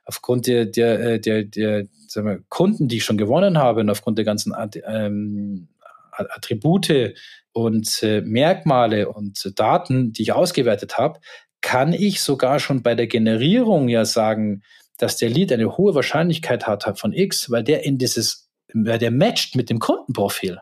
aufgrund 0.06 0.48
der, 0.48 0.66
der, 0.66 1.00
äh, 1.00 1.20
der, 1.20 1.44
der 1.44 1.86
sagen 2.08 2.28
wir, 2.28 2.39
Kunden, 2.50 2.88
die 2.88 2.98
ich 2.98 3.06
schon 3.06 3.18
gewonnen 3.18 3.58
habe 3.58 3.82
und 3.82 3.89
aufgrund 3.89 4.18
der 4.18 4.26
ganzen 4.26 4.54
ähm, 4.86 5.68
Attribute 6.12 7.13
und 7.52 8.04
äh, 8.04 8.22
Merkmale 8.22 9.10
und 9.10 9.52
Daten, 9.60 10.13
die 10.13 10.24
ich 10.24 10.34
ausgewertet 10.34 10.98
habe, 10.98 11.20
kann 11.62 11.94
ich 11.94 12.22
sogar 12.22 12.60
schon 12.60 12.84
bei 12.84 12.94
der 12.94 13.08
Generierung 13.08 13.88
ja 13.88 14.06
sagen, 14.06 14.63
dass 14.98 15.18
der 15.18 15.30
Lead 15.30 15.52
eine 15.52 15.78
hohe 15.78 15.96
Wahrscheinlichkeit 15.96 16.68
hat 16.68 17.00
von 17.00 17.13
X, 17.13 17.50
weil 17.50 17.63
der 17.63 17.84
in 17.84 17.98
dieses, 17.98 18.50
weil 18.74 19.00
der 19.00 19.12
matcht 19.12 19.56
mit 19.56 19.70
dem 19.70 19.80
Kundenprofil. 19.80 20.60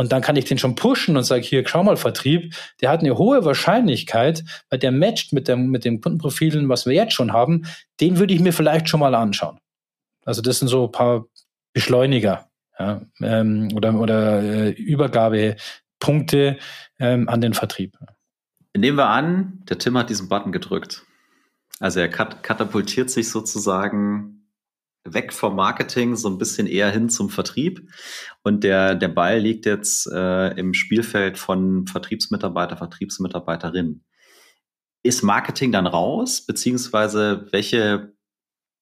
Und 0.00 0.12
dann 0.12 0.22
kann 0.22 0.34
ich 0.36 0.46
den 0.46 0.56
schon 0.56 0.76
pushen 0.76 1.18
und 1.18 1.24
sage, 1.24 1.42
hier, 1.42 1.62
schau 1.68 1.84
mal, 1.84 1.98
Vertrieb, 1.98 2.54
der 2.80 2.88
hat 2.88 3.00
eine 3.00 3.18
hohe 3.18 3.44
Wahrscheinlichkeit, 3.44 4.42
weil 4.70 4.78
der 4.78 4.92
matcht 4.92 5.34
mit 5.34 5.46
dem, 5.46 5.68
mit 5.68 5.84
dem 5.84 6.00
Kundenprofilen, 6.00 6.70
was 6.70 6.86
wir 6.86 6.94
jetzt 6.94 7.12
schon 7.12 7.34
haben, 7.34 7.66
den 8.00 8.18
würde 8.18 8.32
ich 8.32 8.40
mir 8.40 8.54
vielleicht 8.54 8.88
schon 8.88 9.00
mal 9.00 9.14
anschauen. 9.14 9.58
Also 10.24 10.40
das 10.40 10.58
sind 10.58 10.68
so 10.68 10.86
ein 10.86 10.90
paar 10.90 11.26
Beschleuniger 11.74 12.48
ja, 12.78 13.02
ähm, 13.20 13.68
oder, 13.74 13.92
oder 14.00 14.42
äh, 14.42 14.70
Übergabepunkte 14.70 16.56
ähm, 16.98 17.28
an 17.28 17.42
den 17.42 17.52
Vertrieb. 17.52 17.98
Nehmen 18.74 18.96
wir 18.96 19.08
an, 19.08 19.62
der 19.68 19.76
Tim 19.76 19.98
hat 19.98 20.08
diesen 20.08 20.30
Button 20.30 20.50
gedrückt. 20.50 21.04
Also 21.78 22.00
er 22.00 22.08
kat 22.08 22.42
katapultiert 22.42 23.10
sich 23.10 23.28
sozusagen 23.28 24.39
weg 25.04 25.32
vom 25.32 25.56
Marketing, 25.56 26.16
so 26.16 26.28
ein 26.28 26.38
bisschen 26.38 26.66
eher 26.66 26.90
hin 26.90 27.08
zum 27.08 27.30
Vertrieb. 27.30 27.88
Und 28.42 28.64
der, 28.64 28.94
der 28.94 29.08
Ball 29.08 29.38
liegt 29.38 29.66
jetzt 29.66 30.06
äh, 30.12 30.48
im 30.58 30.74
Spielfeld 30.74 31.38
von 31.38 31.86
Vertriebsmitarbeiter, 31.86 32.76
Vertriebsmitarbeiterin. 32.76 34.04
Ist 35.02 35.22
Marketing 35.22 35.72
dann 35.72 35.86
raus, 35.86 36.44
beziehungsweise 36.44 37.46
welche 37.52 38.12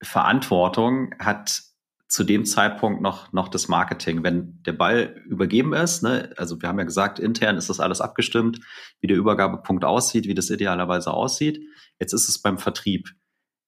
Verantwortung 0.02 1.14
hat 1.18 1.62
zu 2.08 2.24
dem 2.24 2.46
Zeitpunkt 2.46 3.02
noch, 3.02 3.32
noch 3.32 3.48
das 3.48 3.68
Marketing. 3.68 4.24
Wenn 4.24 4.62
der 4.62 4.72
Ball 4.72 5.22
übergeben 5.26 5.74
ist, 5.74 6.02
ne, 6.02 6.32
also 6.36 6.60
wir 6.60 6.68
haben 6.68 6.78
ja 6.78 6.86
gesagt, 6.86 7.18
intern 7.18 7.56
ist 7.56 7.68
das 7.68 7.80
alles 7.80 8.00
abgestimmt, 8.00 8.60
wie 9.00 9.06
der 9.06 9.16
Übergabepunkt 9.16 9.84
aussieht, 9.84 10.26
wie 10.26 10.34
das 10.34 10.50
idealerweise 10.50 11.12
aussieht. 11.12 11.60
Jetzt 12.00 12.14
ist 12.14 12.28
es 12.28 12.40
beim 12.40 12.58
Vertrieb. 12.58 13.10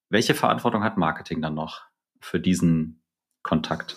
Welche 0.08 0.34
Verantwortung 0.34 0.82
hat 0.82 0.96
Marketing 0.96 1.42
dann 1.42 1.54
noch 1.54 1.89
für 2.20 2.40
diesen 2.40 3.02
Kontakt? 3.42 3.96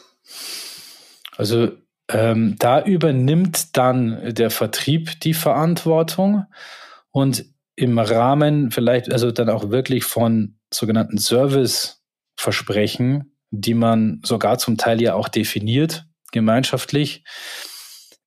Also 1.38 1.72
ähm, 2.10 2.58
da 2.60 2.84
übernimmt 2.84 3.78
dann 3.78 4.34
der 4.34 4.50
Vertrieb 4.50 5.22
die 5.22 5.34
Verantwortung 5.34 6.46
und 7.12 7.46
im 7.76 7.98
Rahmen 7.98 8.70
vielleicht, 8.72 9.10
also 9.12 9.32
dann 9.32 9.50
auch 9.50 9.72
wirklich 9.72 10.04
von 10.04 10.60
sogenannten 10.72 11.18
Serviceversprechen, 11.18 13.34
die 13.52 13.74
man 13.74 14.22
sogar 14.24 14.60
zum 14.60 14.78
Teil 14.78 15.02
ja 15.02 15.16
auch 15.16 15.28
definiert, 15.28 16.06
gemeinschaftlich, 16.32 17.24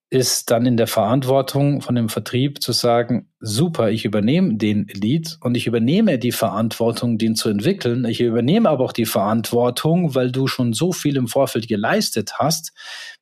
ist 0.08 0.50
dann 0.50 0.66
in 0.66 0.76
der 0.76 0.86
Verantwortung 0.86 1.80
von 1.80 1.96
dem 1.96 2.08
Vertrieb 2.08 2.62
zu 2.62 2.72
sagen, 2.72 3.32
super, 3.40 3.90
ich 3.90 4.04
übernehme 4.04 4.54
den 4.54 4.86
Lead 4.86 5.36
und 5.40 5.56
ich 5.56 5.66
übernehme 5.66 6.18
die 6.18 6.32
Verantwortung, 6.32 7.18
den 7.18 7.34
zu 7.34 7.48
entwickeln. 7.48 8.04
Ich 8.04 8.20
übernehme 8.20 8.68
aber 8.68 8.84
auch 8.84 8.92
die 8.92 9.06
Verantwortung, 9.06 10.14
weil 10.14 10.30
du 10.30 10.46
schon 10.46 10.72
so 10.72 10.92
viel 10.92 11.16
im 11.16 11.26
Vorfeld 11.26 11.66
geleistet 11.66 12.34
hast, 12.38 12.72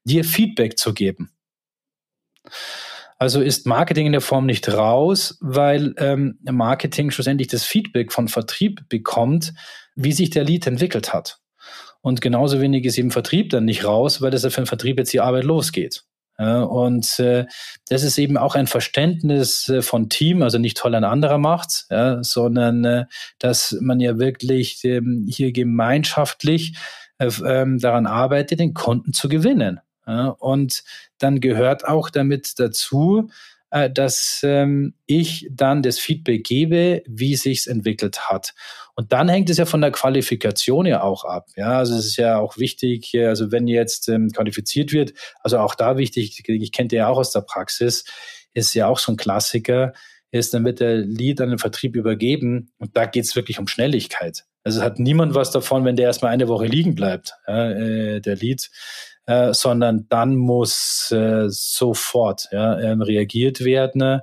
dir 0.04 0.24
Feedback 0.24 0.78
zu 0.78 0.92
geben. 0.92 1.30
Also 3.18 3.40
ist 3.40 3.66
Marketing 3.66 4.06
in 4.06 4.12
der 4.12 4.20
Form 4.20 4.44
nicht 4.44 4.68
raus, 4.68 5.38
weil 5.40 5.94
ähm, 5.96 6.38
Marketing 6.42 7.10
schlussendlich 7.10 7.48
das 7.48 7.64
Feedback 7.64 8.12
von 8.12 8.28
Vertrieb 8.28 8.86
bekommt, 8.90 9.54
wie 9.94 10.12
sich 10.12 10.28
der 10.28 10.44
Lead 10.44 10.66
entwickelt 10.66 11.14
hat. 11.14 11.38
Und 12.02 12.20
genauso 12.20 12.60
wenig 12.60 12.84
ist 12.84 12.98
eben 12.98 13.10
Vertrieb 13.10 13.48
dann 13.48 13.64
nicht 13.64 13.84
raus, 13.84 14.20
weil 14.20 14.30
das 14.30 14.42
ja 14.42 14.50
für 14.50 14.60
den 14.60 14.66
Vertrieb 14.66 14.98
jetzt 14.98 15.14
die 15.14 15.20
Arbeit 15.20 15.44
losgeht. 15.44 16.04
Und 16.36 17.18
äh, 17.20 17.46
das 17.88 18.02
ist 18.02 18.18
eben 18.18 18.36
auch 18.36 18.56
ein 18.56 18.66
Verständnis 18.66 19.68
äh, 19.68 19.82
von 19.82 20.08
Team, 20.08 20.42
also 20.42 20.58
nicht 20.58 20.76
toll 20.76 20.94
ein 20.94 21.04
anderer 21.04 21.38
macht's, 21.38 21.86
ja, 21.90 22.24
sondern 22.24 22.84
äh, 22.84 23.04
dass 23.38 23.76
man 23.80 24.00
ja 24.00 24.18
wirklich 24.18 24.82
ähm, 24.84 25.26
hier 25.28 25.52
gemeinschaftlich 25.52 26.76
äh, 27.18 27.30
ähm, 27.46 27.78
daran 27.78 28.06
arbeitet, 28.06 28.58
den 28.58 28.74
Kunden 28.74 29.12
zu 29.12 29.28
gewinnen. 29.28 29.80
Und 30.06 30.84
dann 31.16 31.40
gehört 31.40 31.88
auch 31.88 32.10
damit 32.10 32.58
dazu, 32.58 33.30
äh, 33.74 33.90
dass 33.90 34.40
ähm, 34.44 34.94
ich 35.04 35.48
dann 35.50 35.82
das 35.82 35.98
Feedback 35.98 36.44
gebe, 36.44 37.02
wie 37.06 37.34
sich's 37.34 37.66
entwickelt 37.66 38.30
hat. 38.30 38.54
Und 38.96 39.12
dann 39.12 39.28
hängt 39.28 39.50
es 39.50 39.58
ja 39.58 39.66
von 39.66 39.80
der 39.80 39.90
Qualifikation 39.90 40.86
ja 40.86 41.02
auch 41.02 41.24
ab. 41.24 41.48
Ja, 41.56 41.78
also 41.78 41.96
es 41.96 42.06
ist 42.06 42.16
ja 42.16 42.38
auch 42.38 42.58
wichtig, 42.58 43.12
also 43.14 43.50
wenn 43.50 43.66
jetzt 43.66 44.08
ähm, 44.08 44.30
qualifiziert 44.30 44.92
wird, 44.92 45.14
also 45.40 45.58
auch 45.58 45.74
da 45.74 45.96
wichtig, 45.96 46.42
ich 46.46 46.72
kenne 46.72 46.88
ja 46.92 47.08
auch 47.08 47.18
aus 47.18 47.32
der 47.32 47.40
Praxis, 47.40 48.04
ist 48.52 48.74
ja 48.74 48.86
auch 48.86 48.98
so 48.98 49.12
ein 49.12 49.16
Klassiker, 49.16 49.92
ist, 50.30 50.54
dann 50.54 50.64
wird 50.64 50.80
der 50.80 50.96
Lead 50.96 51.40
an 51.40 51.50
den 51.50 51.58
Vertrieb 51.58 51.96
übergeben 51.96 52.70
und 52.78 52.96
da 52.96 53.06
geht's 53.06 53.34
wirklich 53.36 53.58
um 53.58 53.68
Schnelligkeit. 53.68 54.44
Also 54.62 54.82
hat 54.82 54.98
niemand 54.98 55.34
was 55.34 55.50
davon, 55.50 55.84
wenn 55.84 55.96
der 55.96 56.06
erstmal 56.06 56.32
eine 56.32 56.48
Woche 56.48 56.66
liegen 56.66 56.94
bleibt, 56.94 57.34
äh, 57.46 58.20
der 58.20 58.36
Lead. 58.36 58.70
Äh, 59.26 59.54
sondern 59.54 60.06
dann 60.10 60.36
muss 60.36 61.10
äh, 61.10 61.46
sofort 61.48 62.48
ja, 62.52 62.78
ähm, 62.78 63.00
reagiert 63.00 63.64
werden? 63.64 64.20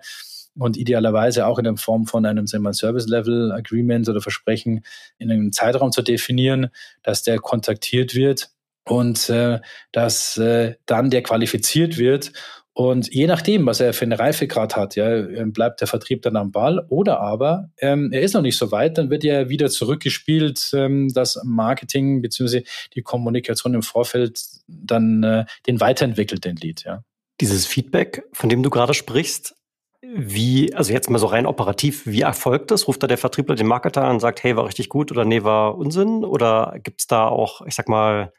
Und 0.58 0.78
idealerweise 0.78 1.46
auch 1.46 1.58
in 1.58 1.64
der 1.64 1.78
Form 1.78 2.06
von 2.06 2.26
einem 2.26 2.48
Service 2.48 3.08
Level 3.08 3.52
Agreement 3.52 4.08
oder 4.10 4.22
Versprechen 4.22 4.84
in 5.18 5.32
einem 5.32 5.52
Zeitraum 5.52 5.92
zu 5.92 6.02
definieren, 6.02 6.70
dass 7.04 7.24
der 7.24 7.40
kontaktiert 7.40 8.16
wird 8.16 8.50
und 8.86 9.30
äh, 9.30 9.60
dass 9.92 10.38
äh, 10.38 10.76
dann 10.86 11.10
der 11.10 11.24
qualifiziert 11.24 11.98
wird 11.98 12.32
und 12.74 13.14
je 13.14 13.28
nachdem, 13.28 13.66
was 13.66 13.82
er 13.82 13.94
für 13.94 14.06
eine 14.06 14.18
Reifegrad 14.18 14.78
hat, 14.78 14.96
ja, 14.96 15.14
ähm, 15.14 15.52
bleibt 15.52 15.82
der 15.82 15.88
Vertrieb 15.88 16.22
dann 16.22 16.38
am 16.38 16.52
Ball. 16.52 16.86
Oder 16.88 17.20
aber 17.20 17.70
ähm, 17.80 18.12
er 18.14 18.22
ist 18.22 18.34
noch 18.34 18.42
nicht 18.42 18.58
so 18.58 18.72
weit, 18.72 18.98
dann 18.98 19.10
wird 19.10 19.24
ja 19.24 19.50
wieder 19.50 19.70
zurückgespielt, 19.70 20.72
ähm, 20.74 21.10
das 21.14 21.42
Marketing 21.44 22.22
bzw. 22.22 22.64
die 22.96 23.02
Kommunikation 23.02 23.74
im 23.74 23.84
Vorfeld 23.84 24.42
dann 24.68 25.22
äh, 25.24 25.46
den 25.68 25.82
weiterentwickelt, 25.82 26.46
den 26.46 26.56
Lead. 26.56 26.84
Ja. 26.86 27.04
Dieses 27.42 27.66
Feedback, 27.66 28.24
von 28.32 28.50
dem 28.50 28.64
du 28.64 28.70
gerade 28.70 28.94
sprichst, 28.94 29.56
wie, 30.02 30.74
also 30.74 30.92
jetzt 30.92 31.10
mal 31.10 31.20
so 31.20 31.28
rein 31.28 31.46
operativ, 31.46 32.06
wie 32.08 32.22
erfolgt 32.22 32.72
das? 32.72 32.88
Ruft 32.88 33.04
da 33.04 33.08
der 33.08 33.20
Vertriebler 33.20 33.56
den 33.56 33.68
Marketer 33.68 34.04
an 34.04 34.16
und 34.16 34.20
sagt, 34.20 34.44
hey, 34.44 34.56
war 34.56 34.66
richtig 34.66 34.90
gut 34.90 35.12
oder 35.12 35.26
nee, 35.26 35.44
war 35.44 35.78
Unsinn? 35.78 36.26
Oder 36.26 36.80
gibt 36.84 37.02
es 37.02 37.08
da 37.08 37.28
auch, 37.28 37.62
ich 37.68 37.76
sag 37.76 37.88
mal, 37.88 38.34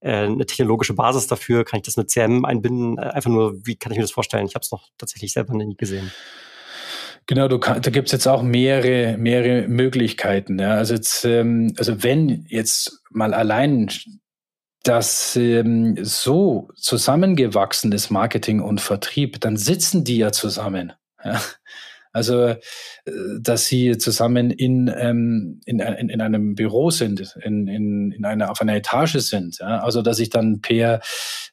äh, 0.00 0.26
eine 0.26 0.46
technologische 0.46 0.94
Basis 0.94 1.26
dafür? 1.26 1.64
Kann 1.64 1.78
ich 1.78 1.84
das 1.84 1.96
mit 1.96 2.10
CM 2.10 2.44
einbinden? 2.44 2.98
Äh, 2.98 3.10
einfach 3.10 3.30
nur, 3.30 3.66
wie 3.66 3.74
kann 3.74 3.90
ich 3.90 3.98
mir 3.98 4.04
das 4.04 4.12
vorstellen? 4.12 4.46
Ich 4.46 4.54
habe 4.54 4.62
es 4.62 4.70
noch 4.70 4.90
tatsächlich 4.96 5.32
selber 5.32 5.54
nie 5.54 5.76
gesehen. 5.76 6.12
Genau, 7.26 7.58
kann, 7.58 7.82
da 7.82 7.90
gibt's 7.90 8.12
jetzt 8.12 8.26
auch 8.26 8.42
mehrere, 8.42 9.16
mehrere 9.16 9.68
Möglichkeiten. 9.68 10.58
Ja. 10.58 10.74
Also 10.74 10.94
jetzt, 10.94 11.24
ähm, 11.24 11.72
also 11.78 12.02
wenn 12.02 12.46
jetzt 12.48 13.02
mal 13.10 13.34
allein 13.34 13.90
das 14.82 15.36
ähm, 15.36 15.96
so 16.02 16.68
zusammengewachsen 16.76 17.92
ist, 17.92 18.10
Marketing 18.10 18.60
und 18.60 18.80
Vertrieb, 18.80 19.40
dann 19.40 19.56
sitzen 19.56 20.04
die 20.04 20.18
ja 20.18 20.32
zusammen. 20.32 20.92
Ja. 21.24 21.40
Also, 22.14 22.48
äh, 22.48 22.58
dass 23.40 23.66
sie 23.66 23.96
zusammen 23.96 24.50
in, 24.50 24.92
ähm, 24.94 25.60
in, 25.64 25.80
in, 25.80 26.08
in 26.10 26.20
einem 26.20 26.54
Büro 26.54 26.90
sind, 26.90 27.36
in, 27.42 27.66
in, 27.68 28.12
in 28.12 28.24
einer, 28.26 28.50
auf 28.50 28.60
einer 28.60 28.76
Etage 28.76 29.16
sind. 29.16 29.58
Ja? 29.60 29.78
Also, 29.82 30.02
dass 30.02 30.18
ich 30.18 30.28
dann 30.28 30.60
per 30.60 31.00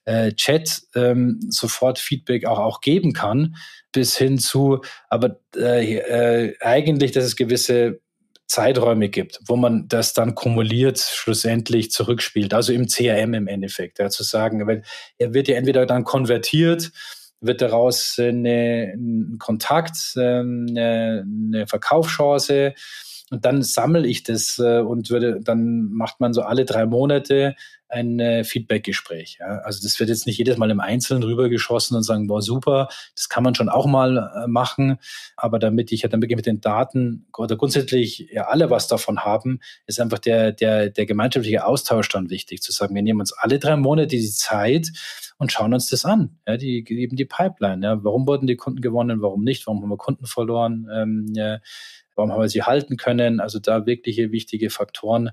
äh, 0.04 0.34
Chat 0.34 0.82
ähm, 0.96 1.40
sofort 1.50 1.98
Feedback 1.98 2.46
auch, 2.46 2.60
auch 2.60 2.82
geben 2.82 3.14
kann, 3.14 3.56
bis 3.94 4.18
hin 4.18 4.38
zu, 4.38 4.82
aber 5.10 5.40
äh, 5.56 5.96
äh, 5.96 6.56
eigentlich, 6.60 7.14
dass 7.14 7.24
es 7.24 7.36
gewisse 7.38 8.02
Zeiträume 8.50 9.10
gibt, 9.10 9.40
wo 9.46 9.56
man 9.56 9.88
das 9.88 10.14
dann 10.14 10.36
kumuliert 10.36 11.00
schlussendlich 11.00 11.92
zurückspielt, 11.92 12.54
also 12.54 12.74
im 12.74 12.88
CRM 12.88 13.36
im 13.36 13.48
Endeffekt, 13.48 14.00
ja, 14.00 14.10
zu 14.10 14.24
sagen, 14.24 14.66
weil 14.68 14.84
er 15.18 15.34
wird 15.34 15.48
ja 15.48 15.56
entweder 15.56 15.86
dann 15.86 16.04
konvertiert 16.04 16.92
wird 17.42 17.62
daraus 17.62 18.18
eine, 18.20 18.94
ein 18.96 19.38
Kontakt, 19.40 20.14
ähm, 20.18 20.66
eine, 20.70 21.26
eine 21.26 21.68
Verkaufschance 21.68 22.74
und 23.32 23.46
dann 23.46 23.62
sammle 23.62 24.08
ich 24.08 24.24
das 24.24 24.60
äh, 24.60 24.80
und 24.80 25.10
würde, 25.10 25.40
dann 25.42 25.92
macht 25.92 26.20
man 26.20 26.34
so 26.34 26.42
alle 26.42 26.66
drei 26.66 26.86
Monate 26.86 27.56
ein 27.90 28.20
äh, 28.20 28.44
Feedback-Gespräch. 28.44 29.38
Ja. 29.40 29.60
Also 29.64 29.82
das 29.82 30.00
wird 30.00 30.10
jetzt 30.10 30.28
nicht 30.28 30.38
jedes 30.38 30.58
Mal 30.58 30.70
im 30.70 30.80
Einzelnen 30.80 31.24
rübergeschossen 31.24 31.98
und 31.98 32.04
sagen, 32.04 32.28
boah, 32.28 32.42
super, 32.42 32.88
das 33.16 33.30
kann 33.30 33.44
man 33.44 33.56
schon 33.56 33.68
auch 33.68 33.88
mal 33.88 34.18
äh, 34.18 34.48
machen. 34.48 35.00
Aber 35.36 35.58
damit 35.58 35.92
ich 35.92 36.04
ja 36.04 36.10
dann 36.10 36.22
wirklich 36.22 36.38
mit 36.38 36.46
den 36.46 36.62
Daten 36.62 37.26
oder 37.36 37.58
grundsätzlich 37.58 38.30
ja 38.32 38.48
alle 38.48 38.70
was 38.70 38.88
davon 38.88 39.22
haben, 39.22 39.60
ist 39.88 40.00
einfach 40.00 40.20
der, 40.20 40.52
der, 40.52 40.90
der 40.90 41.06
gemeinschaftliche 41.08 41.66
Austausch 41.66 42.10
dann 42.10 42.30
wichtig, 42.30 42.62
zu 42.62 42.72
sagen, 42.72 42.94
wir 42.94 43.02
nehmen 43.02 43.22
uns 43.22 43.34
alle 43.34 43.58
drei 43.58 43.76
Monate 43.76 44.08
die 44.08 44.30
Zeit 44.30 44.92
und 45.38 45.52
schauen 45.52 45.74
uns 45.74 45.90
das 45.90 46.06
an. 46.06 46.38
Ja, 46.48 46.58
die 46.58 46.84
geben 46.84 47.16
die 47.16 47.26
Pipeline. 47.26 47.86
Ja. 47.86 48.04
Warum 48.04 48.28
wurden 48.28 48.46
die 48.46 48.56
Kunden 48.56 48.82
gewonnen, 48.82 49.22
warum 49.22 49.44
nicht? 49.44 49.66
Warum 49.66 49.82
haben 49.82 49.90
wir 49.90 49.98
Kunden 49.98 50.28
verloren? 50.28 50.88
Ähm, 50.94 51.26
ja, 51.34 51.60
warum 52.20 52.34
haben 52.34 52.42
wir 52.42 52.50
sie 52.50 52.64
halten 52.64 52.98
können? 52.98 53.40
Also 53.40 53.60
da 53.60 53.86
wirkliche 53.86 54.32
wichtige 54.32 54.70
Faktoren, 54.70 55.32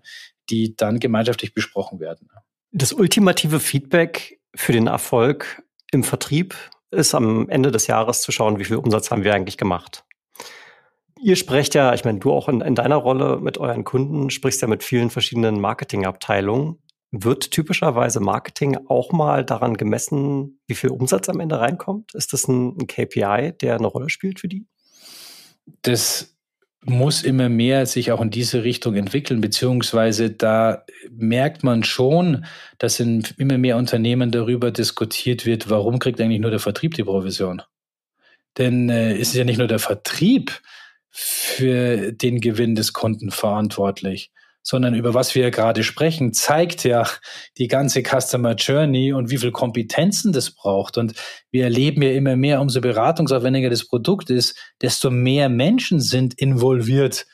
die 0.48 0.76
dann 0.76 1.00
gemeinschaftlich 1.00 1.52
besprochen 1.52 2.00
werden. 2.00 2.28
Das 2.72 2.92
ultimative 2.92 3.60
Feedback 3.60 4.40
für 4.54 4.72
den 4.72 4.86
Erfolg 4.86 5.62
im 5.90 6.04
Vertrieb 6.04 6.54
ist 6.90 7.14
am 7.14 7.48
Ende 7.48 7.72
des 7.72 7.88
Jahres 7.88 8.22
zu 8.22 8.32
schauen, 8.32 8.58
wie 8.58 8.64
viel 8.64 8.76
Umsatz 8.76 9.10
haben 9.10 9.24
wir 9.24 9.34
eigentlich 9.34 9.58
gemacht. 9.58 10.04
Ihr 11.20 11.36
sprecht 11.36 11.74
ja, 11.74 11.92
ich 11.94 12.04
meine, 12.04 12.20
du 12.20 12.32
auch 12.32 12.48
in, 12.48 12.60
in 12.60 12.74
deiner 12.74 12.96
Rolle 12.96 13.40
mit 13.40 13.58
euren 13.58 13.84
Kunden, 13.84 14.30
sprichst 14.30 14.62
ja 14.62 14.68
mit 14.68 14.84
vielen 14.84 15.10
verschiedenen 15.10 15.60
Marketingabteilungen. 15.60 16.78
Wird 17.10 17.50
typischerweise 17.50 18.20
Marketing 18.20 18.78
auch 18.88 19.12
mal 19.12 19.44
daran 19.44 19.76
gemessen, 19.76 20.60
wie 20.66 20.74
viel 20.74 20.90
Umsatz 20.90 21.28
am 21.28 21.40
Ende 21.40 21.58
reinkommt? 21.58 22.14
Ist 22.14 22.32
das 22.32 22.46
ein, 22.46 22.76
ein 22.76 22.86
KPI, 22.86 23.54
der 23.60 23.76
eine 23.76 23.86
Rolle 23.86 24.10
spielt 24.10 24.40
für 24.40 24.48
die? 24.48 24.66
Das 25.82 26.35
muss 26.88 27.22
immer 27.22 27.48
mehr 27.48 27.84
sich 27.86 28.12
auch 28.12 28.20
in 28.20 28.30
diese 28.30 28.62
Richtung 28.62 28.94
entwickeln, 28.94 29.40
beziehungsweise 29.40 30.30
da 30.30 30.84
merkt 31.10 31.64
man 31.64 31.82
schon, 31.84 32.44
dass 32.78 33.00
in 33.00 33.24
immer 33.38 33.58
mehr 33.58 33.76
Unternehmen 33.76 34.30
darüber 34.30 34.70
diskutiert 34.70 35.46
wird, 35.46 35.68
warum 35.68 35.98
kriegt 35.98 36.20
eigentlich 36.20 36.40
nur 36.40 36.50
der 36.50 36.60
Vertrieb 36.60 36.94
die 36.94 37.04
Provision? 37.04 37.62
Denn 38.56 38.88
äh, 38.88 39.14
es 39.14 39.28
ist 39.28 39.34
ja 39.34 39.44
nicht 39.44 39.58
nur 39.58 39.66
der 39.66 39.80
Vertrieb 39.80 40.60
für 41.10 42.12
den 42.12 42.40
Gewinn 42.40 42.74
des 42.74 42.92
Kunden 42.92 43.30
verantwortlich, 43.30 44.30
sondern 44.66 44.94
über 44.94 45.14
was 45.14 45.36
wir 45.36 45.52
gerade 45.52 45.84
sprechen, 45.84 46.32
zeigt 46.32 46.82
ja 46.82 47.06
die 47.56 47.68
ganze 47.68 48.02
Customer 48.02 48.56
Journey 48.56 49.12
und 49.12 49.30
wie 49.30 49.38
viel 49.38 49.52
Kompetenzen 49.52 50.32
das 50.32 50.50
braucht. 50.50 50.98
Und 50.98 51.14
wir 51.52 51.62
erleben 51.62 52.02
ja 52.02 52.10
immer 52.10 52.34
mehr, 52.34 52.60
umso 52.60 52.80
beratungsaufwendiger 52.80 53.70
das 53.70 53.86
Produkt 53.86 54.28
ist, 54.28 54.58
desto 54.82 55.12
mehr 55.12 55.48
Menschen 55.48 56.00
sind 56.00 56.34
involviert, 56.34 57.26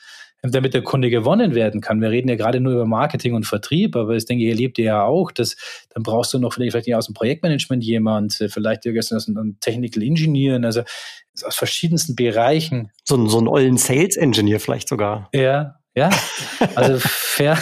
damit 0.43 0.75
der 0.75 0.83
Kunde 0.83 1.09
gewonnen 1.09 1.55
werden 1.55 1.81
kann. 1.81 2.01
Wir 2.01 2.11
reden 2.11 2.29
ja 2.29 2.35
gerade 2.35 2.59
nur 2.59 2.73
über 2.73 2.85
Marketing 2.85 3.33
und 3.33 3.47
Vertrieb, 3.47 3.95
aber 3.95 4.15
ich 4.15 4.25
denke, 4.25 4.43
ihr 4.43 4.51
erlebt 4.51 4.77
ja 4.77 5.03
auch, 5.03 5.31
dass 5.31 5.55
dann 5.89 6.03
brauchst 6.03 6.35
du 6.35 6.37
noch 6.37 6.53
vielleicht, 6.53 6.73
vielleicht 6.73 6.93
aus 6.93 7.07
dem 7.07 7.15
Projektmanagement 7.15 7.83
jemand, 7.83 8.45
vielleicht 8.47 8.87
aus 8.87 9.27
einem 9.27 9.57
Technical 9.59 10.03
Engineer, 10.03 10.61
also 10.63 10.83
aus 11.43 11.55
verschiedensten 11.55 12.15
Bereichen. 12.15 12.91
So, 13.05 13.27
so 13.27 13.39
ein 13.39 13.47
ollen 13.47 13.77
Sales 13.77 14.17
Engineer 14.17 14.59
vielleicht 14.59 14.87
sogar. 14.87 15.29
Ja, 15.33 15.79
ja, 15.95 16.09
also 16.75 16.97
fair, 16.99 17.57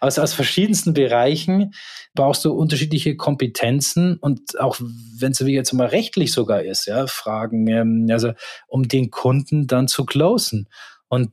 aus, 0.00 0.18
aus 0.18 0.34
verschiedensten 0.34 0.94
Bereichen 0.94 1.74
brauchst 2.14 2.44
du 2.44 2.52
unterschiedliche 2.52 3.16
Kompetenzen 3.16 4.16
und 4.18 4.60
auch 4.60 4.76
wenn 4.80 5.32
es 5.32 5.44
wie 5.44 5.54
jetzt 5.54 5.72
mal 5.72 5.86
rechtlich 5.86 6.32
sogar 6.32 6.62
ist, 6.62 6.86
ja, 6.86 7.06
Fragen, 7.06 7.66
ähm, 7.68 8.06
also 8.10 8.32
um 8.68 8.88
den 8.88 9.10
Kunden 9.10 9.66
dann 9.66 9.88
zu 9.88 10.04
closen. 10.04 10.68
Und 11.08 11.30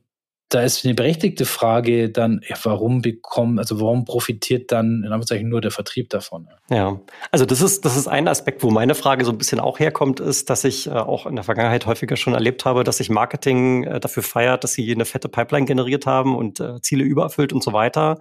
da 0.50 0.62
ist 0.62 0.84
eine 0.84 0.94
berechtigte 0.94 1.46
Frage 1.46 2.10
dann, 2.10 2.40
ja, 2.46 2.56
warum 2.64 3.02
bekommen, 3.02 3.60
also 3.60 3.80
warum 3.80 4.04
profitiert 4.04 4.72
dann 4.72 4.98
in 4.98 5.04
Anführungszeichen 5.04 5.48
nur 5.48 5.60
der 5.60 5.70
Vertrieb 5.70 6.10
davon? 6.10 6.48
Ja, 6.68 7.00
also 7.30 7.46
das 7.46 7.62
ist, 7.62 7.84
das 7.84 7.96
ist 7.96 8.08
ein 8.08 8.26
Aspekt, 8.26 8.64
wo 8.64 8.70
meine 8.70 8.96
Frage 8.96 9.24
so 9.24 9.30
ein 9.30 9.38
bisschen 9.38 9.60
auch 9.60 9.78
herkommt, 9.78 10.18
ist, 10.18 10.50
dass 10.50 10.64
ich 10.64 10.88
äh, 10.88 10.90
auch 10.90 11.26
in 11.26 11.36
der 11.36 11.44
Vergangenheit 11.44 11.86
häufiger 11.86 12.16
schon 12.16 12.34
erlebt 12.34 12.64
habe, 12.64 12.82
dass 12.82 12.96
sich 12.96 13.10
Marketing 13.10 13.84
äh, 13.84 14.00
dafür 14.00 14.24
feiert, 14.24 14.64
dass 14.64 14.72
sie 14.72 14.92
eine 14.92 15.04
fette 15.04 15.28
Pipeline 15.28 15.66
generiert 15.66 16.04
haben 16.04 16.36
und 16.36 16.58
äh, 16.58 16.80
Ziele 16.82 17.04
übererfüllt 17.04 17.52
und 17.52 17.62
so 17.62 17.72
weiter. 17.72 18.18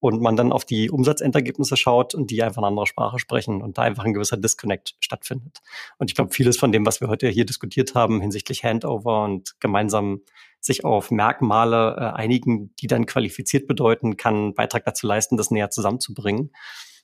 Und 0.00 0.22
man 0.22 0.34
dann 0.34 0.50
auf 0.50 0.64
die 0.64 0.90
Umsatzendergebnisse 0.90 1.76
schaut 1.76 2.14
und 2.14 2.30
die 2.30 2.42
einfach 2.42 2.62
eine 2.62 2.68
andere 2.68 2.86
Sprache 2.86 3.18
sprechen 3.18 3.60
und 3.60 3.76
da 3.76 3.82
einfach 3.82 4.04
ein 4.04 4.14
gewisser 4.14 4.38
Disconnect 4.38 4.94
stattfindet. 4.98 5.60
Und 5.98 6.10
ich 6.10 6.16
glaube, 6.16 6.32
vieles 6.32 6.56
von 6.56 6.72
dem, 6.72 6.86
was 6.86 7.02
wir 7.02 7.08
heute 7.08 7.28
hier 7.28 7.44
diskutiert 7.44 7.94
haben 7.94 8.22
hinsichtlich 8.22 8.64
Handover 8.64 9.24
und 9.24 9.60
gemeinsam 9.60 10.22
sich 10.60 10.84
auf 10.84 11.10
Merkmale 11.10 11.96
äh, 11.96 12.18
einigen, 12.18 12.74
die 12.76 12.86
dann 12.86 13.06
qualifiziert 13.06 13.66
bedeuten, 13.66 14.16
kann 14.16 14.34
einen 14.34 14.54
Beitrag 14.54 14.84
dazu 14.84 15.06
leisten, 15.06 15.36
das 15.36 15.50
näher 15.50 15.70
zusammenzubringen. 15.70 16.52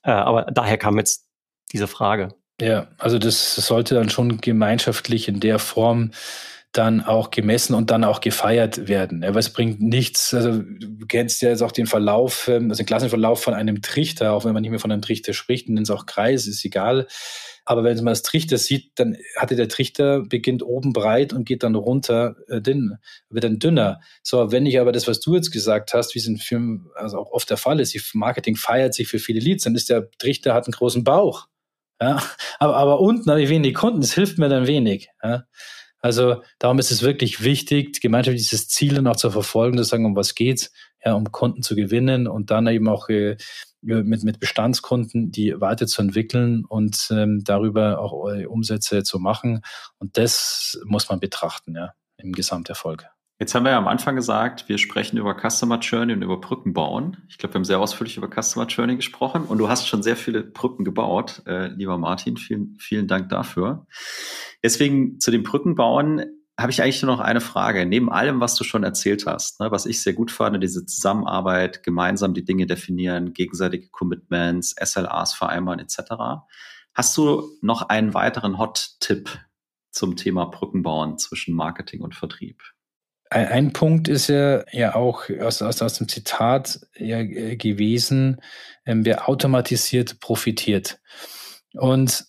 Äh, 0.03 0.11
aber 0.11 0.43
daher 0.43 0.77
kam 0.77 0.97
jetzt 0.97 1.27
diese 1.73 1.87
Frage. 1.87 2.29
Ja, 2.59 2.87
also 2.97 3.19
das 3.19 3.55
sollte 3.55 3.95
dann 3.95 4.09
schon 4.09 4.41
gemeinschaftlich 4.41 5.27
in 5.27 5.39
der 5.39 5.59
Form 5.59 6.11
dann 6.71 7.01
auch 7.01 7.31
gemessen 7.31 7.73
und 7.73 7.89
dann 7.89 8.03
auch 8.03 8.21
gefeiert 8.21 8.87
werden. 8.87 9.23
Ja, 9.23 9.29
weil 9.29 9.39
es 9.39 9.51
bringt 9.51 9.81
nichts, 9.81 10.33
also 10.33 10.61
du 10.61 11.05
kennst 11.07 11.41
ja 11.41 11.49
jetzt 11.49 11.63
auch 11.63 11.71
den 11.71 11.87
Verlauf, 11.87 12.47
ähm, 12.47 12.69
also 12.69 12.83
den 12.83 12.85
Klassenverlauf 12.85 13.41
von 13.41 13.53
einem 13.53 13.81
Trichter, 13.81 14.33
auch 14.33 14.45
wenn 14.45 14.53
man 14.53 14.61
nicht 14.61 14.69
mehr 14.69 14.79
von 14.79 14.91
einem 14.91 15.01
Trichter 15.01 15.33
spricht, 15.33 15.69
nennt 15.69 15.87
es 15.87 15.89
auch 15.89 16.05
Kreis, 16.05 16.45
ist 16.45 16.63
egal. 16.65 17.07
Aber 17.65 17.83
wenn 17.83 17.95
man 17.97 18.13
das 18.13 18.21
Trichter 18.21 18.57
sieht, 18.57 18.91
dann 18.95 19.17
hatte 19.35 19.55
der 19.55 19.67
Trichter 19.67 20.21
beginnt 20.21 20.63
oben 20.63 20.93
breit 20.93 21.33
und 21.33 21.45
geht 21.45 21.63
dann 21.63 21.75
runter 21.75 22.35
äh, 22.47 22.61
dünn, 22.61 22.97
wird 23.29 23.43
dann 23.43 23.59
dünner. 23.59 23.99
So, 24.23 24.51
wenn 24.51 24.65
ich 24.65 24.79
aber 24.79 24.91
das, 24.91 25.07
was 25.07 25.19
du 25.19 25.35
jetzt 25.35 25.51
gesagt 25.51 25.93
hast, 25.93 26.15
wie 26.15 26.19
es 26.19 26.27
in 26.27 26.37
Filmen 26.37 26.87
also 26.95 27.17
auch 27.17 27.31
oft 27.31 27.49
der 27.49 27.57
Fall 27.57 27.79
ist, 27.79 27.97
Marketing 28.13 28.55
feiert 28.55 28.93
sich 28.93 29.07
für 29.07 29.19
viele 29.19 29.39
Leads, 29.39 29.63
dann 29.63 29.75
ist 29.75 29.89
der 29.89 30.09
Trichter 30.17 30.53
hat 30.53 30.65
einen 30.65 30.73
großen 30.73 31.03
Bauch. 31.03 31.47
Ja, 31.99 32.21
aber, 32.59 32.77
aber 32.77 32.99
unten 32.99 33.29
habe 33.29 33.41
ich 33.41 33.49
wenig 33.49 33.73
Kunden, 33.73 34.01
das 34.01 34.13
hilft 34.13 34.37
mir 34.37 34.49
dann 34.49 34.67
wenig. 34.67 35.09
Ja. 35.23 35.43
Also 36.07 36.41
darum 36.57 36.79
ist 36.79 36.89
es 36.89 37.01
wirklich 37.01 37.43
wichtig, 37.43 37.99
gemeinschaftlich 37.99 38.47
dieses 38.47 38.69
Ziel 38.69 39.05
auch 39.05 39.17
zu 39.17 39.29
verfolgen, 39.29 39.77
zu 39.77 39.83
sagen, 39.83 40.05
um 40.05 40.15
was 40.15 40.35
geht's, 40.35 40.71
ja, 41.03 41.15
um 41.15 41.33
Kunden 41.33 41.63
zu 41.63 41.75
gewinnen 41.75 42.27
und 42.29 42.49
dann 42.49 42.65
eben 42.67 42.87
auch 42.87 43.09
äh, 43.09 43.35
mit, 43.81 44.23
mit 44.23 44.39
Bestandskunden 44.39 45.33
die 45.33 45.59
weiterzuentwickeln 45.59 46.63
und 46.63 47.09
ähm, 47.11 47.43
darüber 47.43 47.99
auch 47.99 48.13
Umsätze 48.47 49.03
zu 49.03 49.19
machen. 49.19 49.59
Und 49.99 50.17
das 50.17 50.79
muss 50.85 51.09
man 51.09 51.19
betrachten, 51.19 51.75
ja, 51.75 51.91
im 52.15 52.31
Gesamterfolg. 52.31 53.09
Jetzt 53.39 53.53
haben 53.53 53.65
wir 53.65 53.71
ja 53.71 53.77
am 53.77 53.87
Anfang 53.87 54.15
gesagt, 54.15 54.67
wir 54.67 54.79
sprechen 54.79 55.17
über 55.17 55.35
Customer 55.35 55.77
Journey 55.77 56.13
und 56.13 56.23
über 56.23 56.37
Brücken 56.37 56.73
bauen. 56.73 57.17
Ich 57.29 57.37
glaube, 57.37 57.53
wir 57.53 57.59
haben 57.59 57.65
sehr 57.65 57.79
ausführlich 57.79 58.17
über 58.17 58.27
Customer 58.29 58.65
Journey 58.65 58.95
gesprochen 58.95 59.43
und 59.43 59.59
du 59.59 59.69
hast 59.69 59.87
schon 59.87 60.01
sehr 60.01 60.15
viele 60.15 60.41
Brücken 60.41 60.83
gebaut, 60.83 61.43
äh, 61.45 61.67
lieber 61.67 61.99
Martin. 61.99 62.37
Vielen, 62.37 62.77
vielen 62.79 63.07
Dank 63.07 63.29
dafür. 63.29 63.85
Deswegen 64.63 65.19
zu 65.19 65.29
den 65.29 65.43
Brücken 65.43 65.75
bauen 65.75 66.25
habe 66.59 66.71
ich 66.71 66.81
eigentlich 66.81 67.03
nur 67.03 67.15
noch 67.15 67.21
eine 67.21 67.39
Frage. 67.39 67.85
Neben 67.85 68.11
allem, 68.11 68.39
was 68.39 68.55
du 68.55 68.63
schon 68.63 68.83
erzählt 68.83 69.27
hast, 69.27 69.59
ne, 69.59 69.69
was 69.69 69.85
ich 69.85 70.01
sehr 70.01 70.13
gut 70.13 70.31
fand, 70.31 70.61
diese 70.63 70.87
Zusammenarbeit, 70.87 71.83
gemeinsam 71.83 72.33
die 72.33 72.43
Dinge 72.43 72.65
definieren, 72.65 73.33
gegenseitige 73.33 73.89
Commitments, 73.89 74.75
SLAs 74.83 75.35
vereinbaren 75.35 75.79
etc. 75.79 75.99
Hast 76.95 77.15
du 77.15 77.43
noch 77.61 77.83
einen 77.83 78.15
weiteren 78.15 78.57
Hot-Tipp 78.57 79.29
zum 79.91 80.15
Thema 80.15 80.45
Brückenbauen 80.45 81.19
zwischen 81.19 81.53
Marketing 81.53 82.01
und 82.01 82.15
Vertrieb? 82.15 82.63
Ein, 83.29 83.47
ein 83.47 83.73
Punkt 83.73 84.07
ist 84.07 84.27
ja, 84.27 84.63
ja 84.71 84.95
auch 84.95 85.23
aus, 85.41 85.61
aus, 85.61 85.81
aus 85.81 85.93
dem 85.95 86.07
Zitat 86.07 86.79
ja, 86.97 87.19
äh, 87.19 87.55
gewesen, 87.55 88.41
ähm, 88.85 89.05
wer 89.05 89.27
automatisiert, 89.27 90.19
profitiert. 90.19 90.99
Und 91.73 92.25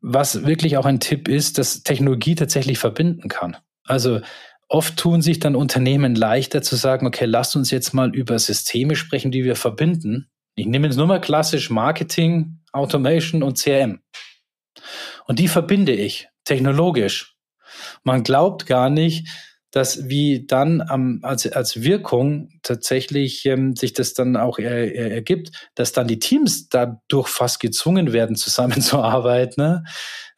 was 0.00 0.44
wirklich 0.44 0.76
auch 0.76 0.84
ein 0.84 1.00
Tipp 1.00 1.28
ist, 1.28 1.58
dass 1.58 1.84
Technologie 1.84 2.34
tatsächlich 2.34 2.78
verbinden 2.78 3.28
kann. 3.28 3.56
Also 3.84 4.20
oft 4.68 4.96
tun 4.96 5.22
sich 5.22 5.38
dann 5.38 5.54
Unternehmen 5.54 6.14
leichter 6.14 6.62
zu 6.62 6.76
sagen, 6.76 7.06
okay, 7.06 7.26
lasst 7.26 7.56
uns 7.56 7.70
jetzt 7.70 7.94
mal 7.94 8.14
über 8.14 8.38
Systeme 8.38 8.96
sprechen, 8.96 9.30
die 9.30 9.44
wir 9.44 9.56
verbinden. 9.56 10.28
Ich 10.54 10.66
nehme 10.66 10.86
jetzt 10.86 10.96
nur 10.96 11.06
mal 11.06 11.20
klassisch 11.20 11.70
Marketing, 11.70 12.58
Automation 12.72 13.42
und 13.42 13.58
CRM. 13.58 14.00
Und 15.26 15.38
die 15.38 15.48
verbinde 15.48 15.92
ich 15.92 16.28
technologisch. 16.44 17.36
Man 18.02 18.22
glaubt 18.22 18.66
gar 18.66 18.90
nicht, 18.90 19.28
dass 19.72 20.08
wie 20.08 20.46
dann 20.46 20.82
am, 20.82 21.20
als, 21.22 21.50
als 21.50 21.82
Wirkung 21.82 22.50
tatsächlich 22.62 23.44
ähm, 23.46 23.74
sich 23.74 23.94
das 23.94 24.12
dann 24.12 24.36
auch 24.36 24.58
er, 24.58 24.94
er, 24.94 25.10
ergibt, 25.10 25.50
dass 25.74 25.92
dann 25.92 26.06
die 26.06 26.18
Teams 26.18 26.68
dadurch 26.68 27.28
fast 27.28 27.58
gezwungen 27.58 28.12
werden, 28.12 28.36
zusammenzuarbeiten, 28.36 29.64
ne? 29.64 29.84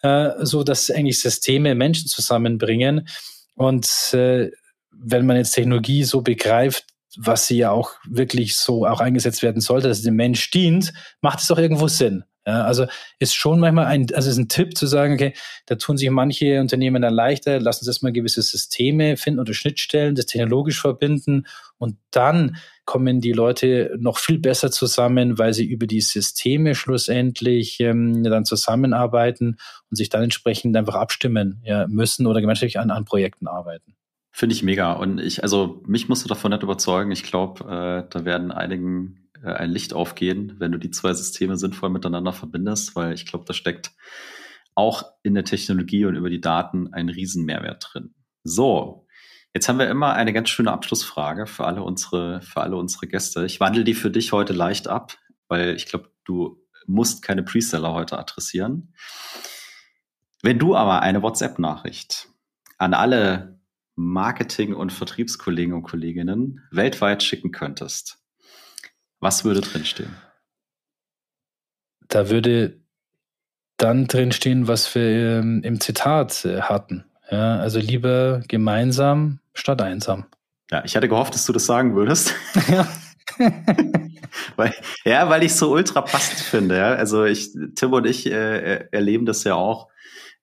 äh, 0.03 0.45
so 0.45 0.62
dass 0.62 0.91
eigentlich 0.91 1.20
Systeme 1.20 1.74
Menschen 1.74 2.09
zusammenbringen. 2.09 3.09
Und 3.57 4.14
äh, 4.14 4.51
wenn 4.93 5.26
man 5.26 5.37
jetzt 5.37 5.53
Technologie 5.53 6.05
so 6.05 6.22
begreift, 6.22 6.87
was 7.16 7.47
sie 7.47 7.59
ja 7.59 7.70
auch 7.70 7.93
wirklich 8.09 8.57
so 8.57 8.87
auch 8.87 9.01
eingesetzt 9.01 9.43
werden 9.43 9.61
sollte, 9.61 9.89
dass 9.89 9.99
es 9.99 10.05
dem 10.05 10.16
Mensch 10.16 10.51
dient, 10.51 10.93
macht 11.20 11.41
es 11.41 11.49
doch 11.49 11.59
irgendwo 11.59 11.89
Sinn. 11.89 12.24
Ja, 12.47 12.64
also 12.64 12.86
ist 13.18 13.34
schon 13.34 13.59
manchmal 13.59 13.86
ein, 13.86 14.07
also 14.12 14.28
ist 14.28 14.36
ein 14.36 14.49
Tipp 14.49 14.76
zu 14.76 14.86
sagen, 14.86 15.14
okay, 15.14 15.32
da 15.66 15.76
tun 15.76 15.97
sich 15.97 16.11
manche 16.11 16.61
Unternehmen 16.61 17.01
dann 17.01 17.14
leichter, 17.14 17.59
lassen 17.59 17.80
uns 17.80 17.88
erstmal 17.88 18.12
gewisse 18.12 18.42
Systeme 18.42 19.16
finden 19.16 19.40
oder 19.40 19.55
Schnittstellen, 19.55 20.14
das 20.14 20.26
technologisch 20.26 20.80
verbinden 20.80 21.47
und 21.78 21.97
dann 22.11 22.57
kommen 22.84 23.20
die 23.20 23.32
Leute 23.32 23.97
noch 23.99 24.18
viel 24.18 24.38
besser 24.38 24.70
zusammen, 24.70 25.38
weil 25.38 25.55
sie 25.55 25.64
über 25.64 25.86
die 25.86 26.03
Systeme 26.03 26.74
schlussendlich 26.74 27.80
ähm, 27.80 28.22
dann 28.24 28.45
zusammenarbeiten 28.45 29.57
und 29.90 29.97
sich 29.97 30.11
dann 30.11 30.22
entsprechend 30.22 30.76
einfach 30.76 30.97
abstimmen 30.97 31.62
ja, 31.64 31.86
müssen 31.88 32.26
oder 32.26 32.42
gemeinschaftlich 32.42 32.78
an, 32.78 32.90
an 32.90 33.07
Projekten 33.07 33.49
arbeiten. 33.49 33.97
Finde 34.32 34.55
ich 34.55 34.62
mega. 34.62 34.92
Und 34.92 35.18
ich, 35.18 35.42
also 35.42 35.82
mich 35.86 36.09
musst 36.09 36.24
du 36.24 36.28
davon 36.28 36.51
nicht 36.51 36.62
überzeugen. 36.62 37.12
Ich 37.12 37.22
glaube, 37.22 37.64
äh, 37.64 38.11
da 38.11 38.24
werden 38.24 38.51
einigen 38.51 39.24
ein 39.45 39.70
Licht 39.70 39.92
aufgehen, 39.92 40.55
wenn 40.59 40.72
du 40.72 40.78
die 40.78 40.90
zwei 40.90 41.12
Systeme 41.12 41.57
sinnvoll 41.57 41.90
miteinander 41.90 42.32
verbindest, 42.32 42.97
weil 42.97 43.12
ich 43.12 43.26
glaube, 43.26 43.45
da 43.47 43.53
steckt 43.53 43.92
auch 44.74 45.05
in 45.22 45.34
der 45.34 45.45
Technologie 45.45 46.05
und 46.05 46.16
über 46.16 46.30
die 46.30 46.40
Daten 46.40 46.92
ein 46.92 47.09
Riesenmehrwert 47.09 47.90
drin. 47.92 48.14
So, 48.42 49.07
jetzt 49.55 49.68
haben 49.68 49.78
wir 49.78 49.88
immer 49.88 50.14
eine 50.14 50.32
ganz 50.32 50.51
schöne 50.51 50.72
Abschlussfrage 50.72 51.47
für 51.47 51.64
alle 51.64 51.82
unsere, 51.82 52.42
für 52.42 52.61
alle 52.61 52.76
unsere 52.76 53.07
Gäste. 53.07 53.47
Ich 53.47 53.61
wandle 53.61 53.84
die 53.84 53.95
für 53.95 54.11
dich 54.11 54.32
heute 54.32 54.53
leicht 54.53 54.88
ab, 54.88 55.16
weil 55.49 55.76
ich 55.76 55.86
glaube, 55.86 56.11
du 56.24 56.61
musst 56.86 57.22
keine 57.22 57.42
Preseller 57.42 57.92
heute 57.92 58.18
adressieren. 58.18 58.95
Wenn 60.42 60.59
du 60.59 60.74
aber 60.74 61.01
eine 61.01 61.22
WhatsApp-Nachricht 61.22 62.28
an 62.76 62.92
alle 62.92 63.61
Marketing- 63.97 64.74
und 64.74 64.92
Vertriebskollegen 64.92 65.72
und 65.72 65.84
Kolleginnen 65.84 66.61
weltweit 66.70 67.22
schicken 67.22 67.53
könntest, 67.53 68.24
was 69.25 69.45
würde 69.45 69.61
drinstehen? 69.61 70.14
Da 72.09 72.31
würde 72.31 72.81
dann 73.79 74.07
drinstehen, 74.07 74.68
was 74.68 74.95
wir 74.95 75.41
ähm, 75.41 75.62
im 75.64 75.81
Zitat 75.81 76.45
äh, 76.45 76.61
hatten. 76.61 77.05
Ja, 77.31 77.57
also 77.57 77.81
lieber 77.81 78.43
gemeinsam 78.47 79.41
statt 79.55 79.81
einsam. 79.83 80.27
Ja, 80.70 80.85
ich 80.85 80.95
hatte 80.95 81.09
gehofft, 81.09 81.35
dass 81.35 81.47
du 81.47 81.53
das 81.53 81.66
sagen 81.66 81.97
würdest. 81.97 82.35
Ja. 82.68 82.87
weil, 84.57 84.75
ja, 85.05 85.29
weil 85.29 85.43
ich 85.43 85.55
so 85.55 85.72
ultra 85.72 86.03
passend 86.03 86.41
finde. 86.41 86.77
Ja? 86.77 86.95
Also 86.95 87.25
ich, 87.25 87.51
Tim 87.75 87.93
und 87.95 88.07
ich 88.07 88.27
äh, 88.27 88.87
erleben 88.93 89.25
das 89.25 89.43
ja 89.45 89.55
auch 89.55 89.89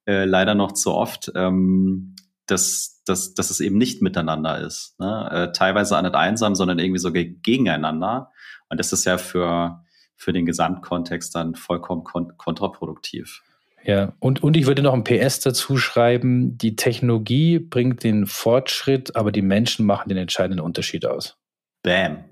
äh, 0.08 0.26
leider 0.26 0.56
noch 0.56 0.72
zu 0.72 0.92
oft, 0.92 1.32
ähm, 1.36 2.16
dass, 2.52 3.02
dass, 3.06 3.34
dass 3.34 3.49
es 3.49 3.60
eben 3.60 3.78
nicht 3.78 4.02
miteinander 4.02 4.60
ist. 4.60 4.99
Ne? 4.99 5.30
Äh, 5.32 5.52
teilweise 5.54 5.97
auch 5.97 6.02
nicht 6.02 6.16
einsam, 6.16 6.56
sondern 6.56 6.80
irgendwie 6.80 6.99
so 6.99 7.12
gegeneinander. 7.12 8.32
Und 8.70 8.80
das 8.80 8.93
ist 8.93 9.06
ja 9.06 9.18
für, 9.18 9.84
für 10.16 10.34
den 10.34 10.45
Gesamtkontext 10.45 11.34
dann 11.34 11.56
vollkommen 11.56 12.04
kon 12.04 12.38
kontraproduktiv. 12.38 13.41
Ja, 13.84 14.14
und, 14.20 14.43
und 14.43 14.56
ich 14.58 14.68
würde 14.68 14.84
noch 14.84 14.93
ein 14.93 15.04
PS 15.04 15.39
dazu 15.39 15.78
schreiben, 15.78 16.58
die 16.58 16.76
Technologie 16.76 17.58
bringt 17.58 18.04
den 18.04 18.28
Fortschritt, 18.28 19.16
aber 19.16 19.32
die 19.32 19.41
Menschen 19.41 19.88
machen 19.88 20.10
den 20.10 20.20
entscheidenden 20.20 20.60
Unterschied 20.60 21.06
aus. 21.06 21.38
Bam. 21.82 22.26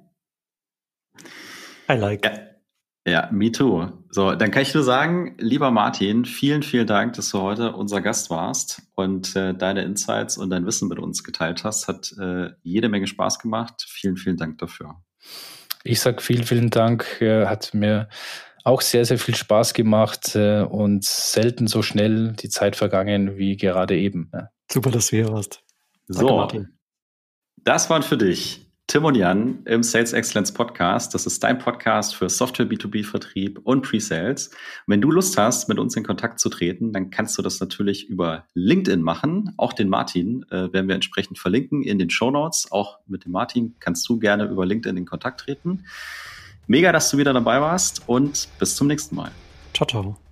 I 1.90 1.94
like. 1.94 2.26
Ja. 2.26 2.32
Ja, 3.08 3.30
me 3.32 3.52
too. 3.52 3.88
So, 4.12 4.36
dann 4.36 4.52
kann 4.52 4.62
ich 4.62 4.74
nur 4.74 4.84
sagen, 4.84 5.36
lieber 5.40 5.72
Martin, 5.72 6.26
vielen, 6.26 6.64
vielen 6.64 6.86
Dank, 6.86 7.14
dass 7.14 7.32
du 7.32 7.40
heute 7.40 7.74
unser 7.74 8.02
Gast 8.02 8.30
warst 8.30 8.82
und 8.96 9.36
äh, 9.36 9.54
deine 9.54 9.84
Insights 9.84 10.38
und 10.38 10.50
dein 10.50 10.66
Wissen 10.66 10.90
mit 10.90 11.00
uns 11.00 11.24
geteilt 11.24 11.64
hast. 11.64 11.88
Hat 11.88 12.14
äh, 12.20 12.52
jede 12.62 12.90
Menge 12.90 13.08
Spaß 13.08 13.40
gemacht. 13.40 13.86
Vielen, 13.88 14.18
vielen 14.18 14.38
Dank 14.38 14.58
dafür. 14.58 15.02
Ich 15.84 16.02
sag 16.02 16.22
vielen, 16.22 16.44
vielen 16.44 16.70
Dank. 16.70 17.22
Hat 17.22 17.74
mir 17.74 18.10
auch 18.64 18.82
sehr, 18.82 19.06
sehr 19.06 19.18
viel 19.18 19.36
Spaß 19.36 19.74
gemacht 19.74 20.36
äh, 20.36 20.62
und 20.62 21.06
selten 21.06 21.68
so 21.68 21.82
schnell 21.82 22.34
die 22.34 22.50
Zeit 22.50 22.76
vergangen 22.76 23.38
wie 23.38 23.58
gerade 23.58 23.98
eben. 23.98 24.30
Ja. 24.34 24.50
Super, 24.72 24.92
dass 24.92 25.08
du 25.08 25.16
hier 25.16 25.30
warst. 25.30 25.64
Danke, 26.08 26.28
so, 26.28 26.36
Martin. 26.36 26.78
das 27.64 27.90
waren 27.90 28.04
für 28.04 28.18
dich 28.18 28.69
Tim 28.90 29.06
und 29.06 29.14
Jan 29.14 29.60
im 29.66 29.84
Sales 29.84 30.14
Excellence 30.14 30.52
Podcast. 30.52 31.14
Das 31.14 31.28
ist 31.28 31.44
dein 31.44 31.60
Podcast 31.60 32.16
für 32.16 32.28
Software 32.28 32.66
B2B 32.66 33.06
Vertrieb 33.06 33.60
und 33.64 33.84
Pre-Sales. 33.84 34.50
Wenn 34.88 35.00
du 35.00 35.12
Lust 35.12 35.38
hast, 35.38 35.70
mit 35.70 35.78
uns 35.78 35.96
in 35.96 36.04
Kontakt 36.04 36.40
zu 36.40 36.50
treten, 36.50 36.92
dann 36.92 37.12
kannst 37.12 37.38
du 37.38 37.44
das 37.44 37.60
natürlich 37.60 38.10
über 38.10 38.48
LinkedIn 38.56 39.04
machen. 39.04 39.54
Auch 39.58 39.74
den 39.74 39.90
Martin 39.90 40.44
äh, 40.50 40.74
werden 40.74 40.88
wir 40.88 40.96
entsprechend 40.96 41.38
verlinken 41.38 41.84
in 41.84 42.00
den 42.00 42.10
Show 42.10 42.32
Notes. 42.32 42.72
Auch 42.72 42.98
mit 43.06 43.26
dem 43.26 43.32
Martin 43.32 43.76
kannst 43.80 44.10
du 44.10 44.18
gerne 44.18 44.46
über 44.46 44.66
LinkedIn 44.66 44.98
in 44.98 45.06
Kontakt 45.06 45.42
treten. 45.42 45.86
Mega, 46.66 46.92
dass 46.92 47.12
du 47.12 47.20
wieder 47.20 47.32
dabei 47.34 47.62
warst 47.62 48.02
und 48.08 48.50
bis 48.58 48.76
zum 48.76 48.88
nächsten 48.88 49.16
Mal. 49.16 49.30
Ciao, 49.76 49.86
ciao. 49.86 50.29